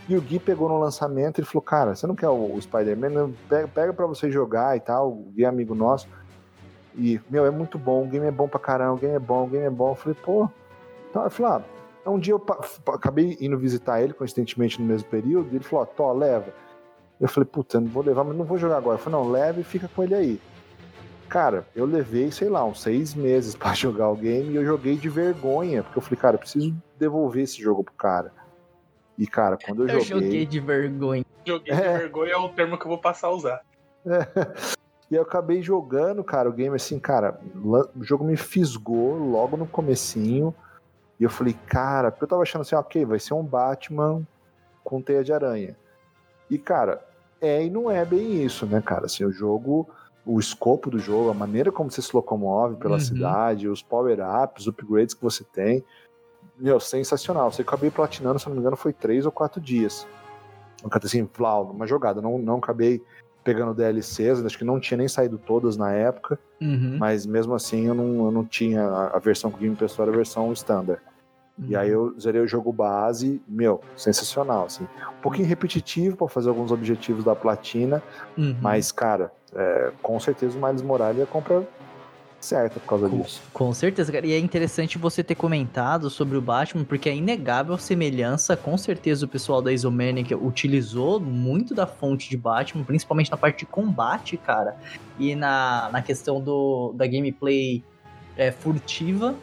E 0.09 0.16
o 0.16 0.20
Gui 0.22 0.38
pegou 0.38 0.66
no 0.66 0.80
lançamento 0.80 1.42
e 1.42 1.44
falou: 1.44 1.61
Cara, 1.61 1.94
você 1.94 2.06
não 2.06 2.14
quer 2.14 2.30
o, 2.30 2.54
o 2.54 2.62
Spider-Man? 2.62 3.32
Pega, 3.50 3.68
pega 3.68 3.92
pra 3.92 4.06
você 4.06 4.30
jogar 4.30 4.78
e 4.78 4.80
tal. 4.80 5.11
O 5.11 5.30
Gui 5.35 5.44
é 5.44 5.46
amigo 5.46 5.74
nosso. 5.74 6.09
E, 6.94 7.20
meu, 7.28 7.44
é 7.44 7.50
muito 7.50 7.78
bom, 7.78 8.04
o 8.04 8.09
game 8.09 8.24
é 8.24 8.30
bom 8.30 8.48
pra 8.48 8.59
caramba, 8.59 8.94
o 8.94 8.96
game 8.96 9.14
é 9.14 9.18
bom, 9.18 9.44
o 9.44 9.46
game 9.46 9.66
é 9.66 9.70
bom. 9.70 9.90
Eu 9.90 9.94
falei, 9.94 10.16
pô. 10.24 10.48
Então 11.11 11.22
eu 11.22 11.30
falei, 11.30 11.52
ah, 11.52 11.76
um 12.11 12.19
dia 12.19 12.33
eu 12.33 12.45
acabei 12.92 13.37
indo 13.40 13.59
visitar 13.59 14.01
ele, 14.01 14.12
coincidentemente 14.12 14.81
no 14.81 14.87
mesmo 14.87 15.09
período, 15.09 15.49
e 15.53 15.57
ele 15.57 15.64
falou, 15.64 15.85
ó, 15.85 15.87
Tó, 15.87 16.12
leva. 16.12 16.53
Eu 17.21 17.29
falei, 17.29 17.49
puta, 17.51 17.81
não 17.81 17.88
vou 17.88 18.03
levar, 18.03 18.25
mas 18.25 18.37
não 18.37 18.45
vou 18.45 18.59
jogar 18.59 18.77
agora. 18.77 18.97
Eu 18.97 19.03
falei, 19.03 19.19
não, 19.19 19.31
leve 19.31 19.62
e 19.62 19.64
fica 19.64 19.88
com 19.88 20.03
ele 20.03 20.14
aí. 20.14 20.40
Cara, 21.29 21.66
eu 21.75 21.85
levei, 21.85 22.31
sei 22.31 22.49
lá, 22.49 22.64
uns 22.64 22.81
seis 22.81 23.14
meses 23.14 23.55
para 23.57 23.75
jogar 23.75 24.09
o 24.09 24.16
game 24.16 24.53
e 24.53 24.57
eu 24.57 24.64
joguei 24.64 24.97
de 24.97 25.09
vergonha, 25.09 25.83
porque 25.83 25.99
eu 25.99 26.03
falei, 26.03 26.19
cara, 26.19 26.35
eu 26.37 26.40
preciso 26.40 26.75
devolver 26.99 27.42
esse 27.45 27.61
jogo 27.61 27.83
pro 27.83 27.95
cara. 27.95 28.33
E, 29.19 29.27
cara, 29.27 29.57
quando 29.57 29.88
eu, 29.88 29.88
eu 29.88 30.01
joguei. 30.01 30.16
Eu 30.16 30.23
joguei 30.23 30.47
de 30.47 30.61
vergonha. 30.61 31.25
Joguei 31.45 31.73
é... 31.73 31.77
de 31.77 31.99
vergonha 31.99 32.33
é 32.33 32.37
o 32.37 32.49
termo 32.51 32.79
que 32.79 32.85
eu 32.85 32.90
vou 32.90 32.99
passar 32.99 33.29
a 33.29 33.33
usar. 33.33 33.62
É. 34.05 34.77
E 35.11 35.14
eu 35.14 35.23
acabei 35.23 35.62
jogando, 35.62 36.23
cara, 36.25 36.49
o 36.49 36.53
game 36.53 36.75
assim, 36.75 36.99
cara, 36.99 37.40
o 37.55 38.03
jogo 38.03 38.25
me 38.25 38.37
fisgou 38.37 39.16
logo 39.16 39.57
no 39.57 39.66
comecinho. 39.66 40.55
E 41.18 41.24
eu 41.24 41.31
falei, 41.31 41.57
cara, 41.66 42.11
porque 42.11 42.24
eu 42.24 42.29
tava 42.29 42.42
achando 42.42 42.62
assim, 42.62 42.74
ok, 42.74 43.05
vai 43.05 43.18
ser 43.18 43.35
um 43.35 43.42
Batman 43.42 44.26
com 44.85 45.00
teia 45.00 45.24
de 45.24 45.33
aranha. 45.33 45.76
E, 46.50 46.59
cara, 46.59 47.05
é 47.40 47.64
e 47.64 47.70
não 47.70 47.90
é 47.90 48.05
bem 48.05 48.44
isso, 48.44 48.66
né, 48.66 48.81
cara? 48.81 49.07
Assim, 49.07 49.24
o 49.24 49.33
jogo 49.33 49.88
o 50.26 50.40
escopo 50.40 50.90
do 50.90 50.98
jogo, 50.98 51.31
a 51.31 51.35
maneira 51.35 51.70
como 51.70 51.88
você 51.88 52.02
se 52.02 52.14
locomove 52.14 52.74
pela 52.76 52.94
uhum. 52.94 53.00
cidade, 53.00 53.68
os 53.68 53.81
power-ups, 53.81 54.62
os 54.62 54.66
upgrades 54.66 55.14
que 55.14 55.22
você 55.22 55.44
tem. 55.44 55.85
Meu, 56.59 56.81
sensacional. 56.81 57.52
Você 57.52 57.62
acabei 57.62 57.92
platinando, 57.92 58.40
se 58.40 58.46
não 58.48 58.55
me 58.55 58.61
engano, 58.61 58.76
foi 58.76 58.92
três 58.92 59.24
ou 59.24 59.31
quatro 59.31 59.61
dias. 59.61 60.07
Assim, 60.90 61.29
flau, 61.33 61.70
uma 61.70 61.87
jogada. 61.87 62.20
Não, 62.20 62.38
não 62.38 62.57
acabei 62.57 63.00
pegando 63.46 63.72
DLCs, 63.72 64.44
acho 64.44 64.59
que 64.59 64.64
não 64.64 64.80
tinha 64.80 64.98
nem 64.98 65.06
saído 65.06 65.38
todas 65.38 65.76
na 65.76 65.92
época, 65.92 66.37
uhum. 66.61 66.96
mas 66.98 67.24
mesmo 67.24 67.54
assim 67.54 67.87
eu 67.87 67.94
não, 67.94 68.24
eu 68.24 68.32
não 68.32 68.44
tinha 68.44 68.82
a, 68.82 69.16
a 69.16 69.18
versão 69.20 69.52
que 69.52 69.56
o 69.56 69.61
Game 69.61 69.76
Pessoal 69.76 70.09
era 70.09 70.16
a 70.16 70.18
versão 70.18 70.52
standard. 70.52 71.00
Uhum. 71.56 71.66
E 71.68 71.76
aí 71.76 71.88
eu 71.88 72.12
zerei 72.18 72.40
o 72.40 72.48
jogo 72.48 72.72
base, 72.72 73.40
meu, 73.46 73.80
sensacional, 73.96 74.64
assim. 74.64 74.82
Um 75.16 75.20
pouquinho 75.22 75.46
repetitivo 75.46 76.16
para 76.16 76.26
fazer 76.26 76.48
alguns 76.48 76.72
objetivos 76.72 77.22
da 77.22 77.37
platina, 77.37 78.02
uhum. 78.37 78.56
mas, 78.61 78.90
cara, 78.90 79.30
é, 79.54 79.92
com 80.02 80.18
certeza 80.18 80.59
o 80.59 80.61
Miles 80.66 80.82
Morales 80.82 81.20
ia 81.20 81.26
comprar 81.26 81.62
certa 82.46 82.80
por 82.80 82.87
causa 82.87 83.09
com, 83.09 83.20
disso. 83.20 83.42
Com 83.52 83.74
certeza, 83.74 84.12
cara. 84.12 84.26
E 84.26 84.32
é 84.32 84.38
interessante 84.38 84.96
você 84.96 85.22
ter 85.22 85.35
comentado 85.35 86.09
sobre 86.09 86.37
o 86.38 86.40
Batman, 86.40 86.85
porque 86.85 87.09
é 87.09 87.14
inegável 87.14 87.76
semelhança. 87.76 88.56
Com 88.56 88.78
certeza 88.78 89.26
o 89.26 89.28
pessoal 89.28 89.61
da 89.61 89.72
Isomaniac 89.72 90.35
utilizou 90.35 91.20
muito 91.20 91.74
da 91.74 91.87
fonte 91.87 92.30
de 92.30 92.37
Batman, 92.37 92.85
principalmente 92.85 93.30
na 93.30 93.37
parte 93.37 93.61
de 93.61 93.66
combate, 93.66 94.37
cara. 94.37 94.76
E 95.18 95.35
na, 95.35 95.90
na 95.92 96.02
questão 96.02 96.40
do, 96.40 96.92
da 96.96 97.06
gameplay 97.06 97.82
é, 98.37 98.52
furtiva 98.52 99.35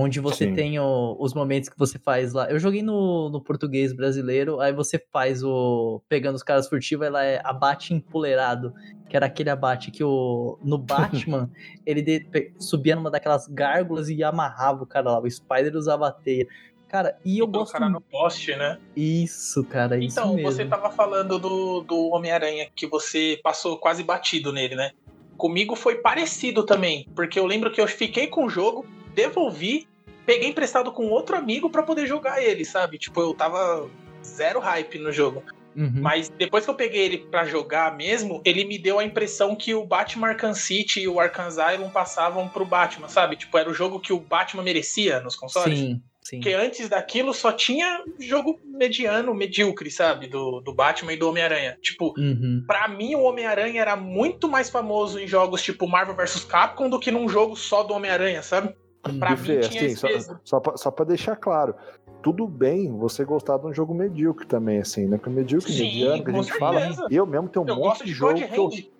onde 0.00 0.20
você 0.20 0.44
Sim. 0.44 0.54
tem 0.54 0.78
o, 0.78 1.16
os 1.18 1.34
momentos 1.34 1.68
que 1.68 1.76
você 1.76 1.98
faz 1.98 2.32
lá. 2.32 2.48
Eu 2.48 2.60
joguei 2.60 2.82
no, 2.82 3.28
no 3.30 3.40
português 3.40 3.92
brasileiro, 3.92 4.60
aí 4.60 4.72
você 4.72 4.96
faz 5.12 5.42
o. 5.42 6.00
pegando 6.08 6.36
os 6.36 6.42
caras 6.44 6.68
furtivos, 6.68 7.04
ela 7.04 7.24
é 7.24 7.40
abate 7.42 7.92
empoleirado, 7.92 8.72
que 9.08 9.16
era 9.16 9.26
aquele 9.26 9.50
abate 9.50 9.90
que 9.90 10.04
o. 10.04 10.56
No 10.62 10.78
Batman, 10.78 11.50
ele 11.84 12.00
de, 12.00 12.52
subia 12.60 12.94
numa 12.94 13.10
daquelas 13.10 13.48
gárgulas 13.48 14.08
e 14.08 14.22
amarrava 14.22 14.84
o 14.84 14.86
cara 14.86 15.10
lá. 15.10 15.20
O 15.20 15.28
Spider 15.28 15.74
usava 15.74 16.06
a 16.06 16.12
teia. 16.12 16.46
Cara, 16.86 17.18
e 17.24 17.40
eu 17.40 17.46
gosto. 17.48 17.70
O 17.70 17.72
cara 17.72 17.88
no 17.90 18.00
poste, 18.00 18.54
né? 18.54 18.78
Isso, 18.96 19.64
cara, 19.64 19.98
isso 19.98 20.18
Então, 20.20 20.34
mesmo. 20.34 20.50
você 20.52 20.64
tava 20.64 20.90
falando 20.90 21.40
do, 21.40 21.80
do 21.80 22.10
Homem-Aranha, 22.14 22.68
que 22.74 22.86
você 22.86 23.38
passou 23.42 23.76
quase 23.76 24.04
batido 24.04 24.52
nele, 24.52 24.76
né? 24.76 24.92
Comigo 25.36 25.74
foi 25.74 25.96
parecido 25.96 26.64
também, 26.64 27.06
porque 27.16 27.38
eu 27.38 27.46
lembro 27.46 27.70
que 27.70 27.80
eu 27.80 27.86
fiquei 27.86 28.26
com 28.28 28.46
o 28.46 28.48
jogo, 28.48 28.86
devolvi, 29.18 29.88
peguei 30.24 30.48
emprestado 30.48 30.92
com 30.92 31.08
outro 31.08 31.36
amigo 31.36 31.68
para 31.68 31.82
poder 31.82 32.06
jogar 32.06 32.40
ele, 32.40 32.64
sabe? 32.64 32.98
Tipo, 32.98 33.20
eu 33.20 33.34
tava 33.34 33.90
zero 34.24 34.60
hype 34.60 34.98
no 34.98 35.10
jogo. 35.10 35.42
Uhum. 35.76 36.00
Mas 36.00 36.28
depois 36.28 36.64
que 36.64 36.70
eu 36.70 36.74
peguei 36.74 37.04
ele 37.04 37.18
para 37.18 37.44
jogar 37.44 37.96
mesmo, 37.96 38.40
ele 38.44 38.64
me 38.64 38.78
deu 38.78 38.98
a 38.98 39.04
impressão 39.04 39.54
que 39.54 39.74
o 39.74 39.84
Batman 39.84 40.28
Arkham 40.28 40.54
City 40.54 41.00
e 41.00 41.08
o 41.08 41.20
Arkham 41.20 41.46
Asylum 41.46 41.90
passavam 41.90 42.48
pro 42.48 42.64
Batman, 42.64 43.08
sabe? 43.08 43.36
Tipo, 43.36 43.58
era 43.58 43.70
o 43.70 43.74
jogo 43.74 44.00
que 44.00 44.12
o 44.12 44.20
Batman 44.20 44.62
merecia 44.62 45.20
nos 45.20 45.36
consoles. 45.36 45.78
Sim. 45.78 46.02
Sim. 46.20 46.40
Porque 46.40 46.52
antes 46.52 46.90
daquilo 46.90 47.32
só 47.32 47.50
tinha 47.50 48.04
jogo 48.20 48.60
mediano, 48.62 49.34
medíocre, 49.34 49.90
sabe? 49.90 50.26
Do, 50.26 50.60
do 50.60 50.74
Batman 50.74 51.14
e 51.14 51.16
do 51.16 51.26
Homem-Aranha. 51.26 51.78
Tipo, 51.80 52.12
uhum. 52.18 52.62
pra 52.66 52.86
mim 52.86 53.14
o 53.14 53.22
Homem-Aranha 53.22 53.80
era 53.80 53.96
muito 53.96 54.46
mais 54.46 54.68
famoso 54.68 55.18
em 55.18 55.26
jogos 55.26 55.62
tipo 55.62 55.88
Marvel 55.88 56.14
vs 56.14 56.44
Capcom 56.44 56.90
do 56.90 57.00
que 57.00 57.10
num 57.10 57.30
jogo 57.30 57.56
só 57.56 57.82
do 57.82 57.94
Homem-Aranha, 57.94 58.42
sabe? 58.42 58.74
Pra 59.02 59.36
mim 59.36 59.60
tinha 59.60 59.60
assim, 59.60 59.94
só, 59.94 60.08
só, 60.44 60.60
pra, 60.60 60.76
só 60.76 60.90
pra 60.90 61.04
deixar 61.04 61.36
claro, 61.36 61.74
tudo 62.22 62.46
bem 62.46 62.90
você 62.96 63.24
gostar 63.24 63.58
de 63.58 63.66
um 63.66 63.72
jogo 63.72 63.94
medíocre 63.94 64.46
também, 64.46 64.80
assim, 64.80 65.06
né? 65.06 65.16
Porque 65.16 65.30
medíocre, 65.30 65.72
Sim, 65.72 65.84
mediano, 65.84 66.24
que 66.24 66.30
a 66.30 66.34
gente 66.34 66.44
certeza. 66.46 66.58
fala. 66.58 67.08
Eu 67.10 67.26
mesmo 67.26 67.48
tenho 67.48 67.64
um 67.64 67.68
eu 67.68 67.76
monte 67.76 68.04
de 68.04 68.12
jogo 68.12 68.34
que 68.34 68.58
eu. 68.58 68.70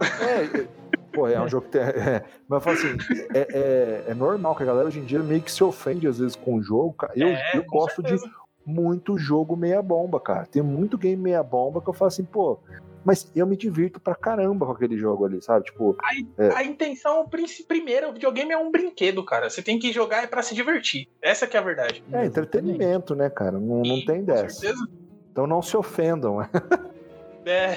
É, 0.00 0.66
pô, 1.12 1.28
é 1.28 1.38
um 1.38 1.46
jogo 1.46 1.66
que 1.66 1.72
tem. 1.72 1.82
É, 1.82 2.24
mas 2.48 2.56
eu 2.56 2.60
falo 2.60 2.76
assim, 2.76 2.96
é, 3.34 3.48
é, 3.50 4.04
é, 4.08 4.14
normal 4.14 4.56
que 4.56 4.62
a 4.62 4.66
galera 4.66 4.88
hoje 4.88 4.98
em 4.98 5.04
dia 5.04 5.18
meio 5.18 5.42
que 5.42 5.52
se 5.52 5.62
ofende 5.62 6.06
às 6.06 6.18
vezes 6.18 6.34
com 6.34 6.54
o 6.54 6.62
jogo. 6.62 6.96
Eu, 7.14 7.28
é, 7.28 7.50
eu 7.54 7.64
gosto 7.64 7.96
certeza. 7.96 8.26
de 8.26 8.32
muito 8.64 9.18
jogo 9.18 9.54
meia 9.56 9.82
bomba, 9.82 10.18
cara. 10.18 10.46
Tem 10.46 10.62
muito 10.62 10.96
game 10.96 11.22
meia 11.22 11.42
bomba 11.42 11.82
que 11.82 11.88
eu 11.88 11.92
falo 11.92 12.08
assim, 12.08 12.24
pô, 12.24 12.60
mas 13.04 13.30
eu 13.34 13.46
me 13.46 13.56
divirto 13.56 14.00
pra 14.00 14.14
caramba 14.14 14.66
com 14.66 14.72
aquele 14.72 14.96
jogo 14.96 15.24
ali, 15.24 15.40
sabe? 15.40 15.66
Tipo. 15.66 15.96
A, 16.02 16.42
é... 16.42 16.54
a 16.54 16.64
intenção 16.64 17.28
primeira, 17.66 18.08
o 18.08 18.12
videogame 18.12 18.52
é 18.52 18.58
um 18.58 18.70
brinquedo, 18.70 19.24
cara. 19.24 19.48
Você 19.48 19.62
tem 19.62 19.78
que 19.78 19.92
jogar 19.92 20.24
é 20.24 20.26
pra 20.26 20.42
se 20.42 20.54
divertir. 20.54 21.08
Essa 21.22 21.46
que 21.46 21.56
é 21.56 21.60
a 21.60 21.62
verdade. 21.62 22.04
É, 22.12 22.24
entretenimento, 22.24 23.14
né, 23.14 23.30
cara? 23.30 23.52
Não, 23.52 23.82
não 23.82 24.04
tem 24.04 24.24
dessa. 24.24 24.60
Certeza. 24.60 24.88
Então 25.32 25.46
não 25.46 25.62
se 25.62 25.76
ofendam. 25.76 26.38
É. 27.44 27.74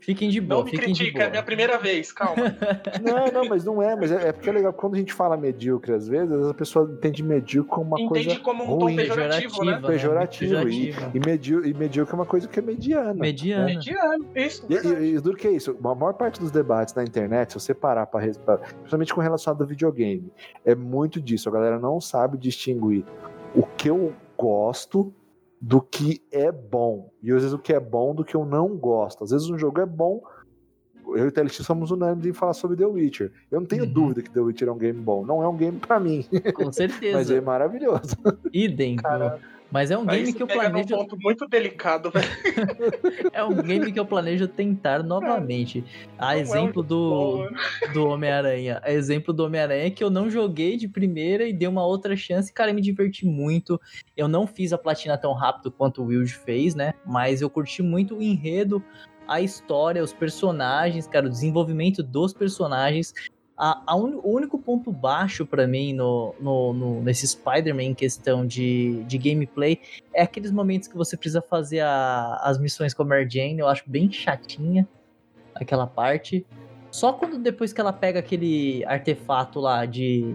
Fiquem 0.00 0.28
de 0.28 0.40
boa, 0.40 0.60
Não 0.60 0.70
me 0.70 0.76
critica, 0.78 1.24
é 1.24 1.30
minha 1.30 1.42
primeira 1.42 1.78
vez, 1.78 2.12
calma. 2.12 2.56
Não, 3.02 3.26
não, 3.32 3.48
mas 3.48 3.64
não 3.64 3.82
é. 3.82 3.96
Mas 3.96 4.12
é, 4.12 4.28
é 4.28 4.32
porque 4.32 4.48
é 4.48 4.52
legal. 4.52 4.72
Quando 4.72 4.94
a 4.94 4.98
gente 4.98 5.12
fala 5.12 5.36
medíocre, 5.36 5.92
às 5.92 6.06
vezes, 6.06 6.46
a 6.46 6.54
pessoa 6.54 6.90
entende 6.90 7.22
medíocre 7.22 7.70
como 7.70 7.86
uma 7.88 8.00
Entende 8.00 8.24
coisa 8.26 8.40
como 8.40 8.64
um 8.64 8.66
tom 8.78 8.84
ruim, 8.84 8.96
pejorativo, 8.96 9.64
né? 9.64 9.78
né? 9.80 9.86
pejorativo. 9.86 10.52
Muito 10.54 10.68
E, 10.68 10.86
pejorativo. 10.86 11.16
e, 11.16 11.20
medíocre, 11.26 11.70
e 11.70 11.74
medíocre 11.74 12.12
é 12.12 12.16
uma 12.16 12.26
coisa 12.26 12.48
que 12.48 12.58
é 12.58 12.62
mediana. 12.62 13.14
Mediana. 13.14 13.64
Mediano, 13.66 14.26
isso. 14.34 14.66
E, 14.68 14.74
e, 14.74 15.14
e 15.16 15.20
duro 15.20 15.36
que 15.36 15.46
é 15.46 15.52
isso, 15.52 15.76
a 15.82 15.94
maior 15.94 16.12
parte 16.14 16.40
dos 16.40 16.50
debates 16.50 16.94
na 16.94 17.02
internet, 17.02 17.52
se 17.52 17.60
você 17.60 17.74
parar 17.74 18.06
para 18.06 18.28
principalmente 18.58 19.14
com 19.14 19.20
relacionado 19.20 19.62
a 19.62 19.66
videogame, 19.66 20.30
é 20.64 20.74
muito 20.74 21.20
disso. 21.20 21.48
A 21.48 21.52
galera 21.52 21.78
não 21.78 22.00
sabe 22.00 22.36
distinguir 22.36 23.04
o 23.54 23.62
que 23.62 23.88
eu 23.88 24.12
gosto 24.36 25.12
do 25.60 25.80
que 25.82 26.22
é 26.32 26.50
bom. 26.50 27.12
E 27.22 27.30
às 27.30 27.42
vezes 27.42 27.52
o 27.52 27.58
que 27.58 27.72
é 27.72 27.80
bom 27.80 28.14
do 28.14 28.24
que 28.24 28.34
eu 28.34 28.44
não 28.44 28.76
gosto. 28.76 29.24
Às 29.24 29.30
vezes 29.30 29.48
um 29.50 29.58
jogo 29.58 29.80
é 29.80 29.86
bom. 29.86 30.22
Eu 31.08 31.24
e 31.24 31.28
o 31.28 31.32
TLX 31.32 31.56
somos 31.64 31.90
unânimes 31.90 32.24
em 32.26 32.32
falar 32.32 32.52
sobre 32.54 32.76
The 32.76 32.86
Witcher. 32.86 33.32
Eu 33.50 33.60
não 33.60 33.66
tenho 33.66 33.84
Uhum. 33.84 33.92
dúvida 33.92 34.22
que 34.22 34.30
The 34.30 34.40
Witcher 34.40 34.68
é 34.68 34.72
um 34.72 34.78
game 34.78 35.00
bom. 35.00 35.24
Não 35.26 35.42
é 35.42 35.48
um 35.48 35.56
game 35.56 35.78
pra 35.78 35.98
mim, 35.98 36.24
Com 36.54 36.64
mas 36.66 36.76
certeza. 36.76 37.34
é 37.34 37.40
maravilhoso. 37.40 38.16
Idem. 38.52 38.96
Cara, 38.96 39.40
Mas 39.70 39.90
é 39.90 39.96
um 39.96 40.08
Aí 40.08 40.18
game 40.18 40.32
que 40.32 40.42
eu 40.42 40.46
pega 40.46 40.64
num 40.64 40.70
planejo. 40.70 40.96
ponto 40.96 41.16
muito 41.20 41.46
delicado, 41.46 42.10
velho. 42.10 42.26
É 43.32 43.44
um 43.44 43.54
game 43.54 43.92
que 43.92 44.00
eu 44.00 44.04
planejo 44.04 44.48
tentar 44.48 45.02
novamente. 45.02 45.84
A 46.18 46.26
Não 46.26 46.32
é 46.32 46.36
um 46.36 46.40
exemplo 46.40 46.82
do, 46.82 47.10
bom, 47.10 47.50
né? 47.50 47.58
do 47.92 48.08
Homem-Aranha. 48.08 48.80
A 48.82 48.90
exemplo 48.90 49.32
do 49.32 49.44
Homem-Aranha 49.44 49.90
que 49.90 50.02
eu 50.02 50.10
não 50.10 50.28
joguei 50.28 50.76
de 50.76 50.88
primeira 50.88 51.46
e 51.46 51.52
dei 51.52 51.68
uma 51.68 51.86
outra 51.86 52.16
chance. 52.16 52.52
Cara, 52.52 52.70
eu 52.70 52.74
me 52.74 52.80
diverti 52.80 53.24
muito. 53.24 53.80
Eu 54.16 54.26
não 54.26 54.46
fiz 54.46 54.72
a 54.72 54.78
platina 54.78 55.16
tão 55.16 55.32
rápido 55.32 55.70
quanto 55.70 56.02
o 56.02 56.06
Wild 56.06 56.32
fez, 56.34 56.74
né? 56.74 56.94
Mas 57.06 57.40
eu 57.40 57.48
curti 57.48 57.82
muito 57.82 58.16
o 58.16 58.22
enredo, 58.22 58.82
a 59.28 59.40
história, 59.40 60.02
os 60.02 60.12
personagens, 60.12 61.06
cara, 61.06 61.26
o 61.26 61.30
desenvolvimento 61.30 62.02
dos 62.02 62.32
personagens. 62.32 63.14
A, 63.62 63.82
a 63.88 63.94
un- 63.94 64.18
o 64.24 64.30
único 64.30 64.58
ponto 64.58 64.90
baixo 64.90 65.44
pra 65.44 65.66
mim 65.66 65.92
no, 65.92 66.34
no, 66.40 66.72
no- 66.72 67.02
nesse 67.02 67.28
Spider-Man 67.28 67.82
em 67.82 67.94
questão 67.94 68.46
de, 68.46 69.04
de 69.04 69.18
gameplay 69.18 69.78
é 70.14 70.22
aqueles 70.22 70.50
momentos 70.50 70.88
que 70.88 70.96
você 70.96 71.14
precisa 71.14 71.42
fazer 71.42 71.80
a- 71.80 72.40
as 72.42 72.58
missões 72.58 72.94
com 72.94 73.02
a 73.02 73.04
Mary 73.04 73.28
Jane. 73.28 73.58
Eu 73.58 73.68
acho 73.68 73.84
bem 73.86 74.10
chatinha 74.10 74.88
aquela 75.54 75.86
parte. 75.86 76.46
Só 76.90 77.12
quando 77.12 77.38
depois 77.38 77.70
que 77.70 77.80
ela 77.82 77.92
pega 77.92 78.18
aquele 78.20 78.82
artefato 78.86 79.60
lá 79.60 79.84
de, 79.84 80.34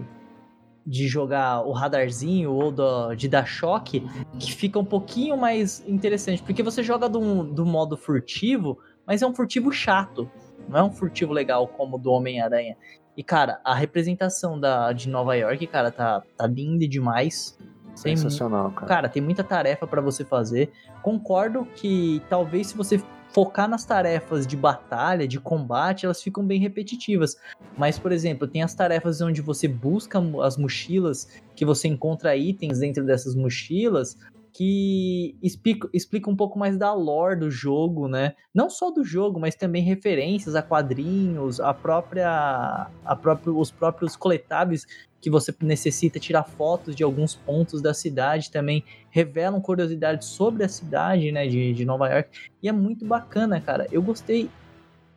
de 0.86 1.08
jogar 1.08 1.62
o 1.66 1.72
radarzinho 1.72 2.52
ou 2.52 2.70
do- 2.70 3.12
de 3.16 3.28
dar 3.28 3.44
choque, 3.44 4.04
que 4.38 4.52
fica 4.52 4.78
um 4.78 4.84
pouquinho 4.84 5.36
mais 5.36 5.82
interessante. 5.88 6.44
Porque 6.44 6.62
você 6.62 6.80
joga 6.80 7.08
do, 7.08 7.42
do 7.42 7.66
modo 7.66 7.96
furtivo, 7.96 8.78
mas 9.04 9.20
é 9.20 9.26
um 9.26 9.34
furtivo 9.34 9.72
chato. 9.72 10.30
Não 10.68 10.78
é 10.78 10.82
um 10.84 10.92
furtivo 10.92 11.32
legal 11.32 11.66
como 11.66 11.96
o 11.96 11.98
do 11.98 12.12
Homem-Aranha. 12.12 12.76
E, 13.16 13.22
cara, 13.22 13.60
a 13.64 13.74
representação 13.74 14.58
da, 14.60 14.92
de 14.92 15.08
Nova 15.08 15.34
York, 15.34 15.66
cara, 15.66 15.90
tá, 15.90 16.22
tá 16.36 16.46
linda 16.46 16.86
demais. 16.86 17.58
Sensacional, 17.94 18.70
cara. 18.72 18.86
Cara, 18.86 19.08
tem 19.08 19.22
muita 19.22 19.42
tarefa 19.42 19.86
pra 19.86 20.02
você 20.02 20.22
fazer. 20.22 20.70
Concordo 21.02 21.66
que 21.74 22.20
talvez 22.28 22.68
se 22.68 22.76
você 22.76 23.02
focar 23.32 23.68
nas 23.68 23.84
tarefas 23.84 24.46
de 24.46 24.56
batalha, 24.56 25.26
de 25.26 25.40
combate, 25.40 26.04
elas 26.04 26.22
ficam 26.22 26.46
bem 26.46 26.60
repetitivas. 26.60 27.36
Mas, 27.76 27.98
por 27.98 28.12
exemplo, 28.12 28.46
tem 28.46 28.62
as 28.62 28.74
tarefas 28.74 29.20
onde 29.20 29.40
você 29.40 29.66
busca 29.66 30.18
as 30.42 30.56
mochilas, 30.56 31.28
que 31.54 31.64
você 31.64 31.88
encontra 31.88 32.36
itens 32.36 32.78
dentro 32.78 33.04
dessas 33.04 33.34
mochilas, 33.34 34.18
que 34.56 35.36
explica, 35.42 35.86
explica 35.92 36.30
um 36.30 36.34
pouco 36.34 36.58
mais 36.58 36.78
da 36.78 36.90
lore 36.94 37.36
do 37.38 37.50
jogo, 37.50 38.08
né? 38.08 38.34
Não 38.54 38.70
só 38.70 38.90
do 38.90 39.04
jogo, 39.04 39.38
mas 39.38 39.54
também 39.54 39.82
referências 39.82 40.54
a 40.54 40.62
quadrinhos, 40.62 41.60
a 41.60 41.74
própria, 41.74 42.88
a 43.04 43.16
próprio, 43.16 43.58
os 43.58 43.70
próprios 43.70 44.16
coletáveis 44.16 44.86
que 45.20 45.28
você 45.28 45.54
necessita 45.60 46.18
tirar 46.18 46.44
fotos 46.44 46.96
de 46.96 47.04
alguns 47.04 47.34
pontos 47.34 47.82
da 47.82 47.92
cidade 47.92 48.50
também 48.50 48.82
revelam 49.10 49.60
curiosidades 49.60 50.26
sobre 50.28 50.64
a 50.64 50.68
cidade, 50.70 51.30
né, 51.30 51.46
de, 51.46 51.74
de 51.74 51.84
Nova 51.84 52.08
York. 52.08 52.30
E 52.62 52.68
é 52.68 52.72
muito 52.72 53.04
bacana, 53.04 53.60
cara. 53.60 53.86
Eu 53.92 54.00
gostei. 54.00 54.48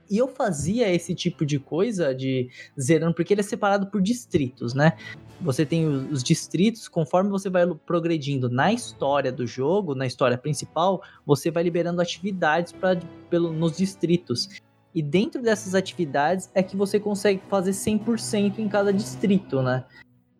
E 0.09 0.17
eu 0.17 0.27
fazia 0.27 0.91
esse 0.91 1.13
tipo 1.13 1.45
de 1.45 1.59
coisa 1.59 2.15
de 2.15 2.49
zerando, 2.79 3.13
porque 3.13 3.33
ele 3.33 3.41
é 3.41 3.43
separado 3.43 3.87
por 3.87 4.01
distritos, 4.01 4.73
né? 4.73 4.97
Você 5.41 5.65
tem 5.65 5.87
os, 5.87 6.11
os 6.11 6.23
distritos, 6.23 6.87
conforme 6.87 7.29
você 7.29 7.49
vai 7.49 7.65
progredindo 7.85 8.49
na 8.49 8.73
história 8.73 9.31
do 9.31 9.45
jogo, 9.45 9.93
na 9.93 10.07
história 10.07 10.37
principal, 10.37 11.01
você 11.25 11.51
vai 11.51 11.63
liberando 11.63 12.01
atividades 12.01 12.71
pra, 12.71 12.99
pelo, 13.29 13.53
nos 13.53 13.77
distritos. 13.77 14.49
E 14.93 15.03
dentro 15.03 15.41
dessas 15.41 15.75
atividades 15.75 16.49
é 16.55 16.63
que 16.63 16.75
você 16.75 16.99
consegue 16.99 17.41
fazer 17.47 17.71
100% 17.71 18.57
em 18.57 18.67
cada 18.67 18.91
distrito, 18.91 19.61
né? 19.61 19.85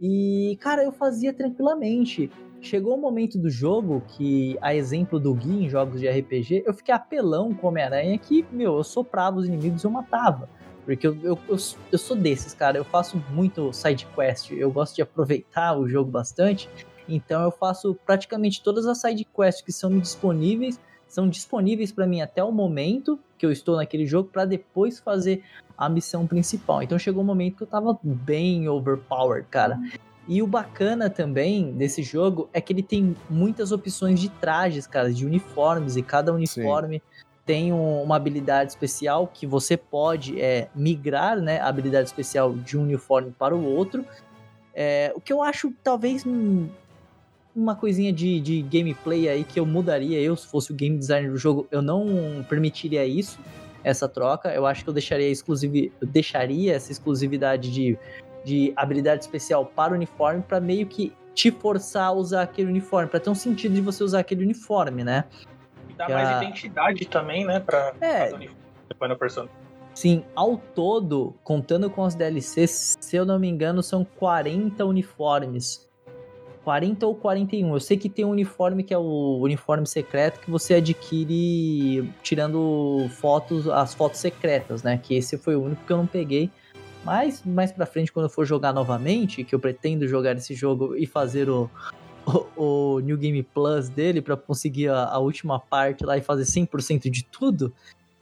E, 0.02 0.58
cara, 0.62 0.84
eu 0.84 0.92
fazia 0.92 1.34
tranquilamente. 1.34 2.32
Chegou 2.62 2.96
o 2.96 3.02
momento 3.02 3.38
do 3.38 3.50
jogo 3.50 4.04
que, 4.10 4.58
a 4.62 4.76
exemplo 4.76 5.20
do 5.20 5.34
Gui 5.34 5.66
em 5.66 5.70
jogos 5.70 6.02
de 6.02 6.10
RPG, 6.10 6.64
eu 6.66 6.74
fiquei 6.74 6.94
apelão 6.94 7.54
com 7.54 7.68
Homem-Aranha 7.68 8.18
que, 8.18 8.46
meu, 8.52 8.78
eu 8.78 8.84
soprava 8.84 9.38
os 9.38 9.48
inimigos 9.48 9.84
e 9.84 9.88
eu 9.88 9.92
matava. 9.92 10.50
Porque 10.86 11.08
eu, 11.08 11.16
eu, 11.24 11.40
eu, 11.48 11.58
eu 11.92 11.98
sou 11.98 12.18
desses, 12.18 12.54
cara. 12.54 12.78
Eu 12.78 12.84
faço 12.84 13.22
muito 13.30 13.72
side 13.72 14.08
quest. 14.16 14.52
Eu 14.52 14.72
gosto 14.72 14.96
de 14.96 15.02
aproveitar 15.02 15.78
o 15.78 15.88
jogo 15.88 16.12
bastante. 16.12 16.70
Então 17.08 17.44
eu 17.44 17.52
faço 17.52 17.96
praticamente 18.06 18.62
todas 18.62 18.86
as 18.86 19.00
side 19.00 19.26
quests 19.26 19.64
que 19.64 19.72
são 19.72 19.98
disponíveis. 19.98 20.80
São 21.08 21.30
disponíveis 21.30 21.92
para 21.92 22.06
mim 22.06 22.22
até 22.22 22.44
o 22.44 22.52
momento 22.52 23.20
que 23.38 23.46
eu 23.46 23.52
estou 23.52 23.78
naquele 23.78 24.06
jogo 24.06 24.30
para 24.30 24.46
depois 24.46 25.00
fazer 25.00 25.44
a 25.78 25.88
missão 25.88 26.28
principal. 26.28 26.84
Então 26.84 27.00
chegou 27.00 27.24
um 27.24 27.26
momento 27.26 27.58
que 27.58 27.64
eu 27.64 27.68
tava 27.68 27.98
bem 28.04 28.68
overpowered, 28.68 29.48
cara. 29.50 29.80
E 30.30 30.44
o 30.44 30.48
bacana 30.48 31.10
também 31.10 31.72
desse 31.72 32.04
jogo 32.04 32.52
é 32.54 32.62
que 32.62 32.72
ele 32.72 32.84
tem 32.84 33.16
muitas 33.28 33.72
opções 33.72 34.20
de 34.20 34.30
trajes, 34.30 34.86
cara, 34.86 35.12
de 35.12 35.26
uniformes, 35.26 35.96
e 35.96 36.04
cada 36.04 36.32
uniforme 36.32 36.98
Sim. 37.00 37.26
tem 37.48 37.74
um, 37.74 38.04
uma 38.04 38.16
habilidade 38.16 38.70
especial 38.70 39.26
que 39.26 39.48
você 39.48 39.76
pode 39.76 40.40
é, 40.40 40.70
migrar, 40.76 41.42
né, 41.42 41.60
a 41.60 41.68
habilidade 41.68 42.10
especial 42.10 42.54
de 42.54 42.78
um 42.78 42.84
uniforme 42.84 43.32
para 43.32 43.56
o 43.56 43.66
outro. 43.66 44.06
É, 44.72 45.12
o 45.16 45.20
que 45.20 45.34
eu 45.34 45.42
acho 45.42 45.74
talvez 45.84 46.24
uma 47.56 47.76
coisinha 47.76 48.14
de, 48.14 48.40
de 48.40 48.62
gameplay 48.62 49.28
aí 49.28 49.44
que 49.44 49.60
eu 49.60 49.66
mudaria, 49.66 50.22
eu 50.22 50.36
se 50.36 50.46
fosse 50.46 50.72
o 50.72 50.76
game 50.76 50.96
designer 50.96 51.32
do 51.32 51.38
jogo, 51.38 51.68
eu 51.72 51.82
não 51.82 52.46
permitiria 52.48 53.04
isso, 53.04 53.40
essa 53.84 54.08
troca. 54.08 54.54
Eu 54.54 54.68
acho 54.68 54.84
que 54.84 54.90
eu 54.92 54.94
deixaria, 54.94 55.28
exclusiv... 55.28 55.92
eu 56.00 56.08
deixaria 56.08 56.76
essa 56.76 56.92
exclusividade 56.92 57.72
de 57.72 57.98
de 58.44 58.74
habilidade 58.76 59.24
especial 59.24 59.66
para 59.66 59.94
o 59.94 59.96
uniforme 59.96 60.42
para 60.42 60.60
meio 60.60 60.88
que 60.88 61.14
te 61.34 61.52
forçar 61.52 62.08
a 62.08 62.12
usar 62.12 62.42
aquele 62.42 62.70
uniforme, 62.70 63.10
para 63.10 63.20
ter 63.20 63.30
um 63.30 63.36
sentido 63.36 63.74
de 63.74 63.82
você 63.82 64.04
usar 64.04 64.20
aquele 64.20 64.44
uniforme, 64.44 65.04
né? 65.04 65.26
E 65.90 65.94
dá 65.94 66.10
mais 66.10 66.28
a... 66.28 66.44
identidade 66.44 67.06
também, 67.08 67.46
né, 67.46 67.60
para 67.60 67.94
é. 68.02 68.32
depois 68.88 69.10
na 69.10 69.16
persona. 69.16 69.50
Sim, 69.94 70.24
ao 70.36 70.58
todo, 70.58 71.36
contando 71.44 71.90
com 71.90 72.04
as 72.04 72.16
DLCs, 72.16 72.98
se 73.00 73.16
eu 73.16 73.26
não 73.26 73.40
me 73.40 73.48
engano, 73.48 73.82
são 73.84 74.06
40 74.06 74.86
uniformes. 74.86 75.90
40 76.64 77.08
ou 77.08 77.16
41. 77.16 77.74
Eu 77.74 77.80
sei 77.80 77.98
que 77.98 78.10
tem 78.10 78.26
um 78.26 78.30
uniforme 78.30 78.84
que 78.84 78.94
é 78.94 78.98
o 78.98 79.40
uniforme 79.42 79.88
secreto 79.88 80.40
que 80.40 80.52
você 80.52 80.76
adquire 80.76 82.08
tirando 82.22 83.08
fotos, 83.10 83.68
as 83.68 83.94
fotos 83.94 84.20
secretas, 84.20 84.84
né? 84.84 85.00
Que 85.02 85.16
esse 85.16 85.38
foi 85.38 85.56
o 85.56 85.64
único 85.64 85.84
que 85.84 85.92
eu 85.92 85.98
não 85.98 86.08
peguei. 86.08 86.52
Mas 87.04 87.44
mais 87.44 87.72
pra 87.72 87.86
frente, 87.86 88.12
quando 88.12 88.26
eu 88.26 88.30
for 88.30 88.46
jogar 88.46 88.74
novamente, 88.74 89.44
que 89.44 89.56
eu 89.56 89.60
pretendo 89.60 90.08
jogar 90.08 90.36
esse 90.38 90.54
jogo 90.54 90.96
e 90.96 91.06
fazer 91.06 91.50
o, 91.50 91.70
o, 92.26 92.96
o 92.96 93.00
New 93.00 93.18
Game 93.18 93.42
Plus 93.44 93.90
dele 93.90 94.22
para 94.22 94.36
conseguir 94.36 94.90
a, 94.90 95.06
a, 95.06 95.20
última 95.20 95.60
parte 95.60 96.06
lá 96.06 96.18
e 96.18 96.22
fazer 96.22 96.44
100% 96.44 97.10
de 97.10 97.24
tudo, 97.24 97.74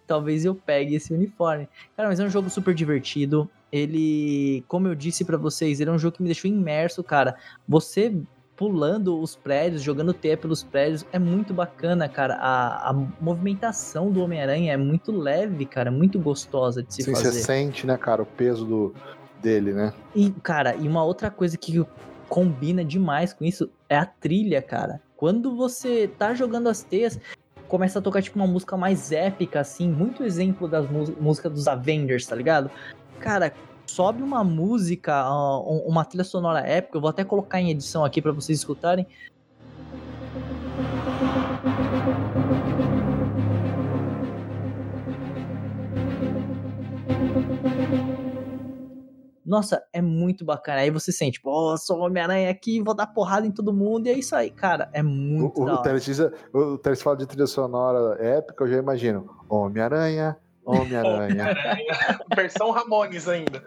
talvez 0.06 0.46
eu 0.46 0.56
pegue 0.56 0.96
esse 0.96 1.14
uniforme. 1.14 1.68
Cara, 1.96 2.10
mas 2.10 2.20
é 2.20 2.24
um 2.24 2.30
jogo 2.30 2.50
super 2.50 2.74
divertido. 2.74 3.50
Ele, 3.72 4.64
como 4.68 4.88
eu 4.88 4.96
disse 4.96 5.26
para 5.26 5.38
vocês, 5.38 5.82
ele 5.82 5.90
é 5.90 5.94
um 5.94 6.00
jogo 6.00 6.16
que 6.16 6.24
me 6.24 6.30
deixou 6.30 6.50
imerso, 6.50 7.04
cara. 7.04 7.36
Você 7.68 8.14
pulando 8.58 9.22
os 9.22 9.36
prédios, 9.36 9.84
jogando 9.84 10.14
T 10.14 10.36
pelos 10.36 10.64
prédios, 10.64 11.06
é 11.14 11.20
muito 11.20 11.54
bacana, 11.54 12.10
cara. 12.10 12.34
A, 12.36 12.90
a 12.90 12.94
movimentação 13.22 14.12
do 14.12 14.22
Homem-Aranha 14.24 14.74
é 14.74 14.78
muito 14.78 15.12
leve, 15.12 15.66
cara, 15.66 15.92
muito 15.92 16.20
gostosa 16.20 16.82
de 16.82 16.94
se 16.94 17.04
Sim, 17.04 17.14
fazer. 17.14 17.32
Você 17.32 17.44
sente, 17.44 17.86
né, 17.86 17.96
cara, 17.96 18.24
o 18.24 18.26
peso 18.26 18.66
do, 18.66 18.96
dele, 19.42 19.74
né? 19.74 19.94
E, 20.16 20.32
cara, 20.42 20.76
e 20.76 20.88
uma 20.88 21.04
outra 21.04 21.30
coisa 21.30 21.56
que 21.56 21.86
combina 22.28 22.84
demais 22.84 23.32
com 23.32 23.46
isso 23.46 23.70
é 23.88 23.96
a 23.96 24.06
trilha, 24.06 24.62
cara. 24.62 25.00
Quando 25.16 25.56
você 25.56 26.10
tá 26.18 26.34
jogando 26.34 26.68
as 26.68 26.82
teias, 26.82 27.20
começa 27.68 28.00
a 28.00 28.02
tocar 28.02 28.24
tipo 28.24 28.38
uma 28.38 28.48
música 28.48 28.76
mais 28.76 29.12
épica, 29.12 29.60
assim, 29.60 29.88
muito 29.88 30.24
exemplo 30.24 30.68
das 30.68 30.86
músicas 30.90 31.52
dos 31.52 31.68
Avengers, 31.68 32.26
tá 32.26 32.36
ligado? 32.36 32.72
Cara, 33.20 33.54
sobe 33.88 34.22
uma 34.22 34.44
música, 34.44 35.26
uma 35.86 36.06
trilha 36.06 36.24
sonora 36.24 36.60
épica, 36.60 36.98
eu 36.98 37.02
vou 37.02 37.10
até 37.10 37.24
colocar 37.24 37.60
em 37.60 37.72
edição 37.72 38.04
aqui 38.04 38.22
para 38.22 38.32
vocês 38.32 38.60
escutarem. 38.60 39.08
Nossa, 49.48 49.82
é 49.94 50.02
muito 50.02 50.44
bacana. 50.44 50.82
Aí 50.82 50.92
você 50.92 51.10
sente, 51.10 51.36
tipo, 51.36 51.50
oh, 51.50 51.78
sou 51.78 52.00
Homem-Aranha 52.00 52.52
aqui, 52.52 52.84
vou 52.84 52.94
dar 52.94 53.08
porrada 53.08 53.48
em 53.48 53.52
todo 53.52 53.72
mundo, 53.72 54.06
e 54.06 54.10
é 54.10 54.14
isso 54.14 54.36
aí, 54.36 54.52
cara. 54.52 54.90
É 54.92 55.02
muito 55.02 55.62
O, 55.62 55.66
da 55.66 55.76
o, 56.54 56.58
o 56.58 56.78
Teres 56.78 57.02
fala 57.02 57.16
de 57.16 57.26
trilha 57.26 57.48
sonora 57.48 58.22
épica, 58.22 58.66
eu 58.66 58.68
já 58.68 58.78
imagino. 58.78 59.30
Homem-Aranha, 59.48 60.38
Homem-Aranha. 60.72 61.56
Versão 62.36 62.72
Ramones 62.72 63.28
ainda. 63.28 63.64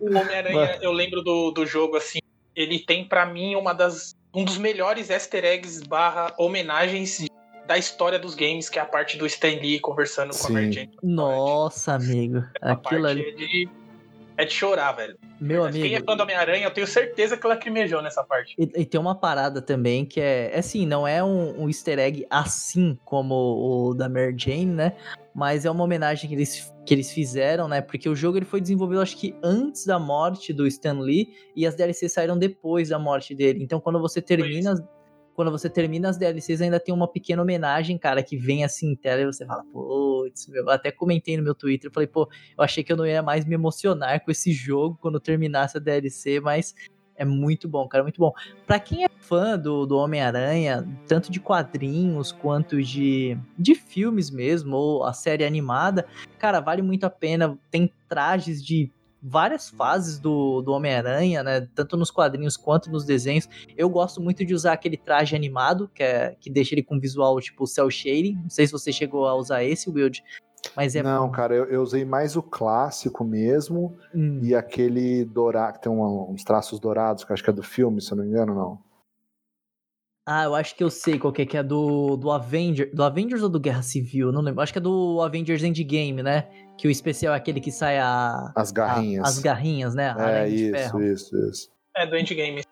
o 0.00 0.06
Homem-Aranha, 0.06 0.78
eu 0.82 0.92
lembro 0.92 1.22
do, 1.22 1.50
do 1.50 1.66
jogo 1.66 1.96
assim. 1.96 2.18
Ele 2.54 2.78
tem 2.78 3.06
pra 3.06 3.24
mim 3.26 3.54
uma 3.56 3.72
das 3.72 4.14
um 4.34 4.44
dos 4.44 4.58
melhores 4.58 5.10
easter 5.10 5.44
eggs 5.44 5.82
barra 5.82 6.32
homenagens 6.38 7.26
da 7.66 7.78
história 7.78 8.18
dos 8.18 8.34
games, 8.34 8.68
que 8.68 8.78
é 8.78 8.82
a 8.82 8.84
parte 8.84 9.16
do 9.16 9.26
Stan 9.26 9.48
Lee 9.48 9.78
conversando 9.78 10.30
com 10.30 10.38
a 10.38 10.48
Sim. 10.48 10.52
Mary 10.52 10.72
Jane. 10.72 10.90
Nossa, 11.02 11.94
amigo. 11.94 12.44
Aquilo 12.60 13.02
parte 13.02 13.06
ali. 13.06 13.28
é 13.28 13.30
de, 13.32 13.68
é 14.40 14.44
de 14.44 14.52
chorar, 14.52 14.92
velho. 14.92 15.16
Meu 15.40 15.70
Quem 15.70 15.82
é 15.82 15.86
amigo. 15.86 16.04
fã 16.04 16.16
do 16.16 16.22
Homem-Aranha, 16.22 16.64
eu 16.64 16.70
tenho 16.70 16.86
certeza 16.86 17.36
que 17.36 17.46
lacrimejou 17.46 18.02
nessa 18.02 18.22
parte. 18.24 18.54
E, 18.58 18.62
e 18.82 18.84
tem 18.84 19.00
uma 19.00 19.14
parada 19.14 19.60
também 19.60 20.04
que 20.04 20.20
é, 20.20 20.50
é 20.52 20.58
assim, 20.58 20.86
não 20.86 21.06
é 21.06 21.22
um, 21.22 21.62
um 21.62 21.68
easter 21.68 21.98
egg 21.98 22.26
assim 22.30 22.98
como 23.04 23.34
o 23.34 23.94
da 23.94 24.08
Mary 24.08 24.34
Jane, 24.36 24.66
né? 24.66 24.92
Mas 25.34 25.64
é 25.64 25.70
uma 25.70 25.84
homenagem 25.84 26.28
que 26.28 26.34
eles, 26.34 26.72
que 26.84 26.92
eles 26.92 27.12
fizeram, 27.12 27.68
né? 27.68 27.80
Porque 27.80 28.08
o 28.08 28.16
jogo 28.16 28.38
ele 28.38 28.44
foi 28.44 28.60
desenvolvido, 28.60 29.00
acho 29.00 29.16
que 29.16 29.34
antes 29.42 29.86
da 29.86 29.98
morte 29.98 30.52
do 30.52 30.66
Stan 30.66 30.98
Lee 30.98 31.28
e 31.54 31.66
as 31.66 31.74
DLCs 31.74 32.12
saíram 32.12 32.38
depois 32.38 32.88
da 32.88 32.98
morte 32.98 33.34
dele. 33.34 33.62
Então, 33.62 33.80
quando 33.80 34.00
você 34.00 34.20
termina, 34.20 34.74
quando 35.40 35.50
você 35.50 35.70
termina 35.70 36.10
as 36.10 36.18
DLCs, 36.18 36.60
ainda 36.60 36.78
tem 36.78 36.92
uma 36.92 37.08
pequena 37.08 37.40
homenagem, 37.40 37.96
cara, 37.96 38.22
que 38.22 38.36
vem 38.36 38.62
assim 38.62 38.90
em 38.90 38.94
tela 38.94 39.22
e 39.22 39.24
você 39.24 39.46
fala, 39.46 39.64
putz, 39.72 40.46
meu. 40.48 40.64
Eu 40.64 40.70
até 40.70 40.90
comentei 40.90 41.34
no 41.34 41.42
meu 41.42 41.54
Twitter, 41.54 41.88
eu 41.88 41.94
falei, 41.94 42.06
pô, 42.06 42.28
eu 42.58 42.62
achei 42.62 42.84
que 42.84 42.92
eu 42.92 42.96
não 42.98 43.06
ia 43.06 43.22
mais 43.22 43.46
me 43.46 43.54
emocionar 43.54 44.22
com 44.22 44.30
esse 44.30 44.52
jogo 44.52 44.98
quando 45.00 45.18
terminasse 45.18 45.78
a 45.78 45.80
DLC, 45.80 46.40
mas 46.40 46.74
é 47.16 47.24
muito 47.24 47.66
bom, 47.66 47.88
cara, 47.88 48.04
muito 48.04 48.18
bom. 48.18 48.34
Pra 48.66 48.78
quem 48.78 49.04
é 49.04 49.08
fã 49.18 49.58
do, 49.58 49.86
do 49.86 49.96
Homem-Aranha, 49.96 50.86
tanto 51.08 51.32
de 51.32 51.40
quadrinhos 51.40 52.32
quanto 52.32 52.82
de, 52.82 53.34
de 53.58 53.74
filmes 53.74 54.30
mesmo, 54.30 54.76
ou 54.76 55.04
a 55.04 55.14
série 55.14 55.46
animada, 55.46 56.06
cara, 56.38 56.60
vale 56.60 56.82
muito 56.82 57.04
a 57.04 57.10
pena. 57.10 57.58
Tem 57.70 57.90
trajes 58.06 58.62
de 58.62 58.92
várias 59.22 59.68
fases 59.68 60.18
do, 60.18 60.62
do 60.62 60.72
Homem-Aranha, 60.72 61.42
né? 61.42 61.68
Tanto 61.74 61.96
nos 61.96 62.10
quadrinhos 62.10 62.56
quanto 62.56 62.90
nos 62.90 63.04
desenhos. 63.04 63.48
Eu 63.76 63.88
gosto 63.88 64.20
muito 64.20 64.44
de 64.44 64.54
usar 64.54 64.72
aquele 64.72 64.96
traje 64.96 65.36
animado, 65.36 65.90
que, 65.94 66.02
é, 66.02 66.36
que 66.40 66.50
deixa 66.50 66.74
ele 66.74 66.82
com 66.82 66.98
visual 66.98 67.38
tipo 67.40 67.66
cel 67.66 67.90
shading. 67.90 68.38
Não 68.42 68.50
sei 68.50 68.66
se 68.66 68.72
você 68.72 68.92
chegou 68.92 69.26
a 69.26 69.34
usar 69.34 69.62
esse, 69.64 69.90
Wild. 69.90 70.22
Mas 70.76 70.94
é. 70.94 71.02
Não, 71.02 71.30
cara, 71.30 71.54
eu, 71.54 71.64
eu 71.66 71.82
usei 71.82 72.04
mais 72.04 72.36
o 72.36 72.42
clássico 72.42 73.24
mesmo 73.24 73.96
Hum, 74.14 74.40
e 74.42 74.54
aquele 74.54 75.24
dourado, 75.24 75.74
que 75.78 75.82
tem 75.82 75.90
uma- 75.92 76.30
uns 76.30 76.44
traços 76.44 76.78
dourados, 76.78 77.24
que 77.24 77.32
eu 77.32 77.34
acho 77.34 77.42
que 77.42 77.48
é 77.50 77.52
do 77.52 77.62
filme, 77.62 78.00
se 78.02 78.12
eu 78.12 78.16
não 78.16 78.24
me 78.24 78.30
engano, 78.30 78.54
não. 78.54 78.78
Ah, 80.32 80.44
eu 80.44 80.54
acho 80.54 80.76
que 80.76 80.84
eu 80.84 80.90
sei 80.90 81.18
qual 81.18 81.32
que 81.32 81.42
é, 81.42 81.44
que 81.46 81.56
é 81.56 81.62
do, 81.62 82.16
do 82.16 82.30
Avenger, 82.30 82.88
do 82.94 83.02
Avengers 83.02 83.42
ou 83.42 83.48
do 83.48 83.58
Guerra 83.58 83.82
Civil, 83.82 84.30
não 84.30 84.40
lembro. 84.40 84.60
Acho 84.62 84.72
que 84.72 84.78
é 84.78 84.80
do 84.80 85.20
Avengers 85.20 85.64
Endgame, 85.64 86.22
né? 86.22 86.46
Que 86.78 86.86
o 86.86 86.90
especial 86.90 87.34
é 87.34 87.36
aquele 87.36 87.60
que 87.60 87.72
sai 87.72 87.98
a, 87.98 88.52
As 88.54 88.70
garrinhas. 88.70 89.24
a- 89.24 89.28
as 89.28 89.38
garrinhas, 89.40 89.92
né? 89.92 90.14
A 90.16 90.30
é, 90.30 90.48
isso, 90.48 90.70
ferro. 90.70 91.02
isso, 91.02 91.36
isso. 91.48 91.70
É 91.96 92.06
do 92.06 92.16
Endgame. 92.16 92.62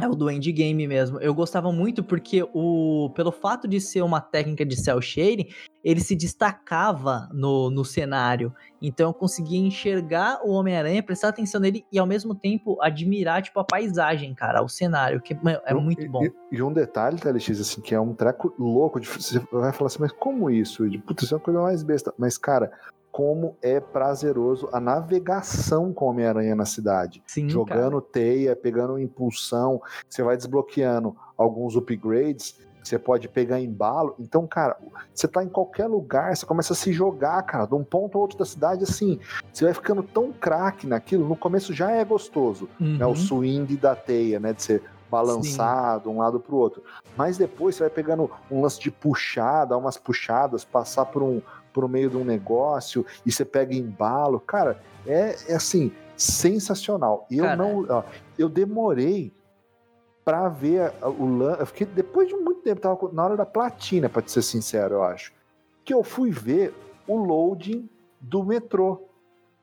É 0.00 0.06
o 0.06 0.14
do 0.14 0.30
Endgame 0.30 0.86
mesmo. 0.86 1.18
Eu 1.18 1.34
gostava 1.34 1.72
muito 1.72 2.04
porque 2.04 2.48
o 2.54 3.10
pelo 3.16 3.32
fato 3.32 3.66
de 3.66 3.80
ser 3.80 4.00
uma 4.02 4.20
técnica 4.20 4.64
de 4.64 4.76
cel 4.76 5.00
shading, 5.00 5.48
ele 5.82 5.98
se 5.98 6.14
destacava 6.14 7.28
no, 7.32 7.68
no 7.68 7.84
cenário. 7.84 8.54
Então 8.80 9.10
eu 9.10 9.14
conseguia 9.14 9.58
enxergar 9.58 10.38
o 10.44 10.52
Homem-Aranha, 10.52 11.02
prestar 11.02 11.30
atenção 11.30 11.60
nele 11.60 11.84
e 11.90 11.98
ao 11.98 12.06
mesmo 12.06 12.32
tempo 12.32 12.80
admirar 12.80 13.42
tipo 13.42 13.58
a 13.58 13.64
paisagem, 13.64 14.32
cara, 14.36 14.62
o 14.62 14.68
cenário, 14.68 15.20
que 15.20 15.36
é 15.66 15.74
muito 15.74 16.04
e- 16.04 16.08
bom. 16.08 16.22
E, 16.22 16.32
e 16.52 16.62
um 16.62 16.72
detalhe, 16.72 17.18
TLX, 17.18 17.60
assim, 17.60 17.80
que 17.80 17.92
é 17.92 18.00
um 18.00 18.14
treco 18.14 18.54
louco. 18.56 19.00
De, 19.00 19.08
você 19.08 19.40
vai 19.50 19.72
falar 19.72 19.88
assim, 19.88 19.98
mas 19.98 20.12
como 20.12 20.48
isso? 20.48 20.84
Putz, 21.08 21.24
isso 21.24 21.34
é 21.34 21.38
uma 21.38 21.42
coisa 21.42 21.60
mais 21.60 21.82
besta. 21.82 22.14
Mas, 22.16 22.38
cara, 22.38 22.70
como 23.18 23.56
é 23.60 23.80
prazeroso 23.80 24.68
a 24.72 24.78
navegação 24.78 25.92
com 25.92 26.06
Homem-Aranha 26.06 26.54
na 26.54 26.64
cidade. 26.64 27.20
Sim, 27.26 27.48
cara. 27.48 27.52
Jogando 27.52 28.00
teia, 28.00 28.54
pegando 28.54 28.96
impulsão, 28.96 29.82
você 30.08 30.22
vai 30.22 30.36
desbloqueando 30.36 31.16
alguns 31.36 31.74
upgrades, 31.74 32.60
você 32.80 32.96
pode 32.96 33.28
pegar 33.28 33.58
embalo. 33.60 34.14
Então, 34.20 34.46
cara, 34.46 34.76
você 35.12 35.26
tá 35.26 35.42
em 35.42 35.48
qualquer 35.48 35.88
lugar, 35.88 36.36
você 36.36 36.46
começa 36.46 36.74
a 36.74 36.76
se 36.76 36.92
jogar, 36.92 37.42
cara, 37.42 37.66
de 37.66 37.74
um 37.74 37.82
ponto 37.82 38.16
a 38.16 38.20
outro 38.20 38.38
da 38.38 38.44
cidade, 38.44 38.84
assim. 38.84 39.18
Você 39.52 39.64
vai 39.64 39.74
ficando 39.74 40.04
tão 40.04 40.30
craque 40.30 40.86
naquilo, 40.86 41.28
no 41.28 41.34
começo 41.34 41.74
já 41.74 41.90
é 41.90 42.04
gostoso 42.04 42.68
né, 42.78 43.04
o 43.04 43.08
Uhum. 43.08 43.16
swing 43.16 43.76
da 43.78 43.96
teia, 43.96 44.38
né, 44.38 44.52
de 44.52 44.62
ser 44.62 44.82
balançado 45.10 46.02
de 46.02 46.08
um 46.08 46.18
lado 46.18 46.38
pro 46.38 46.56
outro. 46.56 46.82
Mas 47.16 47.36
depois 47.36 47.74
você 47.74 47.82
vai 47.82 47.90
pegando 47.90 48.30
um 48.50 48.60
lance 48.60 48.78
de 48.78 48.90
puxar, 48.90 49.64
dar 49.64 49.76
umas 49.76 49.96
puxadas, 49.96 50.64
passar 50.64 51.06
por 51.06 51.22
um 51.22 51.40
por 51.78 51.88
meio 51.88 52.10
de 52.10 52.16
um 52.16 52.24
negócio 52.24 53.06
e 53.24 53.30
você 53.30 53.44
pega 53.44 53.72
embalo, 53.72 54.40
cara, 54.40 54.80
é, 55.06 55.36
é 55.46 55.54
assim 55.54 55.92
sensacional. 56.16 57.24
Eu 57.30 57.44
Cara. 57.44 57.56
não, 57.56 57.86
ó, 57.88 58.02
eu 58.36 58.48
demorei 58.48 59.32
pra 60.24 60.48
ver 60.48 60.92
o 61.04 61.24
lance, 61.24 61.60
eu 61.60 61.66
fiquei 61.66 61.86
depois 61.86 62.26
de 62.26 62.34
muito 62.34 62.62
tempo, 62.62 62.80
tava 62.80 62.98
na 63.12 63.24
hora 63.24 63.36
da 63.36 63.46
platina, 63.46 64.08
pra 64.08 64.20
te 64.20 64.32
ser 64.32 64.42
sincero, 64.42 64.96
eu 64.96 65.02
acho, 65.04 65.32
que 65.84 65.94
eu 65.94 66.02
fui 66.02 66.32
ver 66.32 66.74
o 67.06 67.16
loading 67.16 67.88
do 68.20 68.42
metrô. 68.42 69.04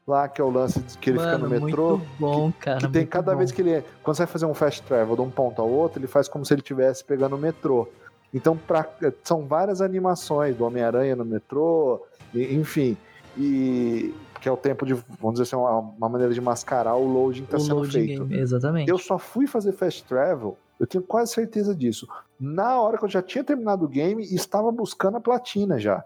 Lá 0.08 0.30
que 0.30 0.40
é 0.40 0.44
o 0.44 0.50
lance 0.50 0.80
de 0.80 0.98
que 1.00 1.10
ele 1.10 1.18
Mano, 1.18 1.32
fica 1.32 1.50
no 1.50 1.50
metrô, 1.50 1.98
muito 1.98 2.10
bom, 2.18 2.54
cara. 2.62 2.80
que 2.80 2.88
tem 2.88 3.06
cada 3.06 3.34
bom. 3.34 3.40
vez 3.40 3.52
que 3.52 3.62
ele. 3.62 3.84
Quando 4.04 4.16
você 4.16 4.24
vai 4.24 4.32
fazer 4.32 4.46
um 4.46 4.54
fast 4.54 4.84
travel 4.84 5.16
de 5.16 5.22
um 5.22 5.32
ponto 5.32 5.62
ao 5.62 5.68
outro, 5.68 6.00
ele 6.00 6.08
faz 6.08 6.30
como 6.30 6.46
se 6.46 6.54
ele 6.54 6.62
estivesse 6.62 7.04
pegando 7.04 7.36
o 7.36 7.40
metrô. 7.40 7.90
Então, 8.36 8.56
pra- 8.58 8.88
são 9.24 9.44
várias 9.48 9.82
animações 9.82 10.56
do 10.56 10.66
Homem-Aranha 10.66 11.16
no 11.16 11.24
metrô, 11.26 12.06
e- 12.34 12.54
enfim. 12.54 12.96
E. 13.38 14.14
Que 14.42 14.50
é 14.50 14.52
o 14.52 14.58
tempo 14.58 14.86
de, 14.86 14.94
vamos 14.94 15.40
dizer 15.40 15.44
assim, 15.44 15.56
uma, 15.56 15.80
uma 15.80 16.10
maneira 16.10 16.32
de 16.32 16.40
mascarar 16.42 16.96
o 16.96 17.08
loading 17.08 17.46
que 17.46 17.56
está 17.56 17.58
sendo 17.60 17.84
feito. 17.86 18.26
game, 18.26 18.40
exatamente. 18.40 18.88
Eu 18.92 18.98
só 19.00 19.18
fui 19.18 19.48
fazer 19.48 19.72
fast 19.72 20.04
travel, 20.04 20.56
eu 20.80 20.86
tenho 20.86 21.04
quase 21.04 21.34
certeza 21.34 21.74
disso. 21.74 22.08
Na 22.40 22.80
hora 22.80 22.98
que 22.98 23.06
eu 23.06 23.10
já 23.10 23.24
tinha 23.24 23.44
terminado 23.44 23.86
o 23.86 23.88
game 23.88 24.22
e 24.24 24.36
estava 24.36 24.72
buscando 24.72 25.18
a 25.18 25.22
platina 25.22 25.80
já. 25.80 26.04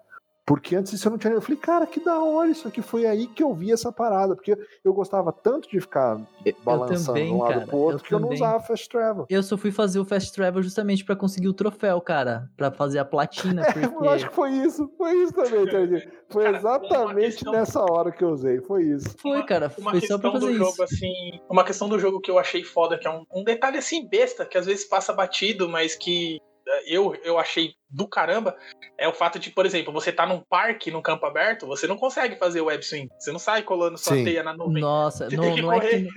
Porque 0.49 0.75
antes 0.75 0.91
disso 0.93 1.07
eu 1.07 1.11
não 1.11 1.19
tinha. 1.19 1.31
Eu 1.31 1.41
falei, 1.43 1.57
cara, 1.57 1.85
que 1.85 2.03
da 2.03 2.19
hora 2.19 2.49
isso 2.49 2.67
aqui. 2.67 2.81
Foi 2.81 3.05
aí 3.05 3.27
que 3.27 3.43
eu 3.43 3.53
vi 3.53 3.71
essa 3.71 3.91
parada. 3.91 4.35
Porque 4.35 4.57
eu 4.83 4.91
gostava 4.91 5.31
tanto 5.31 5.69
de 5.69 5.79
ficar 5.79 6.19
balançando 6.65 7.05
também, 7.05 7.27
de 7.27 7.33
um 7.33 7.37
lado 7.37 7.53
cara, 7.53 7.67
pro 7.67 7.77
outro 7.77 7.97
eu 7.97 8.03
que 8.03 8.13
eu 8.15 8.19
não 8.19 8.29
também. 8.29 8.41
usava 8.43 8.59
fast 8.63 8.89
travel. 8.89 9.25
Eu 9.29 9.43
só 9.43 9.55
fui 9.55 9.71
fazer 9.71 9.99
o 9.99 10.05
Fast 10.05 10.33
Travel 10.33 10.63
justamente 10.63 11.05
pra 11.05 11.15
conseguir 11.15 11.47
o 11.49 11.53
troféu, 11.53 12.01
cara. 12.01 12.49
Pra 12.57 12.71
fazer 12.71 12.97
a 12.97 13.05
platina, 13.05 13.61
porque... 13.71 13.85
Eu 13.85 14.09
acho 14.09 14.27
que 14.27 14.33
foi 14.33 14.49
isso. 14.49 14.91
Foi 14.97 15.11
isso 15.21 15.33
também, 15.33 15.65
Tadinho. 15.67 16.01
Foi 16.31 16.43
Cara, 16.43 16.59
uma 16.59 16.59
exatamente 16.59 17.31
questão- 17.37 17.53
nessa 17.53 17.81
hora 17.81 18.11
que 18.11 18.23
eu 18.23 18.29
usei. 18.29 18.59
Foi 18.61 18.83
isso. 18.83 19.15
Foi, 19.19 19.43
cara. 19.43 19.71
Uma 19.79 19.91
Foi 19.91 20.01
só 20.01 20.17
pra 20.19 20.29
questão 20.29 20.31
fazer 20.31 20.45
do 20.45 20.51
isso. 20.51 20.63
jogo, 20.63 20.83
assim. 20.83 21.13
Uma 21.49 21.63
questão 21.63 21.89
do 21.89 21.97
jogo 21.99 22.19
que 22.19 22.29
eu 22.29 22.37
achei 22.37 22.63
foda, 22.63 22.99
que 22.99 23.07
é 23.07 23.11
um, 23.11 23.23
um 23.33 23.43
detalhe 23.43 23.77
assim, 23.79 24.07
besta, 24.07 24.45
que 24.45 24.55
às 24.57 24.67
vezes 24.67 24.85
passa 24.85 25.11
batido, 25.11 25.67
mas 25.67 25.95
que 25.95 26.39
eu, 26.85 27.15
eu 27.23 27.37
achei 27.37 27.73
do 27.89 28.07
caramba, 28.07 28.55
é 28.97 29.07
o 29.07 29.13
fato 29.13 29.39
de, 29.39 29.49
por 29.49 29.65
exemplo, 29.65 29.91
você 29.91 30.11
tá 30.11 30.25
num 30.25 30.41
parque, 30.47 30.91
num 30.91 31.01
campo 31.01 31.25
aberto, 31.25 31.65
você 31.65 31.87
não 31.87 31.97
consegue 31.97 32.35
fazer 32.37 32.61
web 32.61 32.83
swing. 32.85 33.07
Você 33.17 33.31
não 33.31 33.39
sai 33.39 33.63
colando 33.63 33.97
sua 33.97 34.15
Sim. 34.15 34.23
teia 34.23 34.43
na 34.43 34.55
nuvem. 34.55 34.81
Nossa, 34.81 35.29
Você 35.29 35.35
não, 35.35 35.55
não, 35.57 35.73
é 35.73 35.79
que, 35.79 36.07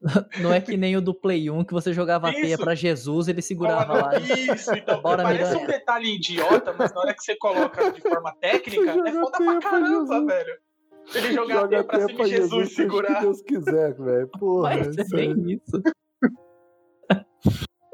não 0.42 0.52
é 0.52 0.60
que 0.60 0.76
nem 0.76 0.96
o 0.96 1.00
do 1.00 1.14
Play 1.14 1.50
1 1.50 1.64
que 1.64 1.72
você 1.72 1.92
jogava 1.92 2.28
a 2.28 2.32
teia 2.32 2.58
pra 2.58 2.74
Jesus, 2.74 3.28
ele 3.28 3.40
segurava 3.42 3.86
Coloca- 3.86 4.10
lá. 4.12 4.20
Isso, 4.54 4.74
então 4.74 5.00
Bora, 5.00 5.22
parece 5.22 5.56
um 5.56 5.66
detalhe 5.66 6.14
idiota, 6.16 6.74
mas 6.76 6.92
na 6.92 7.00
hora 7.00 7.14
que 7.14 7.22
você 7.22 7.36
coloca 7.36 7.90
de 7.92 8.00
forma 8.02 8.34
técnica, 8.40 8.90
é 9.08 9.12
foda 9.12 9.38
pra 9.38 9.58
caramba, 9.60 10.24
velho. 10.26 10.58
Ele 11.14 11.32
jogar 11.32 11.54
a 11.54 11.60
Joga 11.60 11.68
teia 11.68 11.84
pra 11.84 12.00
cima 12.00 12.16
pra 12.16 12.26
e 12.26 12.30
Jesus 12.30 12.68
que 12.68 12.74
segurar. 12.74 13.20
Deus 13.20 13.40
quiser, 13.42 13.94
velho. 13.94 14.28
Porra. 14.38 14.76
Mas 14.76 14.98
é 14.98 15.04
bem 15.04 15.34
isso. 15.52 15.82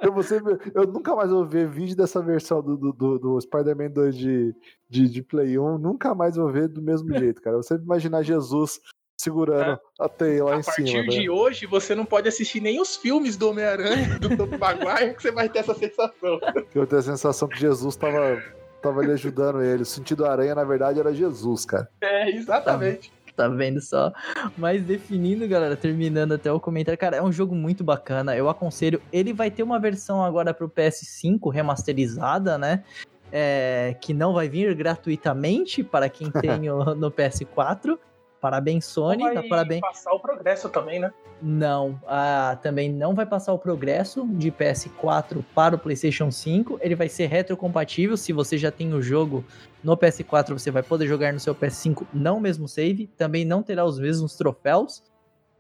Eu, 0.03 0.13
você, 0.13 0.41
eu 0.75 0.87
nunca 0.87 1.15
mais 1.15 1.31
vou 1.31 1.47
ver 1.47 1.69
vídeo 1.69 1.97
dessa 1.97 2.21
versão 2.21 2.61
do, 2.61 2.77
do, 2.77 2.93
do, 2.93 3.19
do 3.19 3.41
Spider-Man 3.41 3.91
2 3.91 4.17
de, 4.17 4.55
de, 4.89 5.09
de 5.09 5.23
Play 5.23 5.59
1. 5.59 5.79
Nunca 5.79 6.15
mais 6.15 6.37
vou 6.37 6.51
ver 6.51 6.69
do 6.69 6.83
mesmo 6.83 7.13
jeito, 7.17 7.41
cara. 7.41 7.57
Você 7.57 7.75
imaginar 7.77 8.23
Jesus 8.23 8.81
segurando 9.17 9.79
a 10.01 10.09
teia 10.09 10.45
lá. 10.45 10.57
A 10.57 10.59
em 10.59 10.63
partir 10.63 10.87
cima. 10.89 11.05
de 11.05 11.19
velho. 11.19 11.35
hoje, 11.35 11.67
você 11.67 11.95
não 11.95 12.05
pode 12.05 12.29
assistir 12.29 12.61
nem 12.61 12.81
os 12.81 12.97
filmes 12.97 13.37
do 13.37 13.49
Homem-Aranha, 13.49 14.19
do 14.19 14.37
Tobey 14.37 14.59
Maguire, 14.59 15.15
que 15.15 15.23
você 15.23 15.31
vai 15.31 15.49
ter 15.49 15.61
essa 15.61 15.75
sensação. 15.75 16.41
Eu 16.75 16.87
tenho 16.87 17.01
a 17.01 17.05
sensação 17.05 17.49
que 17.49 17.59
Jesus 17.59 17.95
tava, 17.95 18.43
tava 18.83 19.01
ali 19.01 19.13
ajudando 19.13 19.63
ele. 19.63 19.83
O 19.83 19.87
sentido 19.87 20.27
aranha, 20.27 20.55
na 20.55 20.65
verdade, 20.65 20.99
era 20.99 21.15
Jesus, 21.15 21.65
cara. 21.65 21.89
É, 22.01 22.31
exatamente. 22.31 23.13
Tá 23.37 23.49
vendo 23.49 23.81
só? 23.81 24.13
Mas 24.59 24.83
definindo, 24.83 25.49
galera, 25.49 25.75
terminando 25.75 26.33
até 26.33 26.53
o 26.53 26.61
comentário, 26.61 26.99
cara, 26.99 27.17
é 27.17 27.23
um 27.23 27.33
jogo 27.33 27.55
muito 27.55 27.83
bacana. 27.83 28.37
Eu 28.37 28.49
aconselho. 28.49 29.01
Ele 29.13 29.33
vai 29.33 29.51
ter 29.51 29.63
uma 29.63 29.79
versão 29.79 30.23
agora 30.23 30.53
pro 30.53 30.69
PS5 30.69 31.51
remasterizada, 31.51 32.59
né? 32.59 32.85
é, 33.33 33.97
que 33.99 34.13
não 34.13 34.35
vai 34.35 34.49
vir 34.49 34.75
gratuitamente 34.75 35.83
para 35.83 36.09
quem 36.11 36.31
tem 36.31 36.61
no 36.97 37.11
PS4. 37.11 37.99
Parabéns, 38.43 38.87
Sony. 38.87 39.23
Vai 39.23 39.35
tá, 39.35 39.43
parabéns. 39.49 39.81
passar 39.81 40.13
o 40.13 40.19
progresso 40.19 40.69
também, 40.69 40.99
né? 40.99 41.13
Não, 41.41 41.97
ah, 42.09 42.59
também 42.61 42.93
não 42.93 43.15
vai 43.15 43.25
passar 43.25 43.53
o 43.53 43.59
progresso 43.59 44.27
de 44.33 44.51
PS4 44.51 45.45
para 45.55 45.77
o 45.77 45.79
PlayStation 45.79 46.29
5. 46.29 46.77
Ele 46.83 46.97
vai 46.97 47.09
ser 47.09 47.29
retrocompatível. 47.29 48.17
Se 48.17 48.33
você 48.33 48.59
já 48.59 48.73
tem 48.73 48.95
o 48.95 49.01
jogo 49.01 49.45
no 49.81 49.97
PS4, 49.97 50.55
você 50.55 50.73
vai 50.73 50.83
poder 50.83 51.07
jogar 51.07 51.33
no 51.33 51.39
seu 51.39 51.55
PS5 51.55 52.05
não 52.13 52.39
o 52.39 52.41
mesmo 52.41 52.67
save. 52.67 53.07
Também 53.17 53.45
não 53.45 53.63
terá 53.63 53.85
os 53.85 54.01
mesmos 54.01 54.35
troféus. 54.35 55.05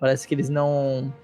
Parece 0.00 0.26
que 0.26 0.34
eles 0.34 0.48
não. 0.48 1.14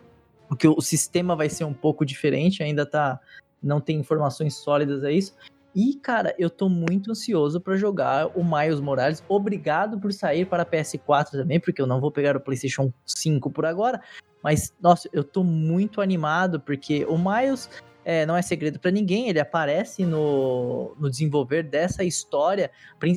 Porque 0.47 0.69
o 0.69 0.81
sistema 0.81 1.35
vai 1.35 1.49
ser 1.49 1.65
um 1.65 1.75
pouco 1.75 2.07
diferente, 2.07 2.63
ainda 2.63 2.87
tá. 2.87 3.19
Não 3.61 3.81
tem 3.81 3.99
informações 3.99 4.55
sólidas 4.55 5.03
a 5.03 5.11
isso. 5.11 5.35
E, 5.75 5.95
cara, 5.95 6.35
eu 6.39 6.49
tô 6.51 6.69
muito 6.69 7.11
ansioso 7.11 7.61
para 7.61 7.77
jogar 7.77 8.27
o 8.37 8.43
Miles 8.43 8.81
Morales. 8.81 9.23
Obrigado 9.29 10.01
por 10.01 10.13
sair 10.13 10.47
para 10.47 10.65
PS4 10.65 11.31
também, 11.33 11.61
porque 11.61 11.81
eu 11.81 11.87
não 11.87 12.01
vou 12.01 12.11
pegar 12.11 12.37
o 12.37 12.41
PlayStation 12.41 12.93
5 13.07 13.51
por 13.51 13.67
agora. 13.67 14.01
Mas, 14.43 14.75
nossa, 14.81 15.09
eu 15.13 15.23
tô 15.23 15.45
muito 15.45 16.01
animado, 16.01 16.59
porque 16.61 17.05
o 17.05 17.19
Miles 17.19 17.69
é, 18.05 18.25
não 18.25 18.35
é 18.35 18.41
segredo 18.41 18.81
para 18.81 18.91
ninguém, 18.91 19.29
ele 19.29 19.39
aparece 19.39 20.07
no, 20.07 20.97
no 20.99 21.11
desenvolver 21.11 21.63
dessa 21.63 22.03
história. 22.03 22.71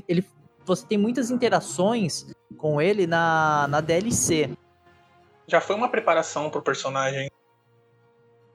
Ele, 0.08 0.26
você 0.66 0.86
tem 0.86 0.98
muitas 0.98 1.32
interações 1.32 2.28
com 2.58 2.82
ele 2.82 3.08
na, 3.08 3.68
na 3.70 3.80
DLC. 3.80 4.50
Já 5.48 5.62
foi 5.62 5.78
uma 5.78 5.90
preparação 5.90 6.50
pro 6.50 6.62
personagem. 6.62 7.31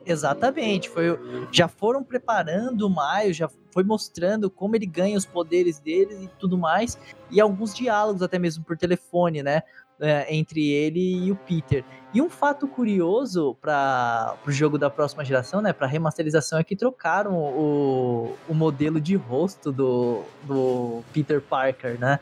Exatamente, 0.06 0.88
foi, 0.88 1.18
já 1.50 1.66
foram 1.66 2.04
preparando 2.04 2.86
o 2.86 2.88
Miles, 2.88 3.36
já 3.36 3.50
foi 3.72 3.82
mostrando 3.82 4.48
como 4.48 4.76
ele 4.76 4.86
ganha 4.86 5.18
os 5.18 5.26
poderes 5.26 5.80
dele 5.80 6.16
e 6.22 6.28
tudo 6.38 6.56
mais, 6.56 6.96
e 7.28 7.40
alguns 7.40 7.74
diálogos 7.74 8.22
até 8.22 8.38
mesmo 8.38 8.64
por 8.64 8.76
telefone, 8.76 9.42
né, 9.42 9.62
é, 9.98 10.32
entre 10.34 10.70
ele 10.70 11.26
e 11.26 11.32
o 11.32 11.36
Peter. 11.36 11.84
E 12.14 12.22
um 12.22 12.30
fato 12.30 12.68
curioso 12.68 13.56
para 13.60 14.36
o 14.46 14.50
jogo 14.50 14.78
da 14.78 14.88
próxima 14.88 15.24
geração, 15.24 15.60
né, 15.60 15.72
para 15.72 15.86
remasterização, 15.88 16.58
é 16.58 16.64
que 16.64 16.76
trocaram 16.76 17.34
o, 17.34 18.36
o 18.48 18.54
modelo 18.54 19.00
de 19.00 19.16
rosto 19.16 19.72
do, 19.72 20.22
do 20.44 21.02
Peter 21.12 21.40
Parker, 21.40 21.98
né? 21.98 22.20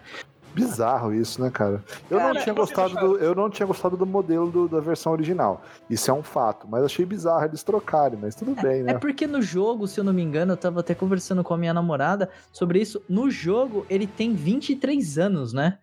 Bizarro 0.55 1.13
isso, 1.13 1.43
né, 1.43 1.51
cara? 1.51 1.83
Eu 2.09 2.19
Cara, 2.19 2.35
não 2.35 2.41
tinha 2.43 2.55
gostado 2.55 2.95
do, 2.97 3.19
eu 3.19 3.35
não 3.35 3.51
tinha 3.51 3.67
gostado 3.67 3.97
do 3.97 4.07
modelo 4.07 4.51
do- 4.51 4.69
da 4.69 4.81
versão 4.81 5.13
original. 5.13 5.63
Isso 5.91 6.11
é 6.11 6.15
um 6.15 6.23
fato, 6.23 6.69
mas 6.69 6.85
achei 6.85 7.05
bizarro 7.05 7.45
eles 7.45 7.63
trocarem, 7.63 8.19
mas 8.21 8.35
tudo 8.35 8.55
bem, 8.55 8.81
É 8.81 8.83
né? 8.85 8.95
porque 8.95 9.27
no 9.27 9.43
jogo, 9.43 9.89
se 9.89 9.99
eu 9.99 10.05
não 10.05 10.13
me 10.13 10.23
engano, 10.23 10.53
eu 10.53 10.57
tava 10.57 10.81
até 10.81 10.95
conversando 10.95 11.43
com 11.43 11.53
a 11.55 11.59
minha 11.59 11.75
namorada 11.75 12.31
sobre 12.53 12.81
isso. 12.81 13.03
No 13.09 13.29
jogo, 13.31 13.85
ele 13.91 14.07
tem 14.07 14.33
23 14.35 15.19
anos, 15.19 15.53
né? 15.53 15.79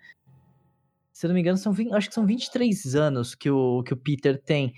Se 1.14 1.26
eu 1.26 1.30
não 1.30 1.36
me 1.36 1.42
engano, 1.42 1.58
são 1.58 1.72
20, 1.72 1.94
acho 1.94 2.08
que 2.08 2.16
são 2.16 2.26
23 2.26 2.96
anos 2.96 3.36
que 3.36 3.50
o, 3.50 3.84
que 3.84 3.94
o 3.94 3.98
Peter 3.98 4.42
tem. 4.42 4.74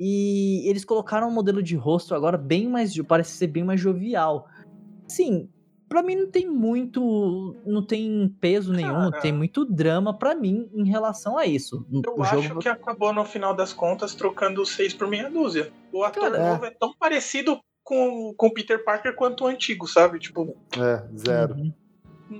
E 0.00 0.68
eles 0.68 0.84
colocaram 0.84 1.28
um 1.28 1.32
modelo 1.32 1.62
de 1.62 1.76
rosto 1.76 2.14
agora 2.14 2.36
bem 2.36 2.68
mais. 2.68 3.00
Parece 3.02 3.36
ser 3.36 3.46
bem 3.46 3.62
mais 3.62 3.80
jovial. 3.80 4.48
Sim, 5.06 5.48
pra 5.88 6.02
mim 6.02 6.16
não 6.16 6.30
tem 6.30 6.48
muito. 6.48 7.54
Não 7.66 7.84
tem 7.84 8.28
peso 8.40 8.72
nenhum, 8.72 8.98
não 9.00 9.10
Cara. 9.10 9.22
tem 9.22 9.32
muito 9.32 9.64
drama 9.64 10.16
pra 10.16 10.34
mim 10.34 10.68
em 10.74 10.88
relação 10.88 11.36
a 11.38 11.46
isso. 11.46 11.86
Eu 12.04 12.16
o 12.16 12.22
acho 12.22 12.42
jogo. 12.42 12.60
que 12.60 12.68
acabou, 12.68 13.12
no 13.12 13.24
final 13.24 13.54
das 13.54 13.72
contas, 13.72 14.14
trocando 14.14 14.64
seis 14.66 14.92
por 14.94 15.06
meia 15.08 15.30
dúzia. 15.30 15.72
O 15.92 16.02
ator 16.04 16.30
Cara, 16.30 16.50
novo 16.52 16.64
é. 16.66 16.70
tão 16.70 16.94
parecido 16.98 17.58
com 17.82 18.32
com 18.36 18.46
o 18.46 18.52
Peter 18.54 18.82
Parker 18.84 19.14
quanto 19.14 19.44
o 19.44 19.46
antigo, 19.46 19.86
sabe? 19.86 20.18
Tipo, 20.18 20.56
É, 20.78 21.04
zero. 21.16 21.54
Uhum. 21.54 21.72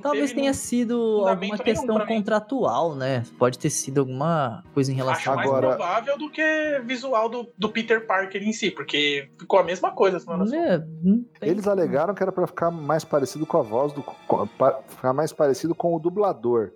Talvez 0.01 0.33
tenha 0.33 0.51
um- 0.51 0.55
sido 0.55 0.95
alguma 1.27 1.37
nenhum 1.37 1.57
questão 1.59 2.07
contratual, 2.07 2.95
né? 2.95 3.25
Pode 3.39 3.59
ter 3.59 3.71
sido 3.71 4.01
alguma 4.01 4.63
coisa 4.75 4.91
em 4.91 4.95
Acho 4.95 5.05
relação 5.05 5.35
mais 5.37 5.49
Agora- 5.49 5.69
provável 5.77 6.19
do 6.19 6.31
que 6.31 6.81
visual 6.85 7.29
do, 7.29 7.49
do 7.57 7.69
Peter 7.69 8.07
Parker 8.07 8.43
em 8.43 8.53
si, 8.53 8.71
porque 8.71 9.29
ficou 9.39 9.59
a 9.59 9.65
mesma 9.65 9.91
coisa. 9.93 10.19
É, 10.53 10.83
Eles 11.49 11.67
alegaram 11.67 12.15
que 12.15 12.23
era 12.23 12.33
pra 12.33 12.47
ficar 12.47 12.71
mais 12.71 13.05
parecido 13.05 13.47
com 13.47 13.59
a 13.59 13.63
voz 13.63 13.93
do. 13.93 14.05
ficar 14.89 15.13
mais 15.13 15.33
parecido 15.33 15.75
com 15.75 15.95
o 15.95 15.99
dublador. 15.99 16.73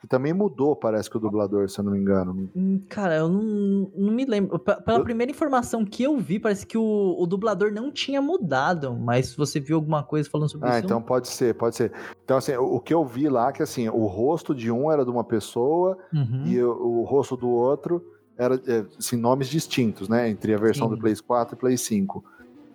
Que 0.00 0.06
também 0.06 0.32
mudou, 0.32 0.76
parece 0.76 1.10
que 1.10 1.16
o 1.16 1.20
dublador, 1.20 1.68
se 1.68 1.80
eu 1.80 1.84
não 1.84 1.92
me 1.92 1.98
engano. 1.98 2.48
Hum, 2.54 2.80
Cara, 2.88 3.16
eu 3.16 3.28
não, 3.28 3.90
não 3.96 4.12
me 4.12 4.24
lembro. 4.24 4.58
Pela 4.58 4.98
Eu- 4.98 5.02
primeira 5.04 5.30
informação 5.32 5.84
que 5.84 6.02
eu 6.04 6.16
vi, 6.18 6.38
parece 6.38 6.64
que 6.66 6.78
o, 6.78 7.16
o 7.18 7.26
dublador 7.26 7.72
não 7.72 7.90
tinha 7.90 8.22
mudado. 8.22 8.94
Mas 8.94 9.28
se 9.30 9.36
você 9.36 9.58
viu 9.58 9.76
alguma 9.76 10.02
coisa 10.04 10.30
falando 10.30 10.48
sobre 10.50 10.68
Ah, 10.68 10.76
isso. 10.76 10.84
então 10.84 11.02
pode 11.02 11.28
ser, 11.28 11.54
pode 11.54 11.74
ser. 11.74 11.92
Então, 12.24 12.36
assim, 12.36 12.52
o, 12.54 12.76
o 12.76 12.80
que 12.80 12.94
eu 12.94 13.04
vi 13.04 13.28
lá, 13.28 13.50
que 13.52 13.62
assim, 13.62 13.88
o 13.88 14.06
rosto 14.06 14.54
de 14.54 14.70
um 14.70 14.90
era 14.90 15.04
de 15.04 15.10
uma 15.10 15.24
pessoa 15.24 15.98
Uhum. 16.12 16.42
e 16.46 16.62
o, 16.62 16.70
o 17.00 17.04
rosto 17.04 17.36
do 17.36 17.48
outro 17.48 18.02
era, 18.36 18.54
é, 18.54 18.84
assim, 18.98 19.16
nomes 19.16 19.48
distintos, 19.48 20.08
né? 20.08 20.28
Entre 20.28 20.54
a 20.54 20.58
versão 20.58 20.88
Sim. 20.88 20.94
do 20.94 21.00
Play 21.00 21.16
4 21.16 21.56
e 21.56 21.58
Play 21.58 21.76
5. 21.76 22.24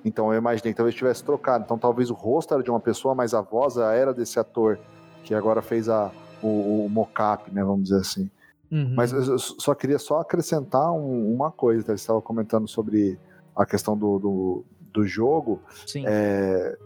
Então 0.04 0.34
eu 0.34 0.38
imaginei 0.38 0.74
que 0.74 0.78
talvez 0.78 0.94
tivesse 0.94 1.24
trocado. 1.24 1.64
Então 1.64 1.78
talvez 1.78 2.10
o 2.10 2.14
rosto 2.14 2.54
era 2.54 2.62
de 2.62 2.70
uma 2.70 2.82
pessoa, 2.82 3.16
mas 3.16 3.34
a 3.34 3.40
voz 3.40 3.78
era 3.78 4.14
desse 4.14 4.38
ator 4.38 4.78
que 5.24 5.34
agora 5.34 5.62
fez 5.62 5.88
a, 5.88 6.12
o, 6.44 6.86
o 6.86 6.90
mocap, 6.90 7.52
né? 7.52 7.64
Vamos 7.64 7.84
dizer 7.84 8.00
assim. 8.02 8.30
Uhum. 8.72 8.94
Mas 8.96 9.12
eu 9.14 9.38
só 9.38 9.74
queria 9.76 10.00
só 10.00 10.20
acrescentar 10.20 10.92
um- 10.92 11.34
uma 11.34 11.52
coisa, 11.52 11.84
tá? 11.86 11.88
Você 11.96 12.02
estava 12.02 12.22
comentando 12.22 12.68
sobre 12.68 13.20
a 13.56 13.66
questão 13.66 13.96
do, 13.96 14.18
do, 14.20 14.66
do 14.92 15.06
jogo, 15.08 15.62
é, 16.08 16.78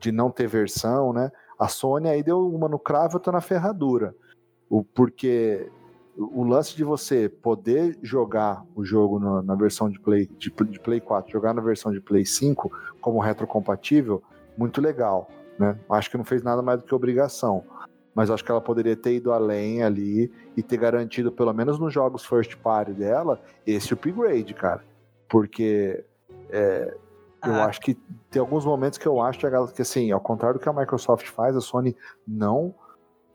de 0.00 0.10
não 0.10 0.30
ter 0.30 0.48
versão, 0.48 1.12
né? 1.12 1.30
A 1.58 1.68
Sony 1.68 2.08
aí 2.08 2.22
deu 2.22 2.48
uma 2.48 2.68
no 2.68 2.78
cravo, 2.78 3.16
eu 3.16 3.20
tô 3.20 3.32
na 3.32 3.40
ferradura. 3.40 4.14
O, 4.68 4.82
porque 4.84 5.70
o 6.16 6.42
lance 6.42 6.76
de 6.76 6.82
você 6.82 7.28
poder 7.28 7.96
jogar 8.02 8.64
o 8.74 8.84
jogo 8.84 9.20
na, 9.20 9.42
na 9.42 9.54
versão 9.54 9.88
de 9.88 10.00
Play, 10.00 10.26
de, 10.38 10.50
de 10.50 10.80
Play 10.80 11.00
4, 11.00 11.30
jogar 11.30 11.54
na 11.54 11.62
versão 11.62 11.92
de 11.92 12.00
Play 12.00 12.26
5 12.26 12.70
como 13.00 13.20
retrocompatível, 13.20 14.20
muito 14.56 14.80
legal, 14.80 15.30
né? 15.58 15.78
Acho 15.90 16.10
que 16.10 16.16
não 16.16 16.24
fez 16.24 16.42
nada 16.42 16.60
mais 16.62 16.80
do 16.80 16.84
que 16.86 16.94
obrigação. 16.94 17.62
Mas 18.14 18.30
acho 18.30 18.44
que 18.44 18.50
ela 18.50 18.60
poderia 18.60 18.96
ter 18.96 19.14
ido 19.14 19.32
além 19.32 19.82
ali 19.82 20.32
e 20.56 20.62
ter 20.62 20.76
garantido, 20.76 21.30
pelo 21.30 21.52
menos 21.52 21.78
nos 21.78 21.92
jogos 21.92 22.24
first 22.24 22.56
party 22.56 22.92
dela, 22.92 23.40
esse 23.66 23.92
upgrade, 23.94 24.54
cara. 24.54 24.82
Porque 25.28 26.04
é, 26.50 26.96
eu 27.44 27.52
Ah, 27.52 27.66
acho 27.66 27.80
que 27.80 27.94
tem 28.30 28.40
alguns 28.40 28.64
momentos 28.64 28.98
que 28.98 29.06
eu 29.06 29.20
acho 29.20 29.38
que, 29.74 29.82
assim, 29.82 30.10
ao 30.10 30.20
contrário 30.20 30.58
do 30.58 30.62
que 30.62 30.68
a 30.68 30.72
Microsoft 30.72 31.26
faz, 31.28 31.56
a 31.56 31.60
Sony 31.60 31.94
não 32.26 32.74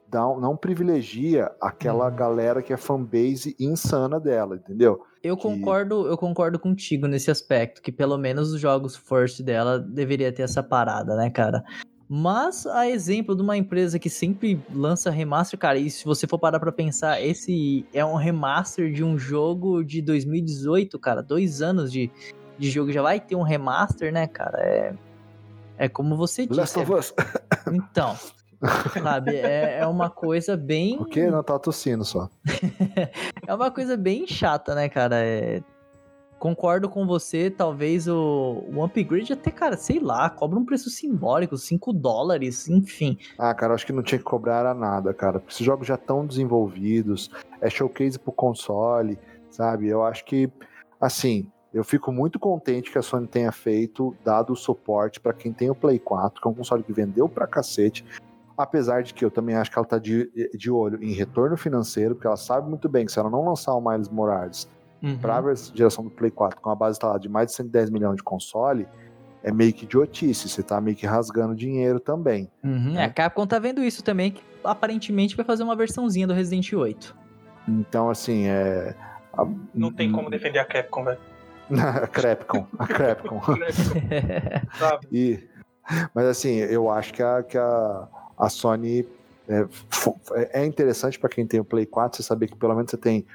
dá, 0.07 0.21
não 0.21 0.57
privilegia 0.57 1.51
aquela 1.61 2.09
Uhum. 2.09 2.15
galera 2.15 2.61
que 2.61 2.73
é 2.73 2.77
fanbase 2.77 3.55
insana 3.59 4.19
dela, 4.19 4.55
entendeu? 4.55 5.01
eu 5.23 5.37
que- 5.37 5.43
concordo, 5.43 6.05
eu 6.05 6.17
concordo 6.17 6.59
contigo 6.59 7.07
nesse 7.07 7.31
aspecto, 7.31 7.81
que 7.81 7.93
pelo 7.93 8.17
menos 8.17 8.51
os 8.51 8.59
jogos 8.59 8.97
first 8.97 9.41
dela 9.41 9.79
deveria 9.79 10.33
ter 10.33 10.41
essa 10.41 10.61
parada, 10.61 11.15
né, 11.15 11.29
cara? 11.29 11.63
Mas 12.07 12.65
a 12.67 12.87
exemplo 12.87 13.35
de 13.35 13.41
uma 13.41 13.57
empresa 13.57 13.97
que 13.97 14.09
sempre 14.09 14.61
lança 14.73 15.09
remaster, 15.09 15.57
cara, 15.57 15.77
e 15.77 15.89
se 15.89 16.05
você 16.05 16.27
for 16.27 16.37
parar 16.37 16.59
pra 16.59 16.71
pensar, 16.71 17.21
esse 17.21 17.85
é 17.93 18.03
um 18.05 18.15
remaster 18.15 18.91
de 18.91 19.03
um 19.03 19.17
jogo 19.17 19.83
de 19.83 20.01
2018, 20.01 20.99
cara, 20.99 21.23
dois 21.23 21.61
anos 21.61 21.91
de, 21.91 22.11
de 22.57 22.69
jogo, 22.69 22.91
já 22.91 23.01
vai 23.01 23.19
ter 23.19 23.35
um 23.35 23.41
remaster, 23.41 24.11
né, 24.11 24.27
cara? 24.27 24.59
É, 24.59 24.93
é 25.77 25.89
como 25.89 26.15
você 26.15 26.45
disse. 26.45 26.59
Last 26.59 26.79
of 26.79 26.93
Us. 26.93 27.13
Então, 27.71 28.17
sabe, 29.01 29.37
é, 29.37 29.79
é 29.79 29.87
uma 29.87 30.09
coisa 30.09 30.57
bem. 30.57 30.97
O 30.99 31.05
quê? 31.05 31.31
Não 31.31 31.41
tá 31.41 31.57
tossindo 31.57 32.03
só. 32.03 32.29
É 33.47 33.53
uma 33.53 33.69
coisa 33.69 33.97
bem 33.97 34.25
chata, 34.25 34.73
né, 34.73 34.87
cara? 34.87 35.17
É, 35.17 35.61
Concordo 36.43 36.89
com 36.89 37.07
você, 37.07 37.49
talvez 37.49 38.05
o, 38.05 38.65
o 38.67 38.83
upgrade 38.83 39.31
até, 39.31 39.49
cara, 39.49 39.77
sei 39.77 39.97
lá, 39.97 40.29
cobra 40.29 40.59
um 40.59 40.65
preço 40.65 40.89
simbólico, 40.89 41.55
5 41.55 41.93
dólares, 41.93 42.67
enfim. 42.67 43.17
Ah, 43.39 43.53
cara, 43.53 43.73
acho 43.73 43.85
que 43.85 43.93
não 43.93 44.03
tinha 44.03 44.19
que 44.19 44.25
cobrar 44.25 44.75
nada, 44.75 45.13
cara. 45.13 45.39
Porque 45.39 45.53
esses 45.53 45.65
jogos 45.65 45.87
já 45.87 45.95
estão 45.95 46.27
desenvolvidos, 46.27 47.31
é 47.61 47.69
showcase 47.69 48.19
pro 48.19 48.33
console, 48.33 49.17
sabe? 49.49 49.87
Eu 49.87 50.03
acho 50.03 50.25
que, 50.25 50.51
assim, 50.99 51.47
eu 51.73 51.81
fico 51.81 52.11
muito 52.11 52.37
contente 52.37 52.91
que 52.91 52.97
a 52.97 53.01
Sony 53.01 53.25
tenha 53.25 53.53
feito, 53.53 54.13
dado 54.21 54.51
o 54.51 54.57
suporte 54.57 55.21
para 55.21 55.31
quem 55.31 55.53
tem 55.53 55.69
o 55.69 55.75
Play 55.75 55.97
4, 55.97 56.41
que 56.41 56.45
é 56.49 56.51
um 56.51 56.55
console 56.55 56.83
que 56.83 56.91
vendeu 56.91 57.29
pra 57.29 57.47
cacete. 57.47 58.03
Apesar 58.57 59.01
de 59.01 59.13
que 59.13 59.23
eu 59.23 59.31
também 59.31 59.55
acho 59.55 59.71
que 59.71 59.79
ela 59.79 59.87
tá 59.87 59.97
de, 59.97 60.29
de 60.53 60.69
olho 60.69 61.01
em 61.01 61.13
retorno 61.13 61.55
financeiro, 61.55 62.15
porque 62.15 62.27
ela 62.27 62.35
sabe 62.35 62.69
muito 62.69 62.89
bem 62.89 63.05
que 63.05 63.13
se 63.13 63.17
ela 63.17 63.29
não 63.29 63.45
lançar 63.45 63.73
o 63.75 63.79
Miles 63.79 64.09
Morales 64.09 64.67
Uhum. 65.03 65.17
para 65.17 65.37
a 65.37 65.53
geração 65.55 66.03
do 66.03 66.09
Play 66.09 66.31
4 66.31 66.61
com 66.61 66.69
a 66.69 66.75
base 66.75 66.95
instalada 66.95 67.19
de 67.19 67.27
mais 67.27 67.47
de 67.47 67.53
110 67.55 67.89
milhões 67.89 68.15
de 68.15 68.23
console, 68.23 68.87
é 69.43 69.51
meio 69.51 69.73
que 69.73 69.83
idiotice, 69.83 70.47
você 70.47 70.63
tá 70.63 70.79
meio 70.79 70.95
que 70.95 71.05
rasgando 71.05 71.53
dinheiro 71.53 71.99
também. 71.99 72.49
Uhum, 72.63 72.93
né? 72.93 73.03
A 73.03 73.09
Capcom 73.09 73.45
tá 73.45 73.59
vendo 73.59 73.83
isso 73.83 74.01
também, 74.01 74.31
que 74.31 74.41
aparentemente 74.63 75.35
vai 75.35 75.45
fazer 75.45 75.63
uma 75.63 75.75
versãozinha 75.75 76.25
do 76.25 76.33
Resident 76.33 76.71
8. 76.71 77.13
Então, 77.67 78.09
assim, 78.09 78.47
é. 78.47 78.95
a- 79.33 79.45
Não 79.73 79.91
tem 79.91 80.09
como 80.11 80.29
defender 80.29 80.59
a 80.59 80.65
Capcom, 80.65 81.03
velho. 81.03 81.19
a 82.03 82.07
Crepcom, 82.07 82.65
a 82.79 82.87
Crepcom. 82.87 83.41
Sabe? 84.79 85.07
E, 85.11 85.43
mas 86.15 86.25
assim, 86.27 86.55
eu 86.55 86.89
acho 86.89 87.13
que 87.13 87.21
a, 87.21 87.43
que 87.43 87.57
a, 87.57 88.07
a 88.37 88.47
Sony 88.49 89.05
é, 89.49 89.65
é 90.61 90.65
interessante 90.65 91.19
para 91.19 91.29
quem 91.29 91.45
tem 91.45 91.59
o 91.59 91.65
Play 91.65 91.85
4 91.85 92.15
você 92.17 92.23
saber 92.23 92.47
que 92.47 92.55
pelo 92.55 92.73
menos 92.73 92.89
você 92.89 92.95
tem, 92.97 93.25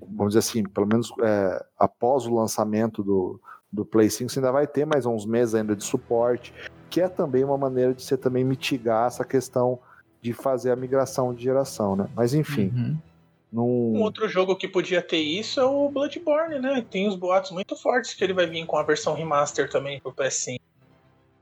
vamos 0.00 0.34
dizer 0.34 0.40
assim, 0.40 0.62
pelo 0.64 0.86
menos 0.86 1.12
é, 1.22 1.64
após 1.78 2.26
o 2.26 2.34
lançamento 2.34 3.02
do, 3.02 3.40
do 3.72 3.84
Play 3.84 4.10
5, 4.10 4.30
você 4.30 4.38
ainda 4.38 4.52
vai 4.52 4.66
ter 4.66 4.84
mais 4.84 5.06
uns 5.06 5.24
meses 5.24 5.54
ainda 5.54 5.76
de 5.76 5.84
suporte, 5.84 6.52
que 6.88 7.00
é 7.00 7.08
também 7.08 7.44
uma 7.44 7.58
maneira 7.58 7.94
de 7.94 8.02
você 8.02 8.16
também 8.16 8.44
mitigar 8.44 9.06
essa 9.06 9.24
questão 9.24 9.78
de 10.20 10.32
fazer 10.32 10.70
a 10.70 10.76
migração 10.76 11.32
de 11.34 11.42
geração, 11.42 11.96
né? 11.96 12.08
Mas 12.14 12.34
enfim. 12.34 12.72
Uhum. 12.74 12.98
Num... 13.52 13.96
Um 13.96 14.02
outro 14.02 14.28
jogo 14.28 14.54
que 14.54 14.68
podia 14.68 15.02
ter 15.02 15.18
isso 15.18 15.58
é 15.58 15.64
o 15.64 15.88
Bloodborne, 15.88 16.60
né? 16.60 16.84
Tem 16.88 17.08
os 17.08 17.16
boatos 17.16 17.50
muito 17.50 17.74
fortes 17.74 18.14
que 18.14 18.22
ele 18.22 18.32
vai 18.32 18.46
vir 18.46 18.64
com 18.64 18.76
a 18.76 18.82
versão 18.82 19.14
remaster 19.14 19.68
também 19.68 19.98
pro 20.00 20.12
PS5. 20.12 20.60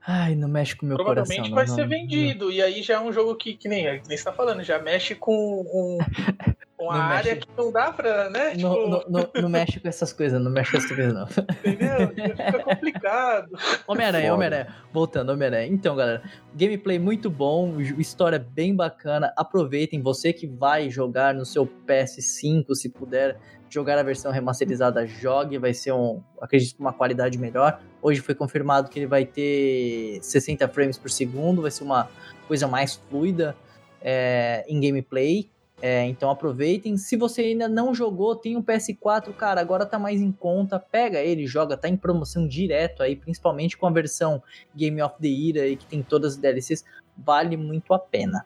Ai, 0.06 0.34
não 0.34 0.48
mexe 0.48 0.74
com 0.74 0.86
o 0.86 0.88
meu 0.88 0.96
Provavelmente 0.96 1.50
coração. 1.50 1.54
Provavelmente 1.54 1.76
vai 1.76 1.86
não, 1.86 2.08
ser 2.08 2.26
vendido. 2.26 2.44
Não. 2.46 2.52
E 2.52 2.62
aí 2.62 2.82
já 2.82 2.94
é 2.94 3.00
um 3.00 3.12
jogo 3.12 3.34
que, 3.34 3.54
que 3.54 3.68
nem, 3.68 4.00
que 4.00 4.08
nem 4.08 4.16
você 4.16 4.24
tá 4.24 4.32
falando, 4.32 4.62
já 4.62 4.78
mexe 4.78 5.14
com 5.14 5.60
um, 5.60 5.98
uma 6.80 6.96
não 6.96 7.02
área 7.02 7.34
mexe... 7.34 7.46
que 7.46 7.56
não 7.56 7.72
dá 7.72 7.92
pra, 7.92 8.30
né? 8.30 8.50
Tipo... 8.50 8.68
Não, 8.68 9.04
não, 9.08 9.30
não, 9.34 9.48
mexe 9.48 9.80
com 9.80 9.88
essas 9.88 10.12
coisas, 10.12 10.40
não 10.40 10.50
mexe 10.50 10.70
com 10.70 10.76
essas 10.78 10.92
coisas, 10.92 11.12
não. 11.12 11.26
Entendeu? 11.64 12.08
Fica 12.36 12.62
complicado. 12.62 13.48
Homem-Aranha, 13.86 14.34
Homem-Aranha. 14.34 14.74
Voltando, 14.92 15.30
Homem-Aranha. 15.30 15.66
Então, 15.66 15.96
galera, 15.96 16.22
gameplay 16.54 16.98
muito 16.98 17.28
bom, 17.28 17.80
história 17.80 18.38
bem 18.38 18.74
bacana. 18.74 19.32
Aproveitem, 19.36 20.00
você 20.00 20.32
que 20.32 20.46
vai 20.46 20.88
jogar 20.88 21.34
no 21.34 21.44
seu 21.44 21.66
PS5, 21.66 22.74
se 22.74 22.88
puder 22.88 23.38
jogar 23.70 23.98
a 23.98 24.02
versão 24.02 24.32
remasterizada, 24.32 25.06
jogue, 25.06 25.58
vai 25.58 25.74
ser 25.74 25.92
um, 25.92 26.22
acredito, 26.40 26.78
uma 26.78 26.92
qualidade 26.92 27.38
melhor. 27.38 27.80
Hoje 28.00 28.20
foi 28.20 28.34
confirmado 28.34 28.88
que 28.88 28.98
ele 28.98 29.06
vai 29.06 29.24
ter 29.24 30.18
60 30.22 30.66
frames 30.68 30.96
por 30.96 31.10
segundo, 31.10 31.62
vai 31.62 31.70
ser 31.70 31.84
uma 31.84 32.08
coisa 32.46 32.66
mais 32.66 32.96
fluida 33.10 33.54
é, 34.00 34.64
em 34.68 34.80
gameplay. 34.80 35.50
É, 35.80 36.04
então 36.06 36.28
aproveitem. 36.30 36.96
Se 36.96 37.16
você 37.16 37.42
ainda 37.42 37.68
não 37.68 37.94
jogou, 37.94 38.34
tem 38.34 38.56
um 38.56 38.62
PS4, 38.62 39.32
cara, 39.34 39.60
agora 39.60 39.86
tá 39.86 39.98
mais 39.98 40.20
em 40.20 40.32
conta. 40.32 40.78
Pega 40.78 41.20
ele, 41.20 41.46
joga, 41.46 41.76
tá 41.76 41.88
em 41.88 41.96
promoção 41.96 42.48
direto 42.48 43.02
aí, 43.02 43.14
principalmente 43.14 43.76
com 43.76 43.86
a 43.86 43.90
versão 43.90 44.42
Game 44.74 45.00
of 45.00 45.14
the 45.20 45.28
Year 45.28 45.64
aí, 45.64 45.76
que 45.76 45.86
tem 45.86 46.02
todas 46.02 46.32
as 46.32 46.38
DLCs. 46.38 46.84
Vale 47.16 47.56
muito 47.56 47.94
a 47.94 47.98
pena. 47.98 48.44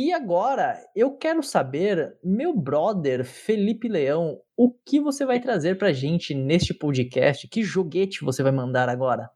E 0.00 0.12
agora, 0.12 0.88
eu 0.94 1.18
quero 1.18 1.42
saber, 1.42 2.16
meu 2.22 2.56
brother 2.56 3.24
Felipe 3.24 3.88
Leão, 3.88 4.40
o 4.56 4.72
que 4.72 5.00
você 5.00 5.26
vai 5.26 5.40
trazer 5.40 5.76
pra 5.76 5.92
gente 5.92 6.32
neste 6.36 6.72
podcast? 6.72 7.48
Que 7.48 7.64
joguete 7.64 8.24
você 8.24 8.40
vai 8.40 8.52
mandar 8.52 8.88
agora? 8.88 9.28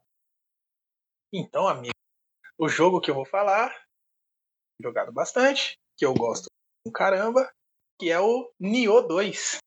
Então, 1.33 1.67
amigo, 1.67 1.91
o 2.57 2.69
jogo 2.69 3.01
que 3.01 3.11
eu 3.11 3.15
vou 3.15 3.25
falar, 3.25 3.75
jogado 4.81 5.11
bastante, 5.11 5.77
que 5.97 6.05
eu 6.05 6.13
gosto 6.13 6.45
um 6.87 6.91
caramba, 6.93 7.51
que 7.99 8.09
é 8.09 8.21
o 8.21 8.49
Nioh 8.57 9.05
2. 9.05 9.57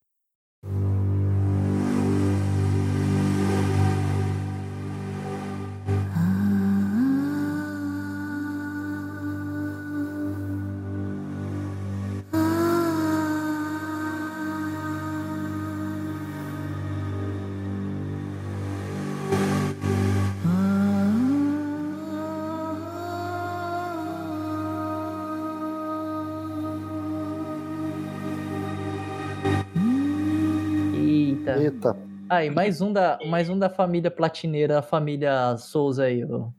Aí, 32.36 32.50
mais 32.50 32.82
um 32.82 32.92
da, 32.92 33.18
mais 33.24 33.48
um 33.48 33.58
da 33.58 33.70
família 33.70 34.10
platineira, 34.10 34.80
a 34.80 34.82
família 34.82 35.56
Souza 35.56 36.04
aí. 36.04 36.22
Ó. 36.22 36.50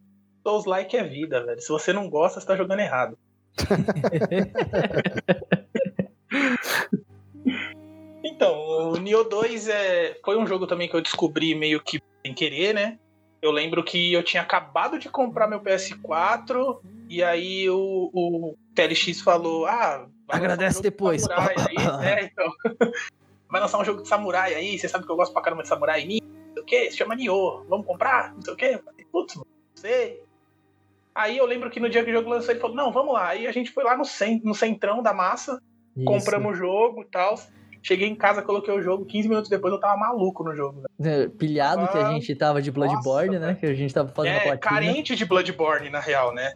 Souls 0.41 0.65
like 0.65 0.97
é 0.97 1.03
vida, 1.03 1.45
velho. 1.45 1.61
Se 1.61 1.69
você 1.69 1.93
não 1.93 2.09
gosta, 2.09 2.39
você 2.39 2.47
tá 2.47 2.55
jogando 2.55 2.79
errado. 2.79 3.15
então, 8.23 8.91
o 8.91 8.97
Nioh 8.97 9.29
2 9.29 9.67
é, 9.67 10.17
foi 10.25 10.35
um 10.35 10.47
jogo 10.47 10.65
também 10.65 10.89
que 10.89 10.95
eu 10.95 11.01
descobri 11.01 11.53
meio 11.53 11.79
que 11.79 12.01
sem 12.25 12.33
querer, 12.33 12.73
né? 12.73 12.97
Eu 13.39 13.51
lembro 13.51 13.83
que 13.83 14.11
eu 14.11 14.23
tinha 14.23 14.41
acabado 14.41 14.97
de 14.97 15.09
comprar 15.09 15.47
meu 15.47 15.61
PS4 15.61 16.79
e 17.07 17.23
aí 17.23 17.69
o, 17.69 18.09
o 18.11 18.57
TLX 18.73 19.21
falou: 19.21 19.67
Ah, 19.67 20.07
agradece 20.27 20.81
depois. 20.81 21.29
Aí, 21.29 21.55
é, 22.03 22.23
então. 22.23 22.51
Vai 23.49 23.61
lançar 23.61 23.79
um 23.79 23.85
jogo 23.85 24.01
de 24.01 24.07
samurai 24.07 24.53
aí, 24.53 24.77
você 24.77 24.87
sabe 24.87 25.05
que 25.05 25.11
eu 25.11 25.15
gosto 25.15 25.33
pra 25.33 25.41
caramba 25.41 25.63
de 25.63 25.69
samurai, 25.69 26.03
não 26.03 26.11
sei 26.11 26.63
o 26.63 26.65
que, 26.65 26.91
se 26.91 26.97
chama 26.97 27.15
Nioh, 27.15 27.63
vamos 27.67 27.85
comprar, 27.85 28.33
não 28.33 28.41
sei 28.41 28.53
o 28.53 28.57
que. 28.57 28.79
Putz, 29.11 29.35
não 29.35 29.45
sei. 29.75 30.21
Aí 31.17 31.35
eu 31.37 31.45
lembro 31.47 31.69
que 31.71 31.79
no 31.79 31.89
dia 31.89 32.03
que 32.03 32.11
o 32.11 32.13
jogo 32.13 32.29
lançou, 32.29 32.51
ele 32.51 32.59
falou, 32.59 32.75
não, 32.75 32.91
vamos 32.91 33.13
lá. 33.13 33.29
Aí 33.29 33.47
a 33.47 33.51
gente 33.51 33.71
foi 33.71 33.83
lá 33.83 33.97
no, 33.97 34.05
cent 34.05 34.43
no 34.43 34.53
centrão 34.53 35.01
da 35.01 35.13
massa, 35.13 35.59
Isso. 35.95 36.05
compramos 36.05 36.51
o 36.51 36.55
jogo 36.55 37.01
e 37.01 37.05
tal. 37.05 37.35
Cheguei 37.81 38.07
em 38.07 38.15
casa, 38.15 38.43
coloquei 38.43 38.71
o 38.71 38.81
jogo, 38.81 39.05
15 39.05 39.27
minutos 39.27 39.49
depois 39.49 39.73
eu 39.73 39.79
tava 39.79 39.97
maluco 39.97 40.43
no 40.43 40.55
jogo. 40.55 40.83
É, 41.01 41.27
pilhado 41.27 41.85
ah, 41.85 41.87
que 41.87 41.97
a 41.97 42.11
gente 42.11 42.35
tava 42.35 42.61
de 42.61 42.69
Bloodborne, 42.69 43.39
nossa, 43.39 43.47
né? 43.47 43.55
Que 43.55 43.65
a 43.65 43.73
gente 43.73 43.93
tava 43.93 44.09
fazendo 44.09 44.33
é, 44.33 44.37
a 44.37 44.41
platina. 44.41 44.59
carente 44.59 45.15
de 45.15 45.25
Bloodborne, 45.25 45.89
na 45.89 45.99
real, 45.99 46.33
né? 46.33 46.53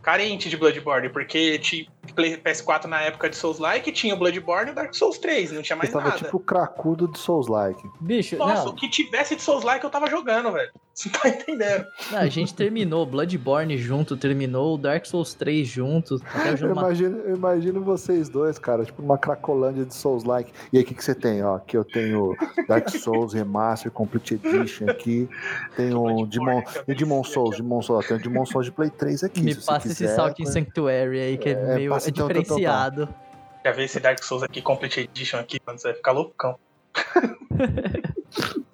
Carente 0.00 0.48
de 0.48 0.56
Bloodborne, 0.56 1.08
porque 1.08 1.58
tipo, 1.58 1.90
PS4 2.12 2.84
na 2.84 3.00
época 3.02 3.28
de 3.28 3.36
Souls-like 3.36 3.90
tinha 3.92 4.14
o 4.14 4.16
Bloodborne 4.18 4.68
e 4.70 4.72
o 4.72 4.74
Dark 4.74 4.94
Souls 4.94 5.18
3, 5.18 5.52
não 5.52 5.62
tinha 5.62 5.76
mais 5.76 5.90
eu 5.90 5.98
tava 5.98 6.10
nada. 6.10 6.24
tipo 6.24 6.38
cracudo 6.40 7.08
de 7.08 7.18
Souls-like. 7.18 7.82
Bicho, 8.00 8.36
Nossa, 8.36 8.64
não. 8.64 8.72
o 8.72 8.74
que 8.74 8.88
tivesse 8.88 9.36
de 9.36 9.42
Souls-like 9.42 9.84
eu 9.84 9.90
tava 9.90 10.08
jogando, 10.08 10.52
velho. 10.52 10.70
Você 10.94 11.08
tá 11.08 11.28
entendendo? 11.28 11.86
Não, 12.10 12.18
a 12.18 12.26
gente 12.26 12.54
terminou 12.54 13.06
Bloodborne 13.06 13.78
junto, 13.78 14.16
terminou 14.16 14.74
o 14.74 14.78
Dark 14.78 15.06
Souls 15.06 15.32
3 15.32 15.66
junto. 15.66 16.20
Até 16.34 16.52
eu, 16.62 16.70
imagino, 16.70 17.18
eu 17.20 17.36
imagino 17.36 17.82
vocês 17.82 18.28
dois, 18.28 18.58
cara, 18.58 18.84
tipo 18.84 19.02
uma 19.02 19.16
cracolândia 19.16 19.86
de 19.86 19.94
Souls-like. 19.94 20.52
E 20.70 20.76
aí, 20.76 20.84
o 20.84 20.86
que, 20.86 20.94
que 20.94 21.02
você 21.02 21.14
tem? 21.14 21.42
Ó, 21.42 21.56
aqui 21.56 21.76
eu 21.76 21.84
tenho 21.84 22.36
Dark 22.68 22.90
Souls 22.90 23.32
Remaster 23.32 23.90
Complete 23.90 24.34
Edition 24.34 24.90
aqui. 24.90 25.28
Tenho 25.76 26.26
Demon, 26.26 26.62
e 26.86 26.94
Demon 26.94 27.24
Souls, 27.24 27.56
Demon 27.56 27.80
Souls, 27.80 28.06
tem 28.06 28.18
o 28.18 28.20
Demon 28.20 28.44
Souls 28.44 28.66
de 28.66 28.72
Play 28.72 28.90
3 28.90 29.24
aqui. 29.24 29.40
Me 29.40 29.54
passa 29.54 29.88
esse 29.88 30.06
Salt 30.08 30.38
in 30.40 30.46
Sanctuary 30.46 31.20
aí, 31.20 31.38
que 31.38 31.48
é, 31.48 31.52
é 31.52 31.74
meio 31.74 31.90
passa, 31.90 32.10
então, 32.10 32.28
diferenciado. 32.28 33.02
Então, 33.04 33.14
então, 33.14 33.32
Quer 33.62 33.74
ver 33.74 33.84
esse 33.84 34.00
Dark 34.00 34.22
Souls 34.22 34.42
aqui, 34.42 34.60
Complete 34.60 35.00
Edition 35.00 35.38
aqui, 35.38 35.60
quando 35.60 35.78
você 35.78 35.88
vai 35.88 35.96
ficar 35.96 36.12
loucão. 36.12 36.58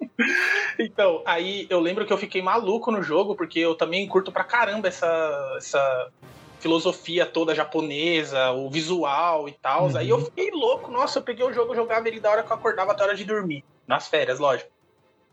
então, 0.77 1.21
aí 1.25 1.67
eu 1.69 1.79
lembro 1.79 2.05
que 2.05 2.13
eu 2.13 2.17
fiquei 2.17 2.41
maluco 2.41 2.91
no 2.91 3.01
jogo, 3.03 3.35
porque 3.35 3.59
eu 3.59 3.75
também 3.75 4.07
curto 4.07 4.31
pra 4.31 4.43
caramba 4.43 4.87
essa, 4.87 5.55
essa 5.57 6.11
filosofia 6.59 7.25
toda 7.25 7.55
japonesa, 7.55 8.51
o 8.51 8.69
visual 8.69 9.47
e 9.47 9.53
tal. 9.53 9.87
Uhum. 9.87 9.97
Aí 9.97 10.09
eu 10.09 10.23
fiquei 10.25 10.51
louco, 10.51 10.91
nossa, 10.91 11.19
eu 11.19 11.23
peguei 11.23 11.45
o 11.45 11.53
jogo, 11.53 11.75
jogava 11.75 12.07
ele 12.07 12.19
da 12.19 12.31
hora 12.31 12.43
que 12.43 12.51
eu 12.51 12.55
acordava 12.55 12.91
até 12.91 13.03
a 13.03 13.07
hora 13.07 13.15
de 13.15 13.23
dormir. 13.23 13.63
Nas 13.87 14.07
férias, 14.07 14.39
lógico. 14.39 14.69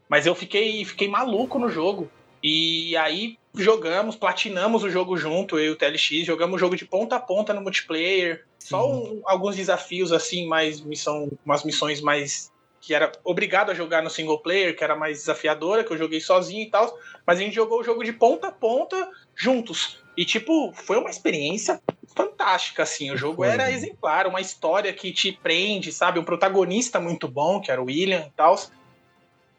Mas 0.08 0.24
eu 0.26 0.34
fiquei, 0.34 0.84
fiquei 0.84 1.08
maluco 1.08 1.58
no 1.58 1.68
jogo. 1.68 2.08
E 2.42 2.96
aí 2.96 3.38
jogamos, 3.54 4.14
platinamos 4.14 4.84
o 4.84 4.90
jogo 4.90 5.16
junto, 5.16 5.58
eu 5.58 5.64
e 5.64 5.70
o 5.70 5.76
TLX, 5.76 6.24
jogamos 6.24 6.56
o 6.56 6.58
jogo 6.58 6.76
de 6.76 6.84
ponta 6.84 7.16
a 7.16 7.20
ponta 7.20 7.52
no 7.52 7.60
multiplayer. 7.60 8.44
Sim. 8.58 8.68
Só 8.68 8.90
um, 8.90 9.20
alguns 9.24 9.56
desafios 9.56 10.12
assim, 10.12 10.46
mais 10.46 10.80
missão, 10.80 11.30
umas 11.44 11.64
missões 11.64 12.00
mais 12.00 12.52
que 12.86 12.94
era 12.94 13.10
obrigado 13.24 13.70
a 13.70 13.74
jogar 13.74 14.00
no 14.00 14.08
single 14.08 14.38
player, 14.38 14.76
que 14.76 14.84
era 14.84 14.94
mais 14.94 15.18
desafiadora, 15.18 15.82
que 15.82 15.92
eu 15.92 15.98
joguei 15.98 16.20
sozinho 16.20 16.62
e 16.62 16.70
tal, 16.70 16.96
mas 17.26 17.40
a 17.40 17.42
gente 17.42 17.52
jogou 17.52 17.80
o 17.80 17.82
jogo 17.82 18.04
de 18.04 18.12
ponta 18.12 18.46
a 18.46 18.52
ponta 18.52 19.10
juntos. 19.34 19.98
E, 20.16 20.24
tipo, 20.24 20.72
foi 20.72 20.96
uma 20.96 21.10
experiência 21.10 21.82
fantástica, 22.14 22.84
assim. 22.84 23.10
O 23.10 23.16
jogo 23.16 23.38
foi. 23.38 23.48
era 23.48 23.72
exemplar, 23.72 24.28
uma 24.28 24.40
história 24.40 24.92
que 24.92 25.12
te 25.12 25.32
prende, 25.32 25.90
sabe? 25.90 26.20
Um 26.20 26.24
protagonista 26.24 27.00
muito 27.00 27.26
bom, 27.26 27.60
que 27.60 27.72
era 27.72 27.82
o 27.82 27.86
William 27.86 28.24
e 28.24 28.30
tal. 28.36 28.56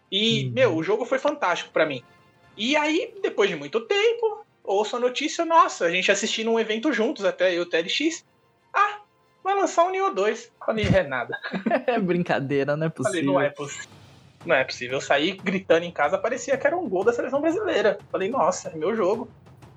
E, 0.10 0.46
uhum. 0.46 0.52
meu, 0.54 0.76
o 0.78 0.82
jogo 0.82 1.04
foi 1.04 1.20
fantástico 1.20 1.70
para 1.74 1.86
mim. 1.86 2.02
E 2.56 2.78
aí, 2.78 3.14
depois 3.22 3.50
de 3.50 3.58
muito 3.58 3.82
tempo, 3.82 4.46
ouço 4.64 4.96
a 4.96 5.00
notícia, 5.02 5.44
nossa, 5.44 5.84
a 5.84 5.92
gente 5.92 6.10
assistindo 6.10 6.50
um 6.50 6.58
evento 6.58 6.94
juntos, 6.94 7.26
até 7.26 7.54
eu 7.54 7.64
o 7.64 7.66
TLX. 7.66 8.26
Vai 9.48 9.56
lançar 9.56 9.86
o 9.86 9.92
Neo 9.92 10.14
2. 10.14 10.52
Falei, 10.66 10.86
é 10.94 11.04
nada. 11.04 11.40
É 11.88 11.98
brincadeira, 11.98 12.76
não 12.76 12.88
é 12.88 12.90
possível. 12.90 13.22
Falei, 13.22 13.26
não 13.26 13.42
é 13.42 13.50
possível. 13.50 13.90
Não 14.46 14.56
é 14.56 14.64
possível. 14.66 14.98
Eu 14.98 15.02
saí 15.02 15.32
gritando 15.32 15.84
em 15.86 15.92
casa, 15.92 16.18
parecia 16.18 16.58
que 16.58 16.68
era 16.68 16.76
um 16.76 16.90
gol 16.90 17.06
da 17.06 17.14
seleção 17.14 17.40
brasileira. 17.40 17.98
Falei, 18.12 18.28
nossa, 18.28 18.68
é 18.68 18.76
meu 18.76 18.94
jogo. 18.94 19.30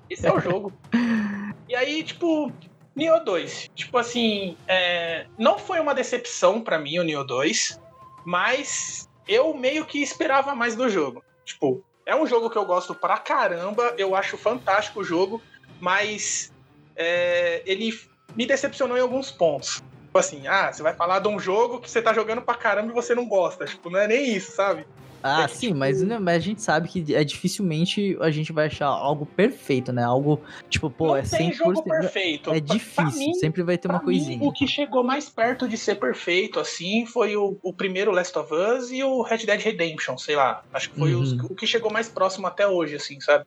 Esse 0.09 0.27
é 0.27 0.33
o 0.33 0.41
jogo. 0.41 0.73
e 1.69 1.73
aí 1.73 1.87
aí, 1.91 2.03
tipo, 2.03 2.51
Nioh 2.93 3.23
2. 3.23 3.69
Tipo 3.73 3.97
assim, 3.97 4.57
é, 4.67 5.25
não 5.37 5.57
foi 5.57 5.79
uma 5.79 5.95
decepção 5.95 6.59
para 6.59 6.77
mim 6.77 6.99
o 6.99 7.03
Nioh 7.03 7.25
2, 7.25 7.79
mas 8.25 9.07
eu 9.25 9.53
meio 9.53 9.85
que 9.85 10.03
esperava 10.03 10.53
mais 10.53 10.75
do 10.75 10.89
jogo. 10.89 11.23
Tipo, 11.45 11.81
é 12.05 12.13
um 12.13 12.27
jogo 12.27 12.49
que 12.49 12.57
eu 12.57 12.65
gosto 12.65 12.93
pra 12.93 13.17
caramba, 13.17 13.93
eu 13.97 14.17
acho 14.17 14.37
fantástico 14.37 14.99
o 14.99 15.03
jogo, 15.03 15.41
mas 15.79 16.51
é, 16.93 17.63
ele 17.65 17.93
me 18.35 18.45
decepcionou 18.45 18.97
em 18.97 19.01
alguns 19.01 19.31
pontos. 19.31 19.81
Tipo 20.05 20.17
assim, 20.19 20.45
ah, 20.47 20.71
você 20.71 20.83
vai 20.83 20.93
falar 20.93 21.19
de 21.19 21.27
um 21.29 21.39
jogo 21.39 21.79
que 21.79 21.89
você 21.89 22.01
tá 22.01 22.13
jogando 22.13 22.41
pra 22.41 22.55
caramba 22.55 22.91
e 22.91 22.93
você 22.95 23.15
não 23.15 23.25
gosta. 23.27 23.65
Tipo, 23.65 23.89
não 23.89 23.99
é 23.99 24.07
nem 24.07 24.35
isso, 24.35 24.51
sabe? 24.51 24.85
Ah, 25.23 25.43
É, 25.43 25.47
sim, 25.47 25.67
tipo- 25.67 25.77
mas, 25.79 26.01
né, 26.01 26.17
mas 26.19 26.35
a 26.37 26.39
gente 26.39 26.61
sabe 26.63 26.89
que 26.89 27.13
é 27.15 27.23
dificilmente 27.23 28.17
a 28.19 28.31
gente 28.31 28.51
vai 28.51 28.65
achar 28.65 28.87
algo 28.87 29.25
perfeito, 29.25 29.93
né? 29.93 30.03
Algo, 30.03 30.41
tipo, 30.67 30.89
pô, 30.89 31.09
não 31.09 31.17
é 31.17 31.21
tem 31.21 31.51
100%. 31.51 31.53
jogo 31.55 31.83
perfeito. 31.83 32.49
É 32.51 32.59
difícil, 32.59 33.19
mim, 33.19 33.33
sempre 33.35 33.61
vai 33.61 33.77
ter 33.77 33.87
uma 33.87 33.99
Pra 33.99 34.07
mim, 34.09 34.17
coisinha. 34.17 34.45
o 34.49 34.51
que 34.51 34.65
chegou 34.67 35.03
mais 35.03 35.29
perto 35.29 35.69
de 35.69 35.77
ser 35.77 35.95
perfeito, 35.95 36.59
assim, 36.59 37.05
foi 37.05 37.37
o, 37.37 37.55
o 37.61 37.71
primeiro 37.71 38.11
Last 38.11 38.37
of 38.37 38.51
Us 38.53 38.91
e 38.91 39.03
o 39.03 39.21
Red 39.21 39.45
Dead 39.45 39.61
Redemption, 39.61 40.17
sei 40.17 40.35
lá. 40.35 40.63
Acho 40.73 40.89
que 40.89 40.97
foi 40.99 41.13
os- 41.13 41.33
Uhum. 41.33 41.47
o 41.51 41.55
que 41.55 41.67
chegou 41.67 41.91
mais 41.91 42.09
próximo 42.09 42.47
até 42.47 42.67
hoje, 42.67 42.95
assim, 42.95 43.21
sabe? 43.21 43.45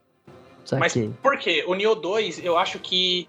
Mas 0.78 0.92
Saquei. 0.92 1.10
por 1.22 1.36
quê? 1.38 1.64
O 1.66 1.74
Nioh 1.74 1.94
2, 2.00 2.42
eu 2.42 2.56
acho 2.56 2.78
que. 2.78 3.28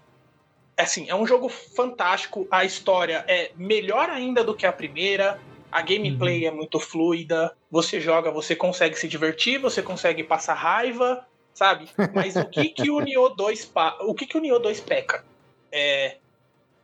Assim, 0.76 1.08
é 1.08 1.14
um 1.14 1.26
jogo 1.26 1.48
fantástico. 1.48 2.46
A 2.50 2.64
história 2.64 3.24
é 3.26 3.50
melhor 3.56 4.10
ainda 4.10 4.44
do 4.44 4.54
que 4.54 4.66
a 4.66 4.72
primeira. 4.72 5.40
A 5.72 5.80
gameplay 5.82 6.42
Uhum. 6.42 6.48
é 6.48 6.50
muito 6.50 6.78
fluida. 6.78 7.56
Você 7.70 8.00
joga, 8.00 8.30
você 8.30 8.54
consegue 8.54 8.98
se 8.98 9.08
divertir, 9.08 9.58
você 9.58 9.82
consegue 9.82 10.22
passar 10.22 10.54
raiva, 10.54 11.26
sabe? 11.54 11.88
Mas 12.14 12.36
o 12.36 12.44
que 12.46 12.68
que 12.68 12.90
o 12.90 13.00
Nioh 13.00 13.34
2 13.34 13.64
pa- 13.64 13.96
o 14.02 14.14
que 14.14 14.26
que 14.26 14.36
o 14.36 14.40
Nioh 14.40 14.58
2 14.60 14.80
peca? 14.80 15.24
É 15.72 16.18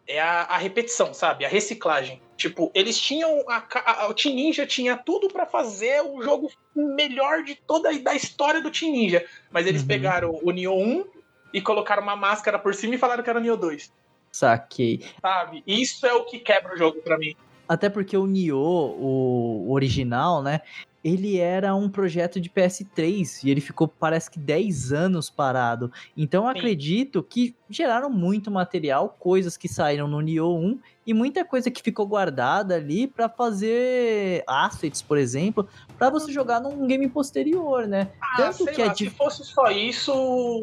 é 0.05 0.21
a, 0.21 0.43
a 0.43 0.59
repetição, 0.59 1.15
sabe? 1.15 1.45
A 1.45 1.49
reciclagem. 1.49 2.21
Tipo, 2.37 2.73
eles 2.75 2.99
tinham 2.99 3.45
a, 3.49 3.63
a- 3.85 4.09
o 4.09 4.15
Team 4.15 4.35
Ninja 4.35 4.67
tinha 4.67 4.97
tudo 4.97 5.29
pra 5.29 5.47
fazer 5.47 6.03
o 6.03 6.21
jogo 6.21 6.51
melhor 6.75 7.45
de 7.45 7.55
toda 7.55 7.89
a 7.89 7.93
da 7.99 8.13
história 8.13 8.61
do 8.61 8.71
Team 8.71 8.91
Ninja, 8.93 9.25
mas 9.51 9.65
eles 9.67 9.83
Uhum. 9.83 9.89
pegaram 9.89 10.41
o 10.43 10.51
Nioh 10.51 10.77
1 10.77 11.05
e 11.53 11.61
colocaram 11.61 12.03
uma 12.03 12.17
máscara 12.17 12.59
por 12.59 12.75
cima 12.75 12.95
e 12.95 12.99
falaram 12.99 13.23
que 13.23 13.31
era 13.31 13.39
o 13.39 13.43
Nioh 13.43 13.57
2, 13.57 13.93
Saquei. 14.31 15.05
sabe? 15.21 15.63
Isso 15.67 16.07
é 16.07 16.15
o 16.15 16.25
que 16.25 16.39
quebra 16.39 16.75
o 16.75 16.79
jogo 16.79 17.01
pra 17.03 17.19
mim. 17.19 17.37
Até 17.69 17.89
porque 17.89 18.17
o 18.17 18.27
Nioh, 18.27 18.97
o 18.99 19.73
original, 19.73 20.43
né? 20.43 20.61
Ele 21.05 21.39
era 21.39 21.75
um 21.75 21.89
projeto 21.89 22.41
de 22.41 22.49
PS3 22.49 23.45
e 23.45 23.51
ele 23.51 23.61
ficou, 23.61 23.89
parece 23.89 24.31
que 24.31 24.39
10 24.39 24.93
anos 24.93 25.29
parado. 25.29 25.91
Então 26.17 26.47
acredito 26.47 27.23
que 27.23 27.57
geraram 27.69 28.09
muito 28.09 28.51
material, 28.51 29.17
coisas 29.19 29.57
que 29.57 29.69
saíram 29.69 30.07
no 30.07 30.21
Nioh 30.21 30.57
1 30.57 30.79
e 31.07 31.13
muita 31.13 31.45
coisa 31.45 31.71
que 31.71 31.83
ficou 31.83 32.07
guardada 32.07 32.77
ali 32.77 33.07
pra 33.07 33.29
fazer 33.29 34.45
assets, 34.47 35.03
por 35.03 35.19
exemplo, 35.19 35.67
pra 35.99 36.11
você 36.11 36.31
jogar 36.33 36.61
num 36.61 36.87
game 36.87 37.09
posterior, 37.09 37.87
né? 37.87 38.09
Ah, 38.21 38.37
Tanto 38.37 38.65
sei 38.65 38.73
que 38.75 38.83
é 38.83 38.87
lá, 38.87 38.93
dif- 38.93 39.11
se 39.11 39.17
fosse 39.17 39.45
só 39.45 39.71
isso, 39.71 40.13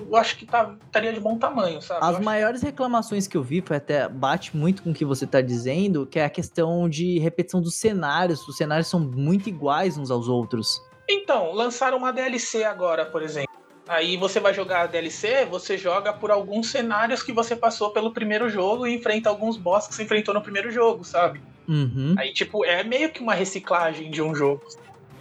eu 0.09 0.15
acho 0.15 0.37
que 0.37 0.45
tá, 0.45 0.75
estaria 0.85 1.11
de 1.13 1.19
bom 1.19 1.37
tamanho, 1.37 1.81
sabe? 1.81 2.01
Eu 2.01 2.07
As 2.09 2.15
acho- 2.15 2.23
maiores 2.23 2.61
reclamações 2.61 3.27
que 3.27 3.35
eu 3.37 3.43
vi 3.43 3.61
foi 3.65 3.77
até 3.77 4.07
bate 4.07 4.55
muito 4.55 4.83
com 4.83 4.91
o 4.91 4.93
que 4.93 5.03
você 5.05 5.25
tá 5.27 5.41
dizendo, 5.41 6.05
que 6.05 6.19
é 6.19 6.25
a 6.25 6.29
questão 6.29 6.87
de 6.89 7.19
repetição 7.19 7.61
dos 7.61 7.75
cenários. 7.75 8.47
Os 8.47 8.55
cenários 8.57 8.87
são 8.87 8.99
muito 8.99 9.49
iguais 9.49 9.97
uns 9.97 10.09
aos 10.11 10.27
outros. 10.27 10.81
Então, 11.09 11.51
lançaram 11.53 11.97
uma 11.97 12.13
DLC 12.13 12.63
agora, 12.63 13.05
por 13.05 13.21
exemplo. 13.23 13.49
Aí 13.89 14.17
você 14.17 14.39
vai 14.39 14.53
jogar 14.53 14.81
a 14.81 14.85
DLC, 14.85 15.45
você 15.45 15.75
joga 15.75 16.13
por 16.13 16.29
alguns 16.29 16.69
cenários 16.69 17.23
que 17.23 17.33
você 17.33 17.55
passou 17.55 17.89
pelo 17.89 18.13
primeiro 18.13 18.47
jogo 18.47 18.85
e 18.85 18.93
enfrenta 18.93 19.29
alguns 19.29 19.57
boss 19.57 19.87
que 19.87 19.95
você 19.95 20.03
enfrentou 20.03 20.31
no 20.31 20.43
primeiro 20.43 20.69
jogo, 20.69 21.03
sabe? 21.03 21.41
Uhum. 21.67 22.13
Aí, 22.15 22.31
tipo, 22.31 22.63
é 22.63 22.83
meio 22.83 23.11
que 23.11 23.19
uma 23.19 23.33
reciclagem 23.33 24.11
de 24.11 24.21
um 24.21 24.35
jogo, 24.35 24.61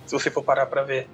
se 0.05 0.13
você 0.13 0.31
for 0.31 0.43
parar 0.43 0.67
pra 0.67 0.83
ver. 0.83 1.09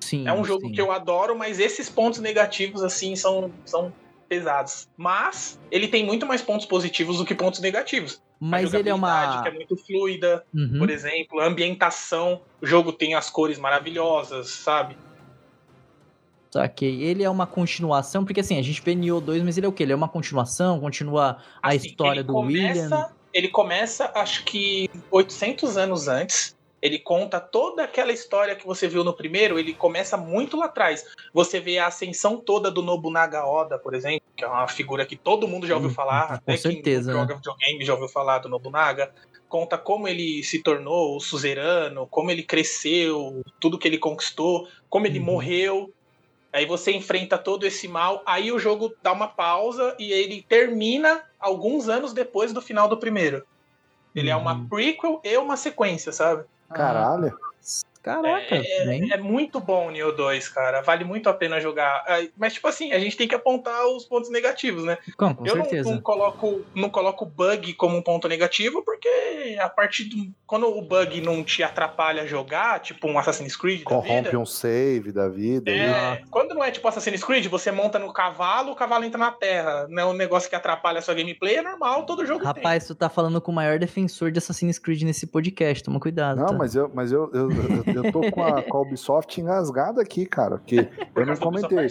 Sim. 0.00 0.28
É 0.28 0.32
um 0.32 0.44
jogo 0.44 0.68
sim. 0.68 0.72
que 0.72 0.80
eu 0.80 0.92
adoro, 0.92 1.36
mas 1.36 1.58
esses 1.58 1.90
pontos 1.90 2.20
negativos, 2.20 2.84
assim, 2.84 3.16
são, 3.16 3.52
são 3.64 3.92
pesados. 4.28 4.86
Mas 4.96 5.58
ele 5.72 5.88
tem 5.88 6.06
muito 6.06 6.24
mais 6.24 6.40
pontos 6.40 6.66
positivos 6.66 7.18
do 7.18 7.24
que 7.24 7.34
pontos 7.34 7.58
negativos. 7.58 8.22
Mas 8.40 8.72
ele 8.72 8.90
é 8.90 8.94
uma. 8.94 9.42
que 9.42 9.48
é 9.48 9.52
muito 9.52 9.76
fluida, 9.84 10.44
Uhum. 10.54 10.78
por 10.78 10.90
exemplo, 10.90 11.40
a 11.40 11.46
ambientação, 11.46 12.40
o 12.62 12.66
jogo 12.66 12.92
tem 12.92 13.14
as 13.14 13.28
cores 13.28 13.58
maravilhosas, 13.58 14.50
sabe? 14.50 14.96
Saquei. 16.52 17.02
Ele 17.02 17.22
é 17.22 17.30
uma 17.30 17.46
continuação, 17.46 18.24
porque 18.24 18.40
assim, 18.40 18.58
a 18.58 18.62
gente 18.62 18.80
vê 18.82 18.94
Nioh 18.94 19.20
2, 19.20 19.42
mas 19.42 19.56
ele 19.58 19.66
é 19.66 19.68
o 19.68 19.72
quê? 19.72 19.82
Ele 19.82 19.92
é 19.92 19.96
uma 19.96 20.08
continuação, 20.08 20.80
continua 20.80 21.38
a 21.62 21.68
Assim, 21.70 21.88
história 21.88 22.22
do 22.24 22.32
começa, 22.32 22.96
William. 22.96 23.08
Ele 23.32 23.48
começa, 23.48 24.10
acho 24.14 24.44
que 24.44 24.86
800 25.10 25.76
anos 25.76 26.08
antes. 26.08 26.54
Ele 26.82 26.98
conta 27.00 27.40
toda 27.40 27.82
aquela 27.84 28.12
história 28.12 28.54
que 28.54 28.66
você 28.66 28.86
viu 28.86 29.02
no 29.02 29.16
primeiro. 29.16 29.58
Ele 29.58 29.74
começa 29.74 30.16
muito 30.16 30.56
lá 30.56 30.66
atrás. 30.66 31.04
Você 31.34 31.58
vê 31.58 31.78
a 31.78 31.86
ascensão 31.88 32.38
toda 32.38 32.70
do 32.70 32.82
Nobunaga 32.82 33.44
Oda, 33.46 33.78
por 33.78 33.94
exemplo, 33.94 34.20
que 34.36 34.44
é 34.44 34.48
uma 34.48 34.68
figura 34.68 35.04
que 35.06 35.16
todo 35.16 35.48
mundo 35.48 35.66
já 35.66 35.74
ouviu 35.74 35.90
Hum, 35.90 35.94
falar. 35.94 36.28
com 36.28 36.34
até 36.34 36.56
certeza, 36.56 37.12
Quem 37.12 37.14
né? 37.14 37.20
joga 37.22 37.34
videogame 37.34 37.84
já 37.84 37.94
ouviu 37.94 38.08
falar 38.08 38.38
do 38.38 38.48
Nobunaga. 38.48 39.10
Conta 39.48 39.78
como 39.78 40.06
ele 40.06 40.42
se 40.44 40.62
tornou 40.62 41.16
o 41.16 41.20
suzerano, 41.20 42.06
como 42.10 42.30
ele 42.30 42.42
cresceu, 42.42 43.40
tudo 43.58 43.78
que 43.78 43.88
ele 43.88 43.98
conquistou, 43.98 44.66
como 44.88 45.06
ele 45.06 45.18
Uhum. 45.18 45.24
morreu. 45.24 45.90
Aí 46.56 46.64
você 46.64 46.90
enfrenta 46.90 47.36
todo 47.36 47.66
esse 47.66 47.86
mal, 47.86 48.22
aí 48.24 48.50
o 48.50 48.58
jogo 48.58 48.94
dá 49.02 49.12
uma 49.12 49.28
pausa 49.28 49.94
e 49.98 50.10
ele 50.10 50.40
termina 50.40 51.22
alguns 51.38 51.86
anos 51.86 52.14
depois 52.14 52.50
do 52.50 52.62
final 52.62 52.88
do 52.88 52.96
primeiro. 52.96 53.46
Ele 54.14 54.30
é 54.30 54.36
uma 54.36 54.54
Uhum. 54.54 54.66
prequel 54.66 55.20
e 55.22 55.36
uma 55.36 55.54
sequência, 55.58 56.12
sabe? 56.12 56.44
Caralho. 56.72 57.38
Caraca, 58.06 58.62
bem. 58.84 59.12
É 59.12 59.16
muito 59.16 59.58
bom 59.58 59.88
o 59.88 59.90
Neo 59.90 60.12
2, 60.12 60.48
cara. 60.50 60.80
Vale 60.80 61.02
muito 61.02 61.28
a 61.28 61.34
pena 61.34 61.60
jogar. 61.60 62.04
Ah, 62.06 62.24
Mas, 62.36 62.54
tipo 62.54 62.68
assim, 62.68 62.92
a 62.92 63.00
gente 63.00 63.16
tem 63.16 63.26
que 63.26 63.34
apontar 63.34 63.84
os 63.88 64.04
pontos 64.04 64.30
negativos, 64.30 64.84
né? 64.84 64.96
Com, 65.16 65.34
com 65.34 65.44
Eu 65.44 65.56
não, 65.56 65.64
certeza. 65.64 65.90
não 65.90 66.00
coloco 66.00 66.64
não 66.72 66.88
coloco 66.88 67.26
bug 67.26 67.74
como 67.74 67.96
um 67.96 68.02
ponto 68.02 68.28
negativo, 68.28 68.80
porque 68.84 69.56
a 69.58 69.68
partir 69.68 70.04
do. 70.04 70.32
Quando 70.46 70.68
o 70.68 70.80
bug 70.80 71.20
não 71.20 71.42
te 71.42 71.64
atrapalha 71.64 72.22
a 72.22 72.26
jogar, 72.26 72.78
tipo 72.78 73.08
um 73.08 73.18
Assassin's 73.18 73.56
Creed 73.56 73.80
da 73.80 73.86
Corrompe 73.86 74.28
vida. 74.28 74.38
um 74.38 74.46
save 74.46 75.10
da 75.10 75.28
vida. 75.28 75.68
É, 75.68 76.22
quando 76.30 76.54
não 76.54 76.62
é 76.62 76.70
tipo 76.70 76.86
Assassin's 76.86 77.24
Creed, 77.24 77.46
você 77.46 77.72
monta 77.72 77.98
no 77.98 78.12
cavalo, 78.12 78.70
o 78.70 78.76
cavalo 78.76 79.04
entra 79.04 79.18
na 79.18 79.32
terra. 79.32 79.86
Não 79.88 80.02
é 80.02 80.06
um 80.06 80.12
negócio 80.12 80.48
que 80.48 80.54
atrapalha 80.54 81.00
a 81.00 81.02
sua 81.02 81.14
gameplay, 81.14 81.56
é 81.56 81.62
normal, 81.62 82.06
todo 82.06 82.24
jogo 82.24 82.38
tem. 82.38 82.46
Rapaz, 82.46 82.86
tu 82.86 82.94
tá 82.94 83.08
falando 83.08 83.40
com 83.40 83.50
o 83.50 83.54
maior 83.54 83.80
defensor 83.80 84.30
de 84.30 84.38
Assassin's 84.38 84.78
Creed 84.78 85.02
nesse 85.02 85.26
podcast, 85.26 85.82
toma 85.82 85.98
cuidado. 85.98 86.38
Não, 86.38 86.46
tá? 86.46 86.52
mas 86.52 86.76
eu, 86.76 86.88
mas 86.94 87.10
eu, 87.10 87.28
eu, 87.34 87.48
eu, 87.95 87.95
eu 87.96 88.12
tô 88.12 88.30
com 88.30 88.42
a, 88.42 88.62
com 88.62 88.76
a 88.76 88.80
Ubisoft 88.82 89.40
engasgada 89.40 90.02
aqui, 90.02 90.26
cara. 90.26 90.58
Porque 90.58 90.88
eu 91.14 91.26
não 91.26 91.36
comentei. 91.36 91.88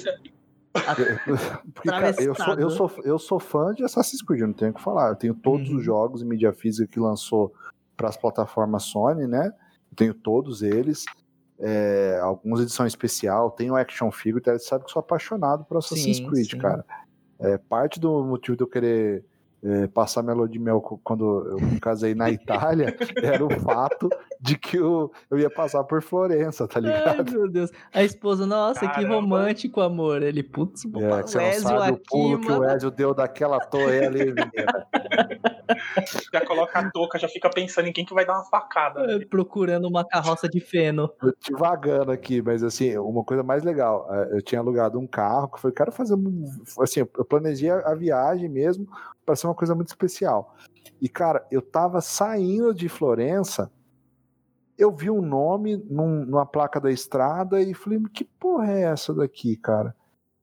Porque, 1.73 1.89
cara, 1.89 2.13
eu 2.21 2.35
sou, 2.35 2.53
eu, 2.55 2.69
sou, 2.69 2.91
eu 3.03 3.19
sou 3.19 3.39
fã 3.39 3.73
de 3.73 3.83
Assassin's 3.83 4.21
Creed, 4.21 4.41
eu 4.41 4.47
não 4.47 4.53
tenho 4.53 4.71
o 4.71 4.73
que 4.73 4.81
falar. 4.81 5.09
Eu 5.09 5.15
tenho 5.15 5.33
todos 5.33 5.69
Uhum. 5.69 5.77
os 5.77 5.83
jogos 5.83 6.21
em 6.21 6.25
mídia 6.25 6.51
física 6.51 6.87
que 6.91 6.99
lançou 6.99 7.53
para 7.95 8.09
as 8.09 8.17
plataformas 8.17 8.83
Sony, 8.83 9.25
né? 9.25 9.53
Eu 9.91 9.95
tenho 9.95 10.13
todos 10.13 10.61
eles. 10.61 11.05
É, 11.57 12.19
alguns 12.21 12.59
edição 12.59 12.85
especial, 12.85 13.49
tenho 13.51 13.77
action 13.77 14.11
figure, 14.11 14.41
então 14.41 14.57
você 14.59 14.65
sabe 14.65 14.83
que 14.83 14.89
eu 14.89 14.93
sou 14.93 14.99
apaixonado 14.99 15.63
por 15.63 15.77
Assassin's 15.77 16.17
Sim, 16.17 16.27
Creed, 16.29 16.51
sim. 16.51 16.57
cara. 16.57 16.83
É, 17.39 17.57
parte 17.57 17.97
do 17.97 18.23
motivo 18.25 18.57
de 18.57 18.63
eu 18.63 18.67
querer 18.67 19.23
é, 19.63 19.87
passar 19.87 20.21
minha 20.21 20.35
lua 20.35 20.49
de 20.49 20.59
mel 20.59 20.81
quando 20.81 21.47
eu 21.47 21.59
me 21.61 21.79
casei 21.79 22.13
na 22.13 22.29
Itália 22.31 22.93
era 23.23 23.45
o 23.45 23.49
fato 23.61 24.09
de 24.45 24.57
que 24.57 24.77
eu, 24.77 25.11
eu 25.29 25.39
ia 25.39 25.49
passar 25.49 25.83
por 25.83 26.01
Florença, 26.01 26.67
tá 26.67 26.79
Ai, 26.79 26.81
ligado? 26.91 27.31
meu 27.31 27.49
Deus. 27.49 27.71
A 27.93 28.03
esposa, 28.03 28.45
nossa, 28.45 28.81
que 28.81 28.87
Caramba. 28.87 29.15
romântico, 29.15 29.81
amor. 29.81 30.21
Ele, 30.21 30.43
putz, 30.43 30.85
É, 30.85 30.87
o 30.87 31.23
que 31.23 31.29
você 31.31 31.37
não 31.39 31.45
Ezio 31.49 31.61
sabe 31.61 31.91
o 31.91 31.93
aqui, 31.95 32.03
pulo 32.07 32.39
que 32.39 32.51
o 32.51 32.59
mano. 32.59 32.75
Ezio 32.75 32.91
deu 32.91 33.13
daquela 33.13 33.59
torre 33.59 34.05
ali, 34.05 34.25
menina. 34.33 34.85
Já 36.31 36.41
coloca 36.45 36.79
a 36.79 36.91
touca, 36.91 37.17
já 37.17 37.27
fica 37.27 37.49
pensando 37.49 37.87
em 37.87 37.93
quem 37.93 38.05
que 38.05 38.13
vai 38.13 38.25
dar 38.25 38.33
uma 38.35 38.45
facada. 38.45 39.01
É, 39.01 39.17
né? 39.19 39.25
Procurando 39.29 39.87
uma 39.87 40.05
carroça 40.05 40.47
de 40.47 40.59
feno. 40.59 41.09
Eu 41.23 41.31
te 41.33 41.51
vagando 41.53 42.11
aqui, 42.11 42.41
mas 42.41 42.63
assim, 42.63 42.95
uma 42.97 43.23
coisa 43.23 43.41
mais 43.43 43.63
legal, 43.63 44.07
eh, 44.13 44.29
eu 44.37 44.41
tinha 44.41 44.59
alugado 44.61 44.99
um 44.99 45.07
carro 45.07 45.47
que 45.49 45.59
foi, 45.59 45.71
quero 45.71 45.91
fazer, 45.91 46.13
um- 46.15 46.43
assim, 46.81 46.99
eu 46.99 47.25
planejei 47.25 47.69
a 47.71 47.85
a 47.85 47.95
viagem 47.95 48.49
mesmo 48.49 48.87
para 49.25 49.35
ser 49.35 49.47
uma 49.47 49.55
coisa 49.55 49.73
muito 49.75 49.87
especial. 49.87 50.55
E 51.01 51.07
cara, 51.09 51.45
eu 51.51 51.61
tava 51.61 52.01
saindo 52.01 52.73
de 52.73 52.89
Florença, 52.89 53.71
eu 54.77 54.91
vi 54.91 55.09
um 55.09 55.21
nome 55.21 55.77
num- 55.89 56.25
numa 56.25 56.45
placa 56.45 56.79
da 56.79 56.91
estrada 56.91 57.61
e 57.61 57.73
falei, 57.73 57.99
que 58.13 58.23
porra 58.23 58.71
é 58.71 58.81
essa 58.83 59.13
daqui, 59.13 59.55
cara? 59.55 59.95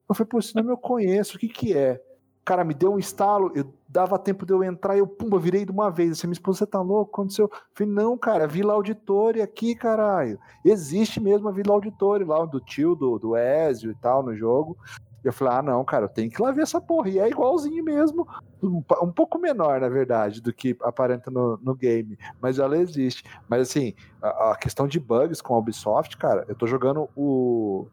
Eu 0.08 0.14
falei, 0.14 0.28
pô, 0.28 0.38
esse 0.38 0.54
nome 0.54 0.70
eu 0.70 0.76
conheço, 0.76 1.36
o 1.36 1.40
que 1.40 1.48
que 1.48 1.76
é? 1.76 2.02
Cara, 2.44 2.64
me 2.64 2.74
deu 2.74 2.92
um 2.92 2.98
estalo, 2.98 3.52
eu 3.54 3.72
dava 3.88 4.18
tempo 4.18 4.44
de 4.44 4.52
eu 4.52 4.64
entrar 4.64 4.96
e 4.96 4.98
eu, 4.98 5.06
pumba, 5.06 5.38
virei 5.38 5.64
de 5.64 5.70
uma 5.70 5.90
vez. 5.90 6.12
Assim, 6.12 6.26
minha 6.26 6.32
esposa, 6.32 6.58
você 6.58 6.66
tá 6.66 6.80
louco? 6.80 7.12
Aconteceu? 7.12 7.44
Eu 7.52 7.58
falei, 7.72 7.92
não, 7.92 8.18
cara, 8.18 8.48
Vila 8.48 8.72
Auditória 8.72 9.44
aqui, 9.44 9.76
caralho. 9.76 10.40
Existe 10.64 11.20
mesmo 11.20 11.48
a 11.48 11.52
Vila 11.52 11.72
Auditória 11.72 12.26
lá, 12.26 12.44
do 12.44 12.60
tio, 12.60 12.96
do, 12.96 13.16
do 13.18 13.36
Ezio 13.36 13.92
e 13.92 13.94
tal, 13.94 14.24
no 14.24 14.34
jogo. 14.34 14.76
E 15.24 15.28
eu 15.28 15.32
falei, 15.32 15.54
ah, 15.54 15.62
não, 15.62 15.84
cara, 15.84 16.06
eu 16.06 16.08
tenho 16.08 16.30
que 16.30 16.42
lá 16.42 16.50
ver 16.50 16.62
essa 16.62 16.80
porra. 16.80 17.08
E 17.08 17.18
é 17.18 17.28
igualzinho 17.28 17.84
mesmo, 17.84 18.26
um, 18.62 18.82
um 19.02 19.12
pouco 19.12 19.38
menor, 19.38 19.80
na 19.80 19.88
verdade, 19.88 20.40
do 20.40 20.52
que 20.52 20.76
aparenta 20.82 21.30
no, 21.30 21.58
no 21.62 21.74
game. 21.74 22.18
Mas 22.40 22.58
ela 22.58 22.76
existe. 22.76 23.24
Mas 23.48 23.62
assim, 23.62 23.94
a, 24.20 24.52
a, 24.52 24.56
questão 24.56 24.88
de 24.88 24.98
bugs 24.98 25.40
com 25.40 25.54
a 25.54 25.58
Ubisoft, 25.58 26.16
cara, 26.16 26.44
eu 26.48 26.54
tô 26.54 26.66
jogando 26.66 27.08
o, 27.14 27.86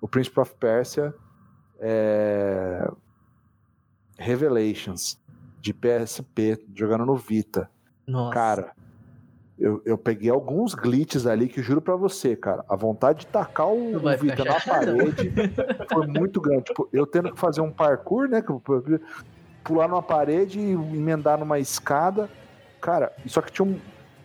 o 0.00 0.08
Prince 0.08 0.30
of 0.38 0.54
Persia 0.56 1.14
é, 1.78 2.90
Revelations 4.18 5.20
de 5.60 5.72
PSP, 5.72 6.62
jogando 6.74 7.06
no 7.06 7.16
Vita. 7.16 7.70
Nossa. 8.06 8.34
Cara, 8.34 8.72
eu, 9.58 9.80
eu 9.86 9.96
peguei 9.96 10.30
alguns 10.30 10.74
glitches 10.74 11.26
ali 11.26 11.48
que 11.48 11.62
juro 11.62 11.80
para 11.80 11.96
você, 11.96 12.36
cara, 12.36 12.64
a 12.68 12.76
vontade 12.76 13.20
de 13.20 13.26
tacar 13.26 13.68
o, 13.68 13.96
o 13.96 14.18
Vita 14.18 14.44
na 14.44 14.60
parede 14.60 15.32
foi 15.90 16.06
muito 16.06 16.40
grande. 16.40 16.64
Tipo, 16.64 16.88
eu 16.92 17.06
tendo 17.06 17.32
que 17.32 17.38
fazer 17.38 17.62
um 17.62 17.70
parkour, 17.70 18.28
né? 18.28 18.42
Pular 19.64 19.88
numa 19.88 20.02
parede 20.02 20.60
e 20.60 20.72
emendar 20.72 21.38
numa 21.38 21.58
escada. 21.58 22.28
Cara, 22.80 23.12
só 23.26 23.40
que 23.40 23.50
tinha 23.50 23.66
um. 23.66 23.78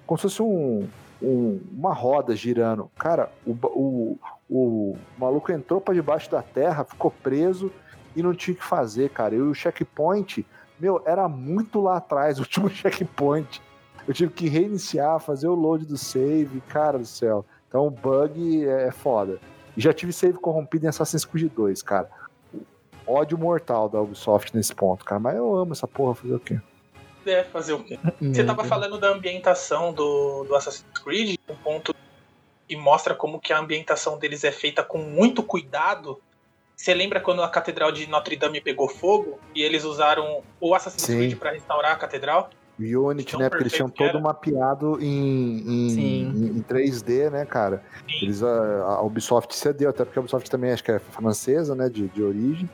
Como 0.05 0.17
se 0.17 0.23
fosse 0.23 0.41
um, 0.41 0.87
um 1.21 1.61
uma 1.71 1.93
roda 1.93 2.35
girando. 2.35 2.91
Cara, 2.97 3.31
o, 3.45 3.51
o, 3.63 4.19
o 4.49 4.97
maluco 5.17 5.51
entrou 5.51 5.79
para 5.79 5.93
debaixo 5.93 6.29
da 6.29 6.41
terra, 6.41 6.83
ficou 6.83 7.09
preso 7.09 7.71
e 8.15 8.21
não 8.21 8.33
tinha 8.33 8.53
o 8.53 8.57
que 8.57 8.63
fazer, 8.63 9.09
cara. 9.09 9.33
E 9.33 9.41
o 9.41 9.53
checkpoint, 9.53 10.45
meu, 10.77 11.01
era 11.05 11.29
muito 11.29 11.79
lá 11.79 11.97
atrás, 11.97 12.37
o 12.39 12.41
último 12.41 12.69
checkpoint. 12.69 13.61
Eu 14.07 14.13
tive 14.13 14.33
que 14.33 14.49
reiniciar, 14.49 15.19
fazer 15.19 15.47
o 15.47 15.55
load 15.55 15.85
do 15.85 15.97
save, 15.97 16.61
cara 16.61 16.97
do 16.97 17.05
céu. 17.05 17.45
Então 17.67 17.87
o 17.87 17.91
bug 17.91 18.67
é 18.67 18.91
foda. 18.91 19.39
E 19.75 19.81
já 19.81 19.93
tive 19.93 20.11
save 20.11 20.37
corrompido 20.37 20.85
em 20.85 20.89
Assassin's 20.89 21.23
Creed 21.23 21.51
2, 21.53 21.81
cara. 21.81 22.09
Ódio 23.07 23.37
mortal 23.37 23.89
da 23.89 24.01
Ubisoft 24.01 24.55
nesse 24.55 24.73
ponto, 24.73 25.05
cara. 25.05 25.19
Mas 25.19 25.35
eu 25.35 25.55
amo 25.55 25.73
essa 25.73 25.87
porra, 25.87 26.15
fazer 26.15 26.35
o 26.35 26.39
quê? 26.39 26.59
É, 27.25 27.43
fazer 27.43 27.73
o 27.73 27.83
quê? 27.83 27.99
Você 28.19 28.43
tava 28.43 28.63
falando 28.63 28.97
da 28.97 29.09
ambientação 29.09 29.93
do, 29.93 30.43
do 30.43 30.55
Assassin's 30.55 30.99
Creed, 31.03 31.37
um 31.47 31.55
ponto 31.55 31.95
que 32.67 32.75
mostra 32.75 33.13
como 33.13 33.39
que 33.39 33.53
a 33.53 33.59
ambientação 33.59 34.17
deles 34.17 34.43
é 34.43 34.51
feita 34.51 34.83
com 34.83 34.97
muito 34.97 35.43
cuidado. 35.43 36.21
Você 36.75 36.93
lembra 36.93 37.19
quando 37.19 37.43
a 37.43 37.49
Catedral 37.49 37.91
de 37.91 38.07
Notre 38.07 38.35
Dame 38.35 38.59
pegou 38.59 38.87
fogo 38.87 39.39
e 39.53 39.61
eles 39.61 39.83
usaram 39.83 40.41
o 40.59 40.73
Assassin's 40.73 41.03
Sim. 41.03 41.17
Creed 41.17 41.37
para 41.37 41.51
restaurar 41.51 41.91
a 41.91 41.95
catedral? 41.95 42.49
Unity, 42.81 43.37
né? 43.37 43.49
Porque 43.49 43.63
eles 43.63 43.73
tinham 43.73 43.89
todo 43.89 44.19
mapeado 44.19 44.97
em, 45.01 45.59
em, 45.59 46.57
em, 46.57 46.61
3D, 46.63 47.29
né, 47.29 47.45
cara? 47.45 47.83
Sim. 48.07 48.25
Eles, 48.25 48.43
a, 48.43 48.47
a, 48.47 49.01
Ubisoft 49.01 49.55
cedeu, 49.55 49.89
até 49.89 50.03
porque 50.03 50.19
a 50.19 50.21
Ubisoft 50.21 50.49
também 50.49 50.71
acho 50.71 50.83
que 50.83 50.91
é 50.91 50.99
francesa, 50.99 51.75
né, 51.75 51.89
de, 51.89 52.07
de 52.07 52.23
origem. 52.23 52.69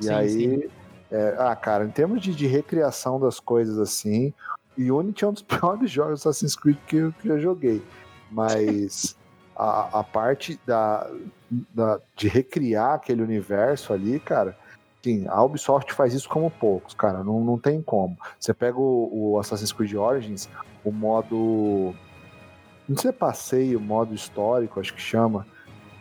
E 0.00 0.04
sim, 0.04 0.12
aí, 0.12 0.30
sim. 0.30 0.62
É, 1.10 1.36
ah, 1.38 1.54
cara, 1.54 1.84
em 1.84 1.90
termos 1.90 2.20
de, 2.20 2.34
de 2.34 2.46
recriação 2.46 3.20
das 3.20 3.38
coisas 3.38 3.78
assim, 3.78 4.32
Unity 4.76 5.24
é 5.24 5.28
um 5.28 5.32
dos 5.32 5.42
piores 5.46 5.90
jogos 5.90 6.20
Assassin's 6.20 6.56
Creed 6.56 6.78
que, 6.86 6.96
eu, 6.96 7.12
que 7.12 7.28
eu 7.28 7.40
joguei. 7.40 7.82
Mas 8.30 9.16
a, 9.56 10.00
a 10.00 10.04
parte 10.04 10.58
da, 10.66 11.08
da, 11.50 12.00
de 12.16 12.28
recriar 12.28 12.94
aquele 12.94 13.22
universo 13.22 13.92
ali, 13.92 14.18
cara, 14.18 14.56
Sim, 15.04 15.26
a 15.28 15.42
Ubisoft 15.42 15.92
faz 15.92 16.14
isso 16.14 16.26
como 16.26 16.50
poucos, 16.50 16.94
cara. 16.94 17.22
Não, 17.22 17.38
não 17.38 17.58
tem 17.58 17.82
como. 17.82 18.16
Você 18.40 18.54
pega 18.54 18.78
o, 18.78 19.32
o 19.32 19.38
Assassin's 19.38 19.70
Creed 19.70 19.92
Origins, 19.92 20.48
o 20.82 20.90
modo. 20.90 21.94
Não 22.88 22.96
sei 22.96 23.12
passeio, 23.12 23.78
modo 23.78 24.14
histórico, 24.14 24.80
acho 24.80 24.94
que 24.94 25.02
chama. 25.02 25.46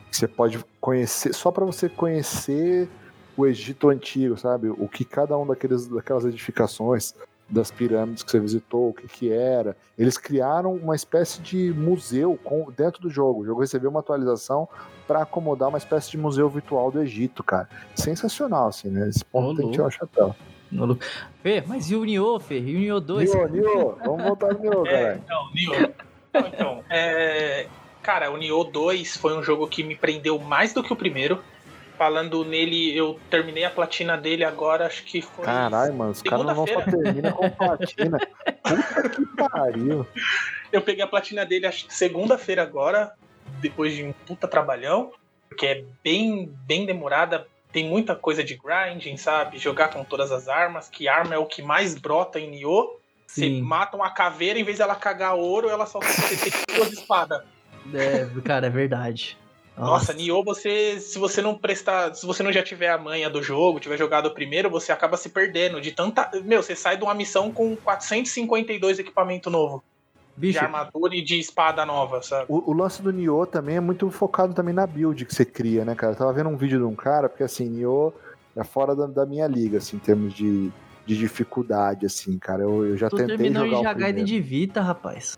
Que 0.09 0.15
você 0.15 0.25
pode 0.25 0.63
conhecer, 0.79 1.33
só 1.33 1.51
para 1.51 1.65
você 1.65 1.89
conhecer 1.89 2.87
o 3.35 3.45
Egito 3.45 3.89
Antigo, 3.89 4.37
sabe? 4.37 4.69
O 4.69 4.87
que 4.87 5.03
cada 5.03 5.37
um 5.37 5.45
daqueles, 5.45 5.85
daquelas 5.85 6.23
edificações 6.23 7.13
das 7.49 7.69
pirâmides 7.69 8.23
que 8.23 8.31
você 8.31 8.39
visitou, 8.39 8.89
o 8.89 8.93
que 8.93 9.07
que 9.07 9.31
era. 9.31 9.75
Eles 9.97 10.17
criaram 10.17 10.73
uma 10.73 10.95
espécie 10.95 11.41
de 11.41 11.73
museu 11.73 12.39
com, 12.43 12.71
dentro 12.75 13.01
do 13.01 13.09
jogo. 13.09 13.41
O 13.41 13.45
jogo 13.45 13.61
recebeu 13.61 13.89
uma 13.89 13.99
atualização 13.99 14.67
para 15.07 15.21
acomodar 15.21 15.69
uma 15.69 15.77
espécie 15.77 16.11
de 16.11 16.17
museu 16.17 16.49
virtual 16.49 16.91
do 16.91 17.01
Egito, 17.01 17.43
cara. 17.43 17.69
Sensacional, 17.95 18.67
assim, 18.67 18.89
né? 18.89 19.09
Esse 19.09 19.23
ponto 19.25 19.57
tem 19.57 19.67
que 19.67 19.73
tirar 19.73 19.87
o 19.87 19.91
chapéu. 19.91 20.35
Fê, 21.41 21.63
mas 21.67 21.91
e 21.91 21.95
o 21.95 22.03
Nioh, 22.03 22.39
Fê? 22.39 22.59
E 22.59 22.75
o 22.75 22.79
Nioh 22.79 22.99
2? 22.99 23.33
Nioh, 23.33 23.47
Nioh, 23.47 23.95
vamos 24.03 24.23
voltar 24.23 24.53
no 24.53 24.59
Nioh, 24.59 24.85
é, 24.89 25.19
Então, 25.23 25.49
Nioh. 25.53 25.93
então, 26.33 26.83
é... 26.89 27.67
Cara, 28.01 28.31
o 28.31 28.37
Nioh 28.37 28.69
2 28.69 29.15
foi 29.15 29.37
um 29.37 29.41
jogo 29.41 29.65
que 29.67 29.81
me 29.81 29.95
prendeu 29.95 30.37
mais 30.37 30.73
do 30.73 30.83
que 30.83 30.91
o 30.91 30.95
primeiro 30.95 31.41
falando 32.03 32.43
nele, 32.43 32.93
eu 32.93 33.17
terminei 33.29 33.63
a 33.63 33.69
platina 33.69 34.17
dele 34.17 34.43
agora, 34.43 34.87
acho 34.87 35.05
que 35.05 35.21
foi. 35.21 35.45
Caralho, 35.45 35.93
mano, 35.93 36.11
os 36.11 36.21
caras 36.21 36.45
não 36.45 36.67
só 36.67 36.81
termina 36.81 37.31
com 37.31 37.49
platina. 37.49 38.19
Puta 38.61 39.09
que 39.09 39.25
pariu. 39.37 40.05
Eu 40.69 40.81
peguei 40.81 41.01
a 41.01 41.07
platina 41.07 41.45
dele, 41.45 41.65
acho 41.65 41.87
que 41.87 41.93
segunda-feira 41.93 42.61
agora, 42.61 43.13
depois 43.61 43.95
de 43.95 44.03
um 44.03 44.11
puta 44.11 44.49
trabalhão, 44.49 45.13
porque 45.47 45.65
é 45.65 45.85
bem, 46.03 46.53
bem 46.67 46.85
demorada. 46.85 47.47
Tem 47.71 47.87
muita 47.87 48.15
coisa 48.15 48.43
de 48.43 48.57
grinding, 48.57 49.15
sabe? 49.15 49.57
Jogar 49.57 49.87
com 49.87 50.03
todas 50.03 50.29
as 50.29 50.49
armas, 50.49 50.89
que 50.89 51.07
arma 51.07 51.35
é 51.35 51.37
o 51.37 51.45
que 51.45 51.61
mais 51.61 51.95
brota 51.95 52.37
em 52.37 52.49
Nioh. 52.49 52.99
Você 53.25 53.61
mata 53.61 53.95
uma 53.95 54.11
caveira, 54.11 54.59
em 54.59 54.63
vez 54.63 54.79
dela 54.79 54.93
cagar 54.93 55.35
ouro, 55.35 55.69
ela 55.69 55.85
só 55.85 55.99
tem 55.99 56.75
duas 56.75 56.91
espadas. 56.91 57.43
É, 57.93 58.27
cara, 58.41 58.67
é 58.67 58.69
verdade. 58.69 59.37
Nossa, 59.77 60.13
Nioh, 60.13 60.43
você, 60.43 60.99
se 60.99 61.17
você 61.17 61.41
não 61.41 61.57
prestar, 61.57 62.13
se 62.13 62.25
você 62.25 62.43
não 62.43 62.51
já 62.51 62.61
tiver 62.61 62.89
a 62.89 62.97
manha 62.97 63.29
do 63.29 63.41
jogo, 63.41 63.79
tiver 63.79 63.97
jogado 63.97 64.27
o 64.27 64.33
primeiro, 64.33 64.69
você 64.69 64.91
acaba 64.91 65.17
se 65.17 65.29
perdendo 65.29 65.81
de 65.81 65.91
tanta, 65.91 66.29
meu, 66.43 66.61
você 66.61 66.75
sai 66.75 66.95
de 66.95 67.03
uma 67.03 67.13
missão 67.13 67.51
com 67.51 67.75
452 67.75 68.99
equipamento 68.99 69.49
novo. 69.49 69.83
Bicho, 70.35 70.59
de 70.59 70.65
armadura 70.65 71.15
e 71.15 71.21
de 71.21 71.39
espada 71.39 71.85
nova, 71.85 72.21
sabe? 72.23 72.45
O, 72.47 72.71
o, 72.71 72.73
lance 72.73 73.01
do 73.01 73.11
Nioh 73.11 73.45
também 73.45 73.75
é 73.75 73.79
muito 73.79 74.09
focado 74.09 74.53
também 74.53 74.73
na 74.73 74.87
build 74.87 75.25
que 75.25 75.33
você 75.33 75.45
cria, 75.45 75.85
né, 75.85 75.93
cara? 75.93 76.13
Eu 76.13 76.17
tava 76.17 76.33
vendo 76.33 76.49
um 76.49 76.57
vídeo 76.57 76.79
de 76.79 76.85
um 76.85 76.95
cara, 76.95 77.29
porque 77.29 77.43
assim, 77.43 77.69
Nioh 77.69 78.11
é 78.55 78.63
fora 78.63 78.95
da, 78.95 79.05
da 79.05 79.25
minha 79.25 79.47
liga, 79.47 79.77
assim, 79.77 79.97
em 79.97 79.99
termos 79.99 80.33
de, 80.33 80.71
de 81.05 81.17
dificuldade, 81.17 82.07
assim, 82.07 82.37
cara. 82.39 82.63
Eu, 82.63 82.85
eu 82.85 82.97
já 82.97 83.09
tu 83.09 83.17
tentei 83.17 83.35
jogar 83.53 83.63
o 83.63 83.69
primeiro. 83.69 83.93
Gaiden 83.93 84.25
de 84.25 84.39
Vita, 84.39 84.81
rapaz. 84.81 85.37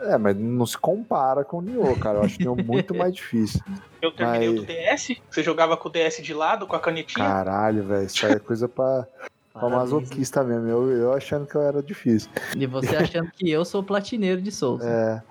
É, 0.00 0.18
mas 0.18 0.36
não 0.36 0.66
se 0.66 0.76
compara 0.76 1.44
com 1.44 1.58
o 1.58 1.62
Nioh, 1.62 1.98
cara. 1.98 2.18
Eu 2.18 2.24
acho 2.24 2.36
que 2.36 2.46
é 2.46 2.50
muito 2.50 2.94
mais 2.94 3.14
difícil. 3.14 3.60
Eu 4.02 4.12
terminei 4.12 4.50
mas... 4.50 4.60
o 4.60 4.66
DS? 4.66 5.20
Você 5.30 5.42
jogava 5.42 5.76
com 5.76 5.88
o 5.88 5.92
DS 5.92 6.22
de 6.22 6.34
lado, 6.34 6.66
com 6.66 6.76
a 6.76 6.80
canetinha? 6.80 7.26
Caralho, 7.26 7.84
velho. 7.84 8.06
Isso 8.06 8.26
aí 8.26 8.32
é 8.32 8.38
coisa 8.38 8.68
pra, 8.68 9.06
pra 9.52 9.68
masoquista 9.68 10.42
mesmo. 10.42 10.68
Eu, 10.68 10.90
eu 10.90 11.12
achando 11.12 11.46
que 11.46 11.54
eu 11.54 11.62
era 11.62 11.82
difícil. 11.82 12.30
E 12.56 12.66
você 12.66 12.96
achando 12.96 13.30
que 13.30 13.50
eu 13.50 13.64
sou 13.64 13.82
platineiro 13.82 14.42
de 14.42 14.50
Souls. 14.50 14.84
É. 14.84 15.22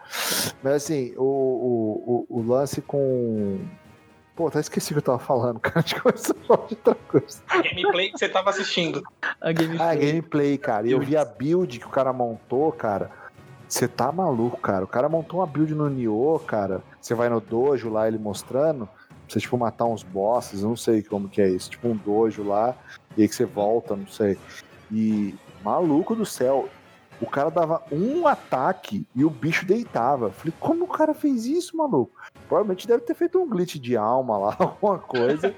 Mas 0.63 0.73
assim, 0.73 1.13
o, 1.17 1.23
o, 1.23 2.25
o, 2.29 2.39
o 2.39 2.47
lance 2.47 2.81
com. 2.81 3.59
Pô, 4.35 4.47
até 4.47 4.59
esqueci 4.59 4.91
o 4.91 4.95
que 4.95 4.99
eu 4.99 5.03
tava 5.03 5.19
falando, 5.19 5.59
cara. 5.61 5.81
Acho 5.81 5.95
que 5.95 6.01
começou 6.01 6.35
a 6.41 6.45
falar 6.47 6.67
de 6.67 6.73
outra 6.75 6.95
coisa. 7.07 7.43
A 7.47 7.61
gameplay 7.61 8.11
que 8.11 8.17
você 8.17 8.29
tava 8.29 8.49
assistindo. 8.49 9.03
A 9.39 9.51
gameplay. 9.51 9.87
Ah, 9.87 9.91
a 9.91 9.95
gameplay, 9.95 10.57
cara. 10.57 10.87
E 10.87 10.91
eu 10.91 10.99
vi 10.99 11.15
a 11.15 11.23
build 11.23 11.79
que 11.79 11.85
o 11.85 11.89
cara 11.89 12.11
montou, 12.11 12.71
cara. 12.71 13.11
Você 13.73 13.87
tá 13.87 14.11
maluco, 14.11 14.61
cara. 14.61 14.83
O 14.83 14.87
cara 14.87 15.09
montou 15.09 15.39
uma 15.39 15.47
build 15.47 15.73
no 15.73 15.89
Nioh, 15.89 16.37
cara. 16.45 16.83
Você 17.01 17.15
vai 17.15 17.27
no 17.27 17.41
dojo 17.41 17.89
lá, 17.89 18.07
ele 18.07 18.19
mostrando. 18.19 18.87
Você, 19.27 19.39
tipo, 19.39 19.57
matar 19.57 19.85
uns 19.85 20.03
bosses, 20.03 20.61
não 20.61 20.75
sei 20.75 21.01
como 21.01 21.27
que 21.27 21.41
é 21.41 21.49
isso. 21.49 21.71
Tipo, 21.71 21.87
um 21.87 21.95
dojo 21.95 22.43
lá, 22.43 22.75
e 23.17 23.23
aí 23.23 23.27
que 23.27 23.33
você 23.33 23.45
volta, 23.45 23.95
não 23.95 24.05
sei. 24.05 24.37
E, 24.91 25.33
maluco 25.63 26.15
do 26.15 26.23
céu, 26.23 26.69
o 27.19 27.25
cara 27.25 27.49
dava 27.49 27.81
um 27.91 28.27
ataque 28.27 29.07
e 29.15 29.25
o 29.25 29.29
bicho 29.31 29.65
deitava. 29.65 30.29
Falei, 30.29 30.53
como 30.59 30.85
o 30.85 30.87
cara 30.87 31.15
fez 31.15 31.47
isso, 31.47 31.75
maluco? 31.75 32.11
Provavelmente 32.47 32.87
deve 32.87 33.01
ter 33.01 33.15
feito 33.15 33.39
um 33.39 33.49
glitch 33.49 33.77
de 33.77 33.97
alma 33.97 34.37
lá, 34.37 34.55
alguma 34.59 34.99
coisa. 34.99 35.51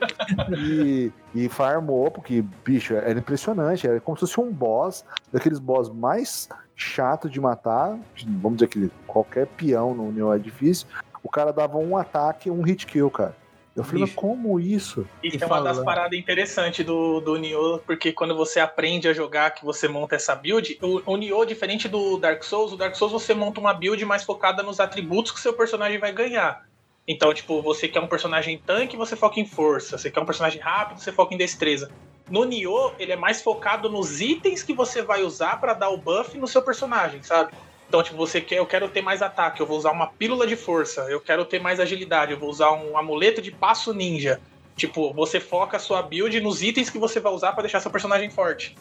e, 0.58 1.12
e 1.34 1.50
farmou, 1.50 2.10
porque, 2.10 2.42
bicho, 2.64 2.94
era 2.94 3.20
impressionante. 3.20 3.86
Era 3.86 4.00
como 4.00 4.16
se 4.16 4.22
fosse 4.22 4.40
um 4.40 4.54
boss, 4.54 5.04
daqueles 5.34 5.60
boss 5.60 5.90
mais 5.90 6.48
chato 6.76 7.30
de 7.30 7.40
matar. 7.40 7.98
Vamos 8.26 8.58
dizer 8.58 8.68
que 8.68 8.92
qualquer 9.08 9.48
peão 9.48 9.94
no 9.94 10.12
Neo 10.12 10.34
é 10.34 10.40
difícil. 10.40 10.88
O 11.24 11.30
cara 11.30 11.52
dava 11.52 11.78
um 11.78 11.98
ataque, 11.98 12.52
um 12.52 12.62
hit 12.62 12.86
kill, 12.86 13.10
cara. 13.10 13.36
Eu 13.76 13.84
falei, 13.84 14.02
mas 14.02 14.14
como 14.14 14.58
isso? 14.58 15.06
Isso 15.22 15.44
é 15.44 15.48
uma 15.48 15.62
das 15.62 15.84
paradas 15.84 16.18
interessantes 16.18 16.86
do, 16.86 17.20
do 17.20 17.36
Nioh, 17.36 17.80
porque 17.86 18.14
quando 18.14 18.34
você 18.34 18.62
aprende 18.62 19.06
a 19.10 19.14
jogar, 19.14 19.52
que 19.52 19.66
você 19.66 19.86
monta 19.86 20.16
essa 20.16 20.34
build, 20.34 20.80
o, 20.82 21.02
o 21.06 21.18
Nioh, 21.18 21.46
diferente 21.46 21.90
do 21.90 22.18
Dark 22.18 22.42
Souls, 22.42 22.72
o 22.72 22.78
Dark 22.78 22.96
Souls 22.96 23.12
você 23.12 23.34
monta 23.34 23.60
uma 23.60 23.74
build 23.74 24.04
mais 24.06 24.24
focada 24.24 24.64
nos 24.64 24.80
atributos 24.80 25.34
que 25.34 25.42
seu 25.42 25.52
personagem 25.52 26.00
vai 26.00 26.14
ganhar. 26.14 26.66
Então, 27.06 27.34
tipo, 27.34 27.62
você 27.62 27.90
quer 27.90 28.00
um 28.00 28.08
personagem 28.08 28.58
tanque, 28.66 28.96
você 28.96 29.16
foca 29.16 29.42
em 29.42 29.46
força. 29.46 29.98
Você 29.98 30.10
quer 30.10 30.22
um 30.22 30.26
personagem 30.26 30.62
rápido, 30.62 31.00
você 31.00 31.12
foca 31.12 31.34
em 31.36 31.38
destreza. 31.38 31.92
No 32.30 32.44
Nioh, 32.44 32.94
ele 32.98 33.12
é 33.12 33.16
mais 33.16 33.42
focado 33.42 33.90
nos 33.90 34.20
itens 34.20 34.64
que 34.64 34.74
você 34.74 35.02
vai 35.02 35.22
usar 35.22 35.60
para 35.60 35.74
dar 35.74 35.90
o 35.90 35.98
buff 35.98 36.38
no 36.38 36.48
seu 36.48 36.62
personagem, 36.62 37.22
sabe? 37.22 37.54
Então, 37.88 38.02
tipo, 38.02 38.18
você 38.18 38.42
quer, 38.42 38.58
eu 38.58 38.66
quero 38.66 38.90
ter 38.90 39.02
mais 39.02 39.22
ataque, 39.22 39.62
eu 39.62 39.66
vou 39.66 39.78
usar 39.78 39.92
uma 39.92 40.08
pílula 40.08 40.48
de 40.48 40.56
força. 40.56 41.02
Eu 41.02 41.22
quero 41.22 41.46
ter 41.46 41.62
mais 41.62 41.80
agilidade, 41.80 42.32
eu 42.32 42.40
vou 42.40 42.50
usar 42.50 42.72
um 42.72 42.98
amuleto 42.98 43.42
de 43.42 43.52
passo 43.52 43.94
ninja. 43.94 44.42
Tipo, 44.76 45.14
você 45.14 45.40
foca 45.40 45.78
a 45.78 45.80
sua 45.80 46.02
build 46.02 46.40
nos 46.42 46.62
itens 46.62 46.90
que 46.90 46.98
você 46.98 47.20
vai 47.20 47.32
usar 47.32 47.54
para 47.54 47.62
deixar 47.62 47.80
seu 47.80 47.92
personagem 47.92 48.30
forte. 48.30 48.76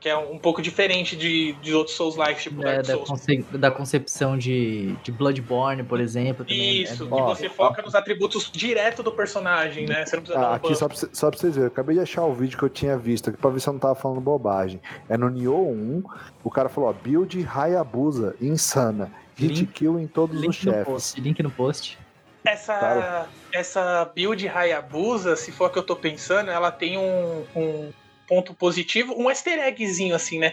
Que 0.00 0.08
é 0.08 0.16
um 0.16 0.38
pouco 0.38 0.62
diferente 0.62 1.16
de, 1.16 1.54
de 1.54 1.74
outros 1.74 1.96
Souls-like, 1.96 2.40
tipo 2.40 2.60
É, 2.62 2.76
Dark 2.76 2.86
da, 2.86 2.92
Souls. 2.94 3.08
conce- 3.08 3.44
da 3.52 3.70
concepção 3.70 4.38
de, 4.38 4.94
de 5.02 5.10
Bloodborne, 5.10 5.82
por 5.82 5.98
exemplo. 6.00 6.44
Também 6.44 6.82
Isso, 6.82 6.92
é 6.92 6.96
que 6.96 7.02
bem- 7.12 7.20
Ó, 7.20 7.34
você 7.34 7.48
foca 7.48 7.82
nos 7.82 7.96
atributos 7.96 8.48
direto 8.52 9.02
do 9.02 9.10
personagem, 9.10 9.86
né? 9.86 10.06
Você 10.06 10.14
não 10.16 10.22
precisa 10.22 10.40
dar 10.40 10.46
Ah, 10.46 10.52
um 10.52 10.54
aqui 10.54 10.74
só 10.76 10.86
pra, 10.86 10.96
só 10.96 11.30
pra 11.30 11.38
vocês 11.40 11.54
verem, 11.54 11.64
eu 11.66 11.72
acabei 11.72 11.96
de 11.96 12.00
achar 12.02 12.24
o 12.24 12.32
vídeo 12.32 12.56
que 12.56 12.62
eu 12.64 12.68
tinha 12.68 12.96
visto 12.96 13.30
aqui 13.30 13.38
pra 13.38 13.50
ver 13.50 13.58
se 13.60 13.68
eu 13.68 13.72
não 13.72 13.80
tava 13.80 13.96
falando 13.96 14.20
bobagem. 14.20 14.80
É 15.08 15.16
no 15.16 15.28
Nioh 15.28 15.68
1, 15.68 16.04
o 16.44 16.50
cara 16.50 16.68
falou, 16.68 16.90
ó, 16.90 16.92
build 16.92 17.44
Hayabusa, 17.52 18.36
insana. 18.40 19.10
Hit 19.34 19.54
Link- 19.62 19.72
kill 19.72 19.98
em 19.98 20.06
todos 20.06 20.36
os 20.36 20.42
Link 20.42 20.64
no 20.64 20.72
chefes. 20.72 20.84
post. 20.86 21.20
Link 21.20 21.42
no 21.42 21.50
post. 21.50 21.98
Essa, 22.44 22.78
Claro. 22.78 23.28
essa 23.52 24.04
build 24.14 24.48
Hayabusa, 24.48 25.34
se 25.36 25.50
for 25.52 25.64
a 25.66 25.70
que 25.70 25.78
eu 25.78 25.82
tô 25.82 25.96
pensando, 25.96 26.50
ela 26.50 26.70
tem 26.70 26.96
um, 26.96 27.44
um 27.54 27.90
ponto 28.28 28.54
positivo, 28.54 29.14
um 29.16 29.30
easter 29.30 29.58
eggzinho 29.58 30.14
assim, 30.14 30.38
né? 30.38 30.52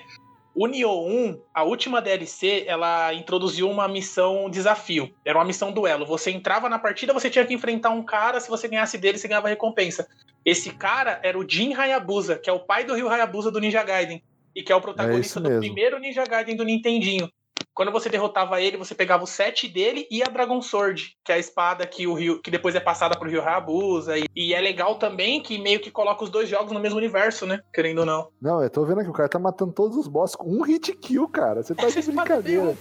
O 0.55 0.67
Nioh 0.67 1.05
1, 1.05 1.41
a 1.53 1.63
última 1.63 2.01
DLC, 2.01 2.63
ela 2.65 3.13
introduziu 3.13 3.69
uma 3.69 3.89
missão 3.89 4.49
desafio. 4.49 5.13
Era 5.25 5.37
uma 5.37 5.43
missão 5.43 5.69
duelo. 5.69 6.05
Você 6.05 6.31
entrava 6.31 6.69
na 6.69 6.79
partida, 6.79 7.11
você 7.11 7.29
tinha 7.29 7.45
que 7.45 7.53
enfrentar 7.53 7.89
um 7.89 8.01
cara, 8.01 8.39
se 8.39 8.49
você 8.49 8.69
ganhasse 8.69 8.97
dele, 8.97 9.17
você 9.17 9.27
ganhava 9.27 9.49
recompensa. 9.49 10.07
Esse 10.45 10.69
cara 10.69 11.19
era 11.23 11.37
o 11.37 11.47
Jin 11.47 11.73
Hayabusa, 11.73 12.37
que 12.37 12.49
é 12.49 12.53
o 12.53 12.59
pai 12.61 12.85
do 12.85 12.93
Ryu 12.93 13.09
Hayabusa 13.09 13.51
do 13.51 13.59
Ninja 13.59 13.83
Gaiden. 13.83 14.23
E 14.55 14.63
que 14.63 14.71
é 14.71 14.75
o 14.75 14.79
protagonista 14.79 15.41
do 15.41 15.49
mesmo. 15.49 15.59
primeiro 15.59 15.99
Ninja 15.99 16.23
Gaiden 16.23 16.55
do 16.55 16.63
Nintendinho. 16.63 17.29
Quando 17.75 17.91
você 17.91 18.07
derrotava 18.07 18.61
ele, 18.61 18.77
você 18.77 18.95
pegava 18.95 19.25
o 19.25 19.27
set 19.27 19.67
dele 19.67 20.07
e 20.09 20.23
a 20.23 20.27
Dragon 20.27 20.61
Sword, 20.61 21.17
que 21.25 21.31
é 21.33 21.35
a 21.35 21.37
espada 21.37 21.85
que 21.85 22.07
o 22.07 22.13
Ryu, 22.13 22.41
que 22.41 22.49
depois 22.49 22.73
é 22.73 22.79
passada 22.79 23.19
pro 23.19 23.29
Ryu 23.29 23.41
Hayabusa. 23.41 24.17
E, 24.17 24.23
e 24.33 24.53
é 24.53 24.61
legal 24.61 24.95
também 24.95 25.41
que 25.41 25.57
meio 25.57 25.81
que 25.81 25.91
coloca 25.91 26.23
os 26.23 26.29
dois 26.29 26.47
jogos 26.47 26.71
no 26.71 26.79
mesmo 26.79 26.97
universo, 26.97 27.45
né? 27.45 27.59
Querendo 27.73 27.99
ou 27.99 28.05
não. 28.05 28.29
Não, 28.41 28.63
eu 28.63 28.69
tô 28.69 28.85
vendo 28.85 29.01
aqui, 29.01 29.09
o 29.09 29.13
cara 29.13 29.27
tá 29.27 29.37
matando 29.37 29.73
todos 29.73 29.97
os 29.97 30.07
bosses 30.07 30.37
com 30.37 30.49
um 30.49 30.61
hit 30.61 30.93
kill, 30.93 31.27
cara. 31.27 31.61
Você 31.61 31.75
tá 31.75 31.87
de 31.89 32.01
brincadeira. 32.09 32.73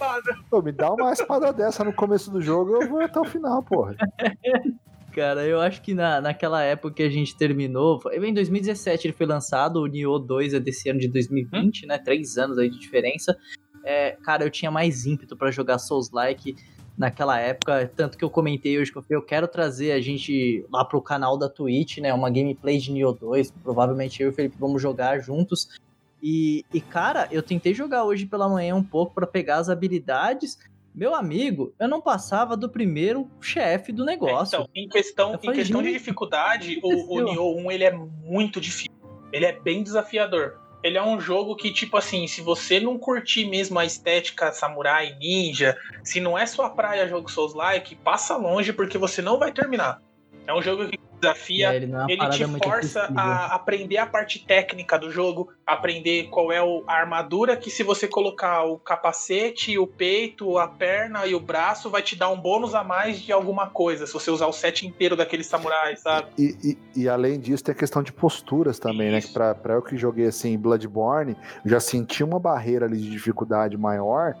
Pô, 0.49 0.61
me 0.61 0.71
dá 0.71 0.89
uma 0.89 1.11
espada 1.11 1.51
dessa 1.51 1.83
no 1.83 1.91
começo 1.91 2.31
do 2.31 2.41
jogo, 2.41 2.81
eu 2.81 2.87
vou 2.87 3.01
até 3.01 3.19
o 3.19 3.25
final, 3.25 3.61
porra. 3.63 3.97
Cara, 5.15 5.47
eu 5.47 5.61
acho 5.61 5.81
que 5.81 5.93
na, 5.93 6.19
naquela 6.19 6.61
época 6.61 6.95
que 6.95 7.03
a 7.03 7.09
gente 7.09 7.37
terminou, 7.37 8.01
foi, 8.01 8.17
em 8.17 8.33
2017 8.33 9.07
ele 9.07 9.13
foi 9.13 9.25
lançado, 9.25 9.77
o 9.77 9.87
Nioh 9.87 10.19
2 10.19 10.55
é 10.55 10.59
desse 10.59 10.89
ano 10.89 10.99
de 10.99 11.07
2020, 11.07 11.85
né? 11.85 11.97
Três 11.97 12.37
anos 12.37 12.57
aí 12.57 12.69
de 12.69 12.77
diferença. 12.77 13.33
É, 13.85 14.17
cara, 14.23 14.43
eu 14.43 14.49
tinha 14.49 14.71
mais 14.71 15.05
ímpeto 15.05 15.37
pra 15.37 15.51
jogar 15.51 15.77
Souls-like 15.77 16.55
naquela 16.97 17.37
época, 17.39 17.91
tanto 17.95 18.17
que 18.17 18.23
eu 18.23 18.29
comentei 18.29 18.79
hoje 18.79 18.91
que 18.91 18.97
eu 18.97 19.01
falei, 19.01 19.17
eu 19.17 19.21
quero 19.21 19.47
trazer 19.47 19.91
a 19.91 20.01
gente 20.01 20.65
lá 20.71 20.83
pro 20.83 21.01
canal 21.01 21.37
da 21.37 21.49
Twitch, 21.49 21.97
né? 21.97 22.13
Uma 22.13 22.29
gameplay 22.29 22.77
de 22.77 22.91
Nioh 22.91 23.13
2, 23.13 23.51
provavelmente 23.63 24.21
eu 24.21 24.29
e 24.29 24.31
o 24.31 24.33
Felipe 24.33 24.55
vamos 24.57 24.81
jogar 24.81 25.19
juntos. 25.19 25.77
E, 26.23 26.65
e, 26.73 26.81
cara, 26.81 27.27
eu 27.31 27.43
tentei 27.43 27.73
jogar 27.73 28.03
hoje 28.03 28.25
pela 28.25 28.49
manhã 28.49 28.75
um 28.75 28.83
pouco 28.83 29.13
pra 29.13 29.27
pegar 29.27 29.57
as 29.57 29.69
habilidades. 29.69 30.57
Meu 30.93 31.13
amigo, 31.13 31.73
eu 31.77 31.87
não 31.87 32.01
passava 32.01 32.55
do 32.55 32.69
primeiro 32.69 33.29
chefe 33.41 33.91
do 33.91 34.05
negócio. 34.05 34.55
Então, 34.55 34.69
em 34.73 34.87
questão, 34.87 35.35
em 35.35 35.37
falei, 35.37 35.59
questão 35.59 35.83
de 35.83 35.91
dificuldade, 35.91 36.79
o, 36.81 37.13
o? 37.13 37.21
Nioh 37.21 37.59
1 37.59 37.71
ele 37.71 37.83
é 37.83 37.91
muito 37.91 38.61
difícil. 38.61 38.91
Ele 39.31 39.45
é 39.45 39.59
bem 39.59 39.83
desafiador. 39.83 40.57
Ele 40.85 40.99
é 40.99 41.03
um 41.03 41.19
jogo 41.19 41.55
que, 41.55 41.73
tipo 41.73 41.97
assim, 41.97 42.27
se 42.27 42.41
você 42.41 42.79
não 42.79 42.95
curtir 42.95 43.45
mesmo 43.45 43.79
a 43.79 43.85
estética 43.85 44.51
samurai, 44.51 45.15
ninja, 45.19 45.75
se 46.03 46.19
não 46.19 46.37
é 46.37 46.45
sua 46.45 46.69
praia 46.69 47.07
jogo 47.07 47.27
Souls-like, 47.27 47.95
passa 47.95 48.37
longe 48.37 48.71
porque 48.71 48.95
você 48.95 49.19
não 49.19 49.39
vai 49.39 49.51
terminar. 49.51 49.99
É 50.45 50.53
um 50.53 50.61
jogo 50.61 50.87
que 50.87 50.99
desafia, 51.33 51.71
É, 51.73 51.75
ele 51.75 51.91
é 51.93 52.05
ele 52.07 52.29
te 52.29 52.45
força 52.63 53.11
a 53.15 53.55
aprender 53.55 53.97
a 53.97 54.05
parte 54.05 54.39
técnica 54.39 54.97
do 54.97 55.11
jogo, 55.11 55.49
aprender 55.65 56.27
qual 56.29 56.51
é 56.51 56.59
a 56.59 56.93
armadura 56.93 57.55
que 57.57 57.69
se 57.69 57.83
você 57.83 58.07
colocar 58.07 58.63
o 58.63 58.77
capacete, 58.77 59.77
o 59.77 59.87
peito, 59.87 60.57
a 60.57 60.67
perna 60.67 61.25
e 61.25 61.33
o 61.35 61.39
braço, 61.39 61.89
vai 61.89 62.01
te 62.01 62.15
dar 62.15 62.29
um 62.29 62.39
bônus 62.39 62.75
a 62.75 62.83
mais 62.83 63.19
de 63.19 63.31
alguma 63.31 63.67
coisa, 63.67 64.05
se 64.05 64.13
você 64.13 64.29
usar 64.31 64.47
o 64.47 64.53
set 64.53 64.85
inteiro 64.85 65.15
daquele 65.15 65.43
samurai, 65.43 65.95
sabe? 65.95 66.27
E, 66.37 66.55
e- 66.95 67.01
e 67.03 67.09
além 67.09 67.39
disso, 67.39 67.63
tem 67.63 67.73
a 67.73 67.77
questão 67.77 68.01
de 68.03 68.11
posturas 68.11 68.79
também, 68.79 69.11
né? 69.11 69.19
Isso. 69.19 69.27
Que 69.29 69.33
pra, 69.33 69.55
pra 69.55 69.73
eu 69.75 69.81
que 69.81 69.97
joguei 69.97 70.27
assim 70.27 70.53
em 70.53 70.57
Bloodborne, 70.57 71.35
já 71.65 71.79
senti 71.79 72.23
uma 72.23 72.39
barreira 72.39 72.85
ali 72.85 72.97
de 72.97 73.09
dificuldade 73.09 73.77
maior 73.77 74.35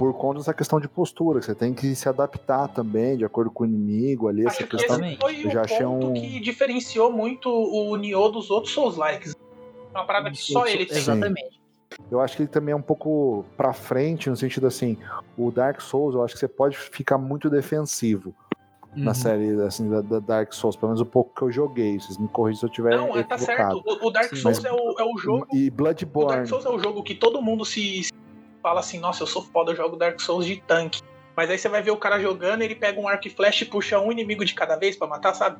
por 0.00 0.14
conta 0.14 0.38
dessa 0.38 0.54
questão 0.54 0.80
de 0.80 0.88
postura. 0.88 1.40
que 1.40 1.44
Você 1.44 1.54
tem 1.54 1.74
que 1.74 1.94
se 1.94 2.08
adaptar 2.08 2.68
também, 2.68 3.18
de 3.18 3.24
acordo 3.24 3.50
com 3.50 3.64
o 3.64 3.66
inimigo 3.66 4.28
ali, 4.28 4.40
essa 4.46 4.56
Acho 4.56 4.64
que 4.66 4.76
questão. 4.78 4.96
esse 4.96 5.14
Exatamente. 5.14 5.20
foi 5.20 5.46
eu 5.46 5.50
já 5.50 5.60
achei 5.60 5.84
ponto 5.86 6.06
um- 6.06 6.14
que 6.14 6.40
diferenciou 6.40 7.12
muito 7.12 7.50
o 7.50 7.94
Nioh 7.96 8.30
dos 8.30 8.50
outros 8.50 8.72
Souls-likes. 8.72 9.36
É 9.94 9.98
uma 9.98 10.06
parada 10.06 10.30
que 10.30 10.38
só 10.38 10.66
ele 10.66 10.86
tem. 10.86 10.96
Exatamente. 10.96 11.60
Eu 12.10 12.18
acho 12.20 12.34
que 12.36 12.42
ele 12.44 12.48
também 12.48 12.72
é 12.72 12.76
um 12.76 12.80
pouco 12.80 13.44
pra 13.58 13.74
frente, 13.74 14.30
no 14.30 14.36
sentido 14.36 14.66
assim, 14.66 14.96
o 15.36 15.50
Dark 15.50 15.82
Souls, 15.82 16.14
eu 16.14 16.24
acho 16.24 16.32
que 16.32 16.40
você 16.40 16.48
pode 16.48 16.78
ficar 16.78 17.18
muito 17.18 17.50
defensivo 17.50 18.32
na 18.96 19.10
Uhum. 19.10 19.14
série 19.14 19.62
assim, 19.62 19.88
da, 19.90 20.00
da 20.00 20.18
Dark 20.18 20.52
Souls, 20.54 20.76
pelo 20.76 20.88
menos 20.88 21.00
o 21.02 21.04
pouco 21.06 21.34
que 21.34 21.42
eu 21.42 21.50
joguei. 21.52 21.98
Vocês 22.00 22.16
me 22.16 22.26
corrigem 22.28 22.58
se 22.60 22.64
eu 22.64 22.68
estiver 22.70 22.96
Não, 22.96 23.14
é, 23.18 23.22
tá 23.22 23.36
certo. 23.36 23.60
equivocado. 23.76 24.02
O, 24.02 24.08
o 24.08 24.10
Dark 24.10 24.30
Sim. 24.30 24.36
Souls 24.36 24.58
Mas- 24.62 24.64
é, 24.64 24.72
o, 24.72 24.94
é 24.98 25.04
o 25.04 25.18
jogo 25.18 25.46
E 25.52 25.66
O 25.68 25.70
Dark 25.70 25.76
Bloodborne. 25.76 26.46
Souls 26.46 26.64
é 26.64 26.70
o 26.70 26.78
jogo 26.78 27.02
que 27.02 27.14
todo 27.14 27.42
mundo 27.42 27.64
se 27.66 28.04
se 28.04 28.12
fala 28.62 28.80
assim, 28.80 28.98
nossa, 28.98 29.22
eu 29.22 29.26
sou 29.26 29.42
foda, 29.42 29.72
eu 29.72 29.76
jogo 29.76 29.96
Dark 29.96 30.20
Souls 30.20 30.46
de 30.46 30.56
tanque. 30.60 31.00
Mas 31.36 31.48
aí 31.50 31.58
você 31.58 31.68
vai 31.68 31.82
ver 31.82 31.90
o 31.92 31.96
cara 31.96 32.18
jogando, 32.20 32.62
ele 32.62 32.74
pega 32.74 33.00
um 33.00 33.08
arco 33.08 33.26
e 33.26 33.30
flecha 33.30 33.64
e 33.64 33.66
puxa 33.66 33.98
um 34.00 34.10
inimigo 34.12 34.44
de 34.44 34.54
cada 34.54 34.76
vez 34.76 34.96
pra 34.96 35.06
matar, 35.06 35.34
sabe? 35.34 35.58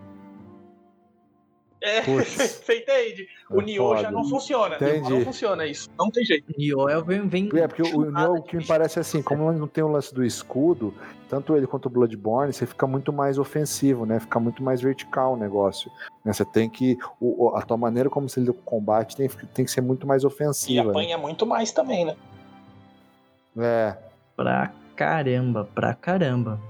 É, 1.82 2.02
você 2.22 2.76
entende? 2.80 3.26
O 3.48 3.62
É 3.62 3.64
Nioh 3.64 3.96
já 3.96 4.10
não 4.10 4.22
funciona. 4.28 4.76
Entendi. 4.76 5.08
Não 5.08 5.22
funciona 5.22 5.66
isso. 5.66 5.88
Não 5.98 6.10
tem 6.10 6.22
jeito. 6.26 6.52
Nioh 6.58 6.90
é- 6.90 7.00
vem, 7.00 7.26
vem 7.26 7.48
É, 7.54 7.66
porque 7.66 7.82
o 7.82 8.10
Nioh, 8.10 8.34
o 8.38 8.42
que 8.42 8.54
me 8.58 8.66
parece 8.66 9.00
assim, 9.00 9.22
como 9.22 9.50
não 9.50 9.66
tem 9.66 9.82
o 9.82 9.88
lance 9.88 10.14
do 10.14 10.22
escudo, 10.22 10.92
tanto 11.30 11.56
ele 11.56 11.66
quanto 11.66 11.86
o 11.86 11.88
Bloodborne, 11.88 12.52
você 12.52 12.66
fica 12.66 12.86
muito 12.86 13.10
mais 13.14 13.38
ofensivo, 13.38 14.04
né? 14.04 14.20
Fica 14.20 14.38
muito 14.38 14.62
mais 14.62 14.82
vertical 14.82 15.32
o 15.32 15.36
negócio. 15.38 15.90
né? 16.22 16.34
Você 16.34 16.44
tem 16.44 16.68
que. 16.68 16.98
o- 17.18 17.46
o- 17.46 17.56
a 17.56 17.62
tua 17.62 17.78
maneira 17.78 18.10
como 18.10 18.28
você 18.28 18.40
lida 18.40 18.52
com 18.52 18.60
o 18.60 18.62
combate 18.64 19.16
tem, 19.16 19.26
tem 19.54 19.64
que 19.64 19.70
ser 19.70 19.80
muito 19.80 20.06
mais 20.06 20.22
E 20.22 20.26
ofensiva. 20.26 20.84
né? 20.84 20.90
apanha 20.90 21.16
muito 21.16 21.46
mais 21.46 21.72
também, 21.72 22.04
né? 22.04 22.14
É. 23.56 23.96
Pra 24.36 24.72
caramba, 24.96 25.64
pra 25.74 25.94
caramba. 25.94 26.60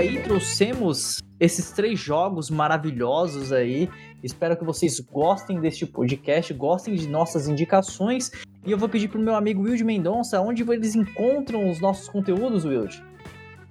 Aí. 0.00 0.22
Trouxemos 0.22 1.22
esses 1.38 1.70
três 1.70 1.98
jogos 1.98 2.50
maravilhosos 2.50 3.52
aí. 3.52 3.88
Espero 4.22 4.56
que 4.56 4.64
vocês 4.64 4.98
gostem 5.00 5.60
deste 5.60 5.86
podcast, 5.86 6.52
gostem 6.54 6.94
de 6.94 7.06
nossas 7.06 7.48
indicações. 7.48 8.30
E 8.66 8.70
eu 8.70 8.78
vou 8.78 8.88
pedir 8.88 9.08
pro 9.08 9.18
meu 9.18 9.34
amigo 9.34 9.62
Wilde 9.62 9.84
Mendonça 9.84 10.40
onde 10.40 10.62
eles 10.62 10.94
encontram 10.94 11.70
os 11.70 11.80
nossos 11.80 12.08
conteúdos, 12.08 12.64
Wilde. 12.64 13.02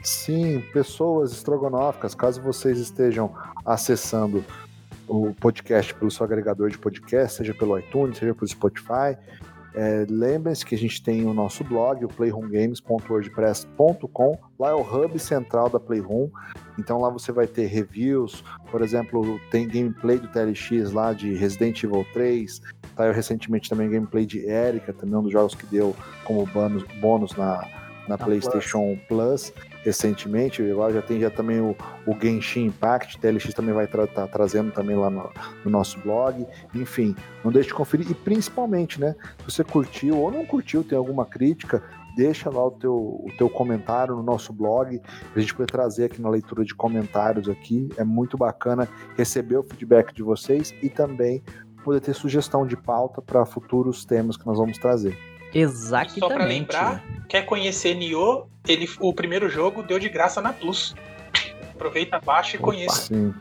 Sim, 0.04 0.64
pessoas 0.72 1.34
estrogonóficas, 1.34 2.16
caso 2.16 2.42
vocês 2.42 2.80
estejam 2.80 3.36
acessando 3.66 4.46
o 5.08 5.34
podcast 5.34 5.94
pelo 5.96 6.10
seu 6.10 6.24
agregador 6.24 6.70
de 6.70 6.78
podcast, 6.78 7.38
seja 7.38 7.54
pelo 7.54 7.78
iTunes, 7.78 8.18
seja 8.18 8.34
pelo 8.34 8.48
Spotify, 8.48 9.18
é, 9.74 10.06
lembrem-se 10.10 10.66
que 10.66 10.74
a 10.74 10.78
gente 10.78 11.04
tem 11.04 11.26
o 11.26 11.34
nosso 11.34 11.64
blog, 11.64 12.04
o 12.04 12.08
playroomgames.wordpress.com. 12.08 14.38
Lá 14.58 14.70
é 14.70 14.74
o 14.74 14.82
hub 14.82 15.20
central 15.20 15.70
da 15.70 15.80
Playroom. 15.80 16.32
Então 16.78 17.00
lá 17.00 17.10
você 17.10 17.32
vai 17.32 17.48
ter 17.48 17.68
reviews, 17.68 18.44
por 18.72 18.82
exemplo, 18.82 19.40
tem 19.52 19.68
gameplay 19.68 20.18
do 20.18 20.28
TLX 20.28 20.92
lá 20.92 21.14
de 21.14 21.36
Resident 21.36 21.84
Evil 21.84 22.04
3. 22.14 22.62
Saiu 22.96 23.14
recentemente 23.14 23.70
também 23.70 23.88
gameplay 23.90 24.26
de 24.26 24.40
Erika, 24.40 24.92
também 24.92 25.16
um 25.16 25.24
dos 25.24 25.32
jogos 25.32 25.56
que 25.56 25.66
deu 25.68 25.96
como 26.24 26.46
bônus, 26.48 26.84
bônus 27.00 27.36
na, 27.36 27.66
na 28.08 28.18
PlayStation 28.18 28.98
Plus. 29.08 29.54
Recentemente. 29.84 30.62
Agora 30.62 30.94
já 30.94 31.02
tem 31.02 31.20
já 31.20 31.30
também 31.30 31.60
o, 31.60 31.76
o 32.06 32.16
Genshin 32.20 32.66
Impact, 32.66 33.20
TLX 33.20 33.54
também 33.54 33.74
vai 33.74 33.86
estar 33.86 34.08
tá 34.08 34.28
trazendo 34.28 34.72
também 34.72 34.96
lá 34.96 35.10
no, 35.10 35.30
no 35.64 35.72
nosso 35.72 36.00
blog. 36.00 36.46
Enfim, 36.74 37.16
não 37.44 37.52
deixe 37.52 37.70
de 37.70 37.74
conferir. 37.74 38.10
E 38.10 38.14
principalmente, 38.14 39.00
né? 39.00 39.16
Se 39.40 39.56
você 39.56 39.64
curtiu 39.64 40.18
ou 40.18 40.32
não 40.32 40.46
curtiu, 40.46 40.84
tem 40.84 40.98
alguma 40.98 41.26
crítica, 41.26 41.82
deixa 42.16 42.50
lá 42.50 42.66
o 42.66 42.72
teu, 42.72 42.94
o 42.96 43.30
teu 43.38 43.50
comentário 43.50 44.16
no 44.16 44.24
nosso 44.24 44.52
blog, 44.52 45.02
a 45.36 45.40
gente 45.40 45.54
poder 45.54 45.72
trazer 45.72 46.06
aqui 46.06 46.22
na 46.22 46.30
leitura 46.30 46.64
de 46.64 46.76
comentários 46.76 47.48
aqui. 47.48 47.90
É 47.98 48.04
muito 48.04 48.38
bacana 48.38 48.88
receber 49.18 49.58
o 49.58 49.64
feedback 49.64 50.14
de 50.14 50.24
vocês 50.24 50.74
e 50.82 50.90
também 50.90 51.42
poder 51.84 52.02
ter 52.02 52.14
sugestão 52.14 52.68
de 52.68 52.76
pauta 52.76 53.22
para 53.22 53.46
futuros 53.46 54.04
temas 54.04 54.36
que 54.36 54.46
nós 54.46 54.58
vamos 54.58 54.78
trazer. 54.78 55.18
Exatamente. 55.54 56.20
Só 56.20 56.28
pra 56.30 56.46
lembrar, 56.46 57.04
quer 57.28 57.44
conhecer 57.46 57.94
Nioh, 57.96 58.46
ele, 58.68 58.88
o 59.00 59.14
primeiro 59.14 59.50
jogo 59.50 59.82
deu 59.84 59.98
de 60.00 60.10
graça 60.10 60.42
na 60.42 60.54
Plus. 60.54 60.96
Aproveita, 61.74 62.20
baixa 62.20 62.56
e 62.56 62.60
Opa, 62.60 62.66
conheça. 62.68 63.02
Sim. 63.08 63.34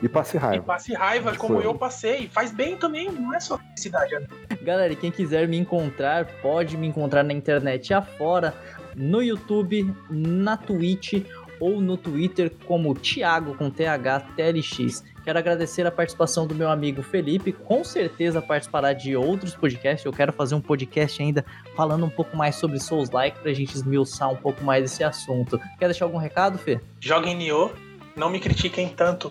E 0.00 0.08
passe 0.08 0.36
E 0.36 0.40
raiva. 0.40 0.64
passe 0.64 0.94
raiva, 0.94 1.34
como 1.36 1.54
foi? 1.56 1.66
eu 1.66 1.74
passei. 1.74 2.28
Faz 2.28 2.52
bem 2.52 2.76
também, 2.76 3.10
não 3.10 3.34
é 3.34 3.40
só 3.40 3.58
felicidade. 3.58 4.14
né? 4.14 4.26
Galera, 4.62 4.92
e 4.92 4.96
quem 4.96 5.10
quiser 5.10 5.48
me 5.48 5.56
encontrar, 5.56 6.24
pode 6.40 6.76
me 6.76 6.86
encontrar 6.86 7.24
na 7.24 7.32
internet 7.32 7.92
afora, 7.92 8.54
no 8.94 9.20
YouTube, 9.20 9.92
na 10.08 10.56
Twitch 10.56 11.24
ou 11.58 11.80
no 11.80 11.96
Twitter 11.96 12.52
como 12.64 12.94
Thiago 12.94 13.56
com 13.56 13.68
TH 13.70 14.20
TLX. 14.36 15.02
Quero 15.28 15.40
agradecer 15.40 15.86
a 15.86 15.90
participação 15.90 16.46
do 16.46 16.54
meu 16.54 16.70
amigo 16.70 17.02
Felipe, 17.02 17.52
com 17.52 17.84
certeza 17.84 18.40
participará 18.40 18.94
de 18.94 19.14
outros 19.14 19.54
podcasts. 19.54 20.02
Eu 20.06 20.10
quero 20.10 20.32
fazer 20.32 20.54
um 20.54 20.60
podcast 20.62 21.22
ainda 21.22 21.44
falando 21.76 22.06
um 22.06 22.08
pouco 22.08 22.34
mais 22.34 22.56
sobre 22.56 22.80
Souls 22.80 23.10
Like 23.10 23.38
pra 23.40 23.52
gente 23.52 23.74
esmiuçar 23.74 24.32
um 24.32 24.36
pouco 24.36 24.64
mais 24.64 24.86
esse 24.86 25.04
assunto. 25.04 25.60
Quer 25.78 25.88
deixar 25.88 26.06
algum 26.06 26.16
recado, 26.16 26.56
Fê? 26.56 26.80
Joguem 26.98 27.36
Nioh, 27.36 27.74
não 28.16 28.30
me 28.30 28.40
critiquem 28.40 28.88
tanto. 28.88 29.30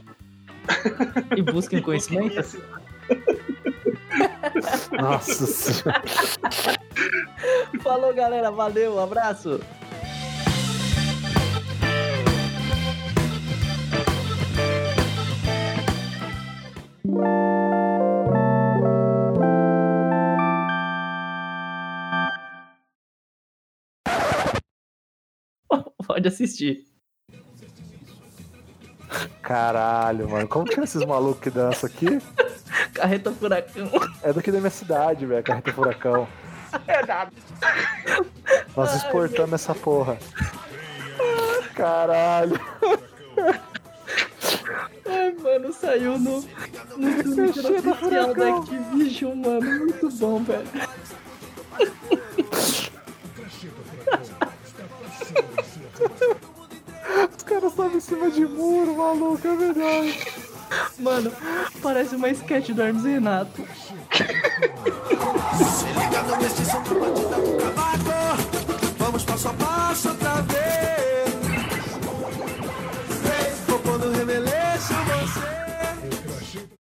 E 1.35 1.41
busquem 1.41 1.81
conhecimento? 1.81 2.35
Nossa 5.01 5.47
senhora. 5.47 6.03
Falou, 7.81 8.13
galera. 8.13 8.51
Valeu, 8.51 8.99
abraço. 8.99 9.59
Pode 26.07 26.27
assistir. 26.27 26.85
Caralho, 29.41 30.29
mano. 30.29 30.47
Como 30.47 30.65
que 30.65 30.79
é 30.79 30.83
esses 30.83 31.03
malucos 31.05 31.41
que 31.41 31.49
dançam 31.49 31.89
aqui? 31.89 32.21
Carreta 32.93 33.31
Furacão. 33.31 33.89
É 34.21 34.33
daqui 34.33 34.51
da 34.51 34.59
minha 34.59 34.69
cidade, 34.69 35.25
velho. 35.25 35.43
Carreta 35.43 35.71
Furacão. 35.71 36.27
É 36.87 37.05
nada. 37.05 37.31
Nós 38.75 38.95
exportamos 38.95 39.53
essa 39.53 39.73
porra. 39.73 40.17
Caralho. 41.73 42.59
Ai, 45.09 45.35
mano, 45.41 45.73
saiu 45.73 46.19
no, 46.19 46.41
no 46.97 47.23
Twitter 47.23 47.65
oficial 47.65 48.33
da 48.33 48.57
Activision, 48.57 49.35
mano. 49.35 49.79
Muito 49.79 50.09
bom, 50.11 50.43
velho. 50.43 50.67
Os 57.35 57.43
caras 57.43 57.71
estavam 57.71 57.97
em 57.97 57.99
cima 57.99 58.29
de 58.29 58.45
muro, 58.45 58.97
maluco, 58.97 59.47
é 59.47 59.55
verdade. 59.55 60.19
Mano, 60.99 61.31
parece 61.81 62.15
uma 62.15 62.29
sketch 62.29 62.69
do 62.71 62.81
Hermes 62.81 63.03
Renato. 63.03 63.65
Se 64.11 65.85
liga 65.99 66.21
no 66.23 66.37
mestiço 66.37 66.79
do 66.81 66.99
bandido 66.99 67.29
do 67.29 67.57
cavaco. 67.57 67.97
Vamos 68.97 69.23
passo 69.23 69.47
a 69.47 69.53
passo 69.53 70.09
outra 70.09 70.46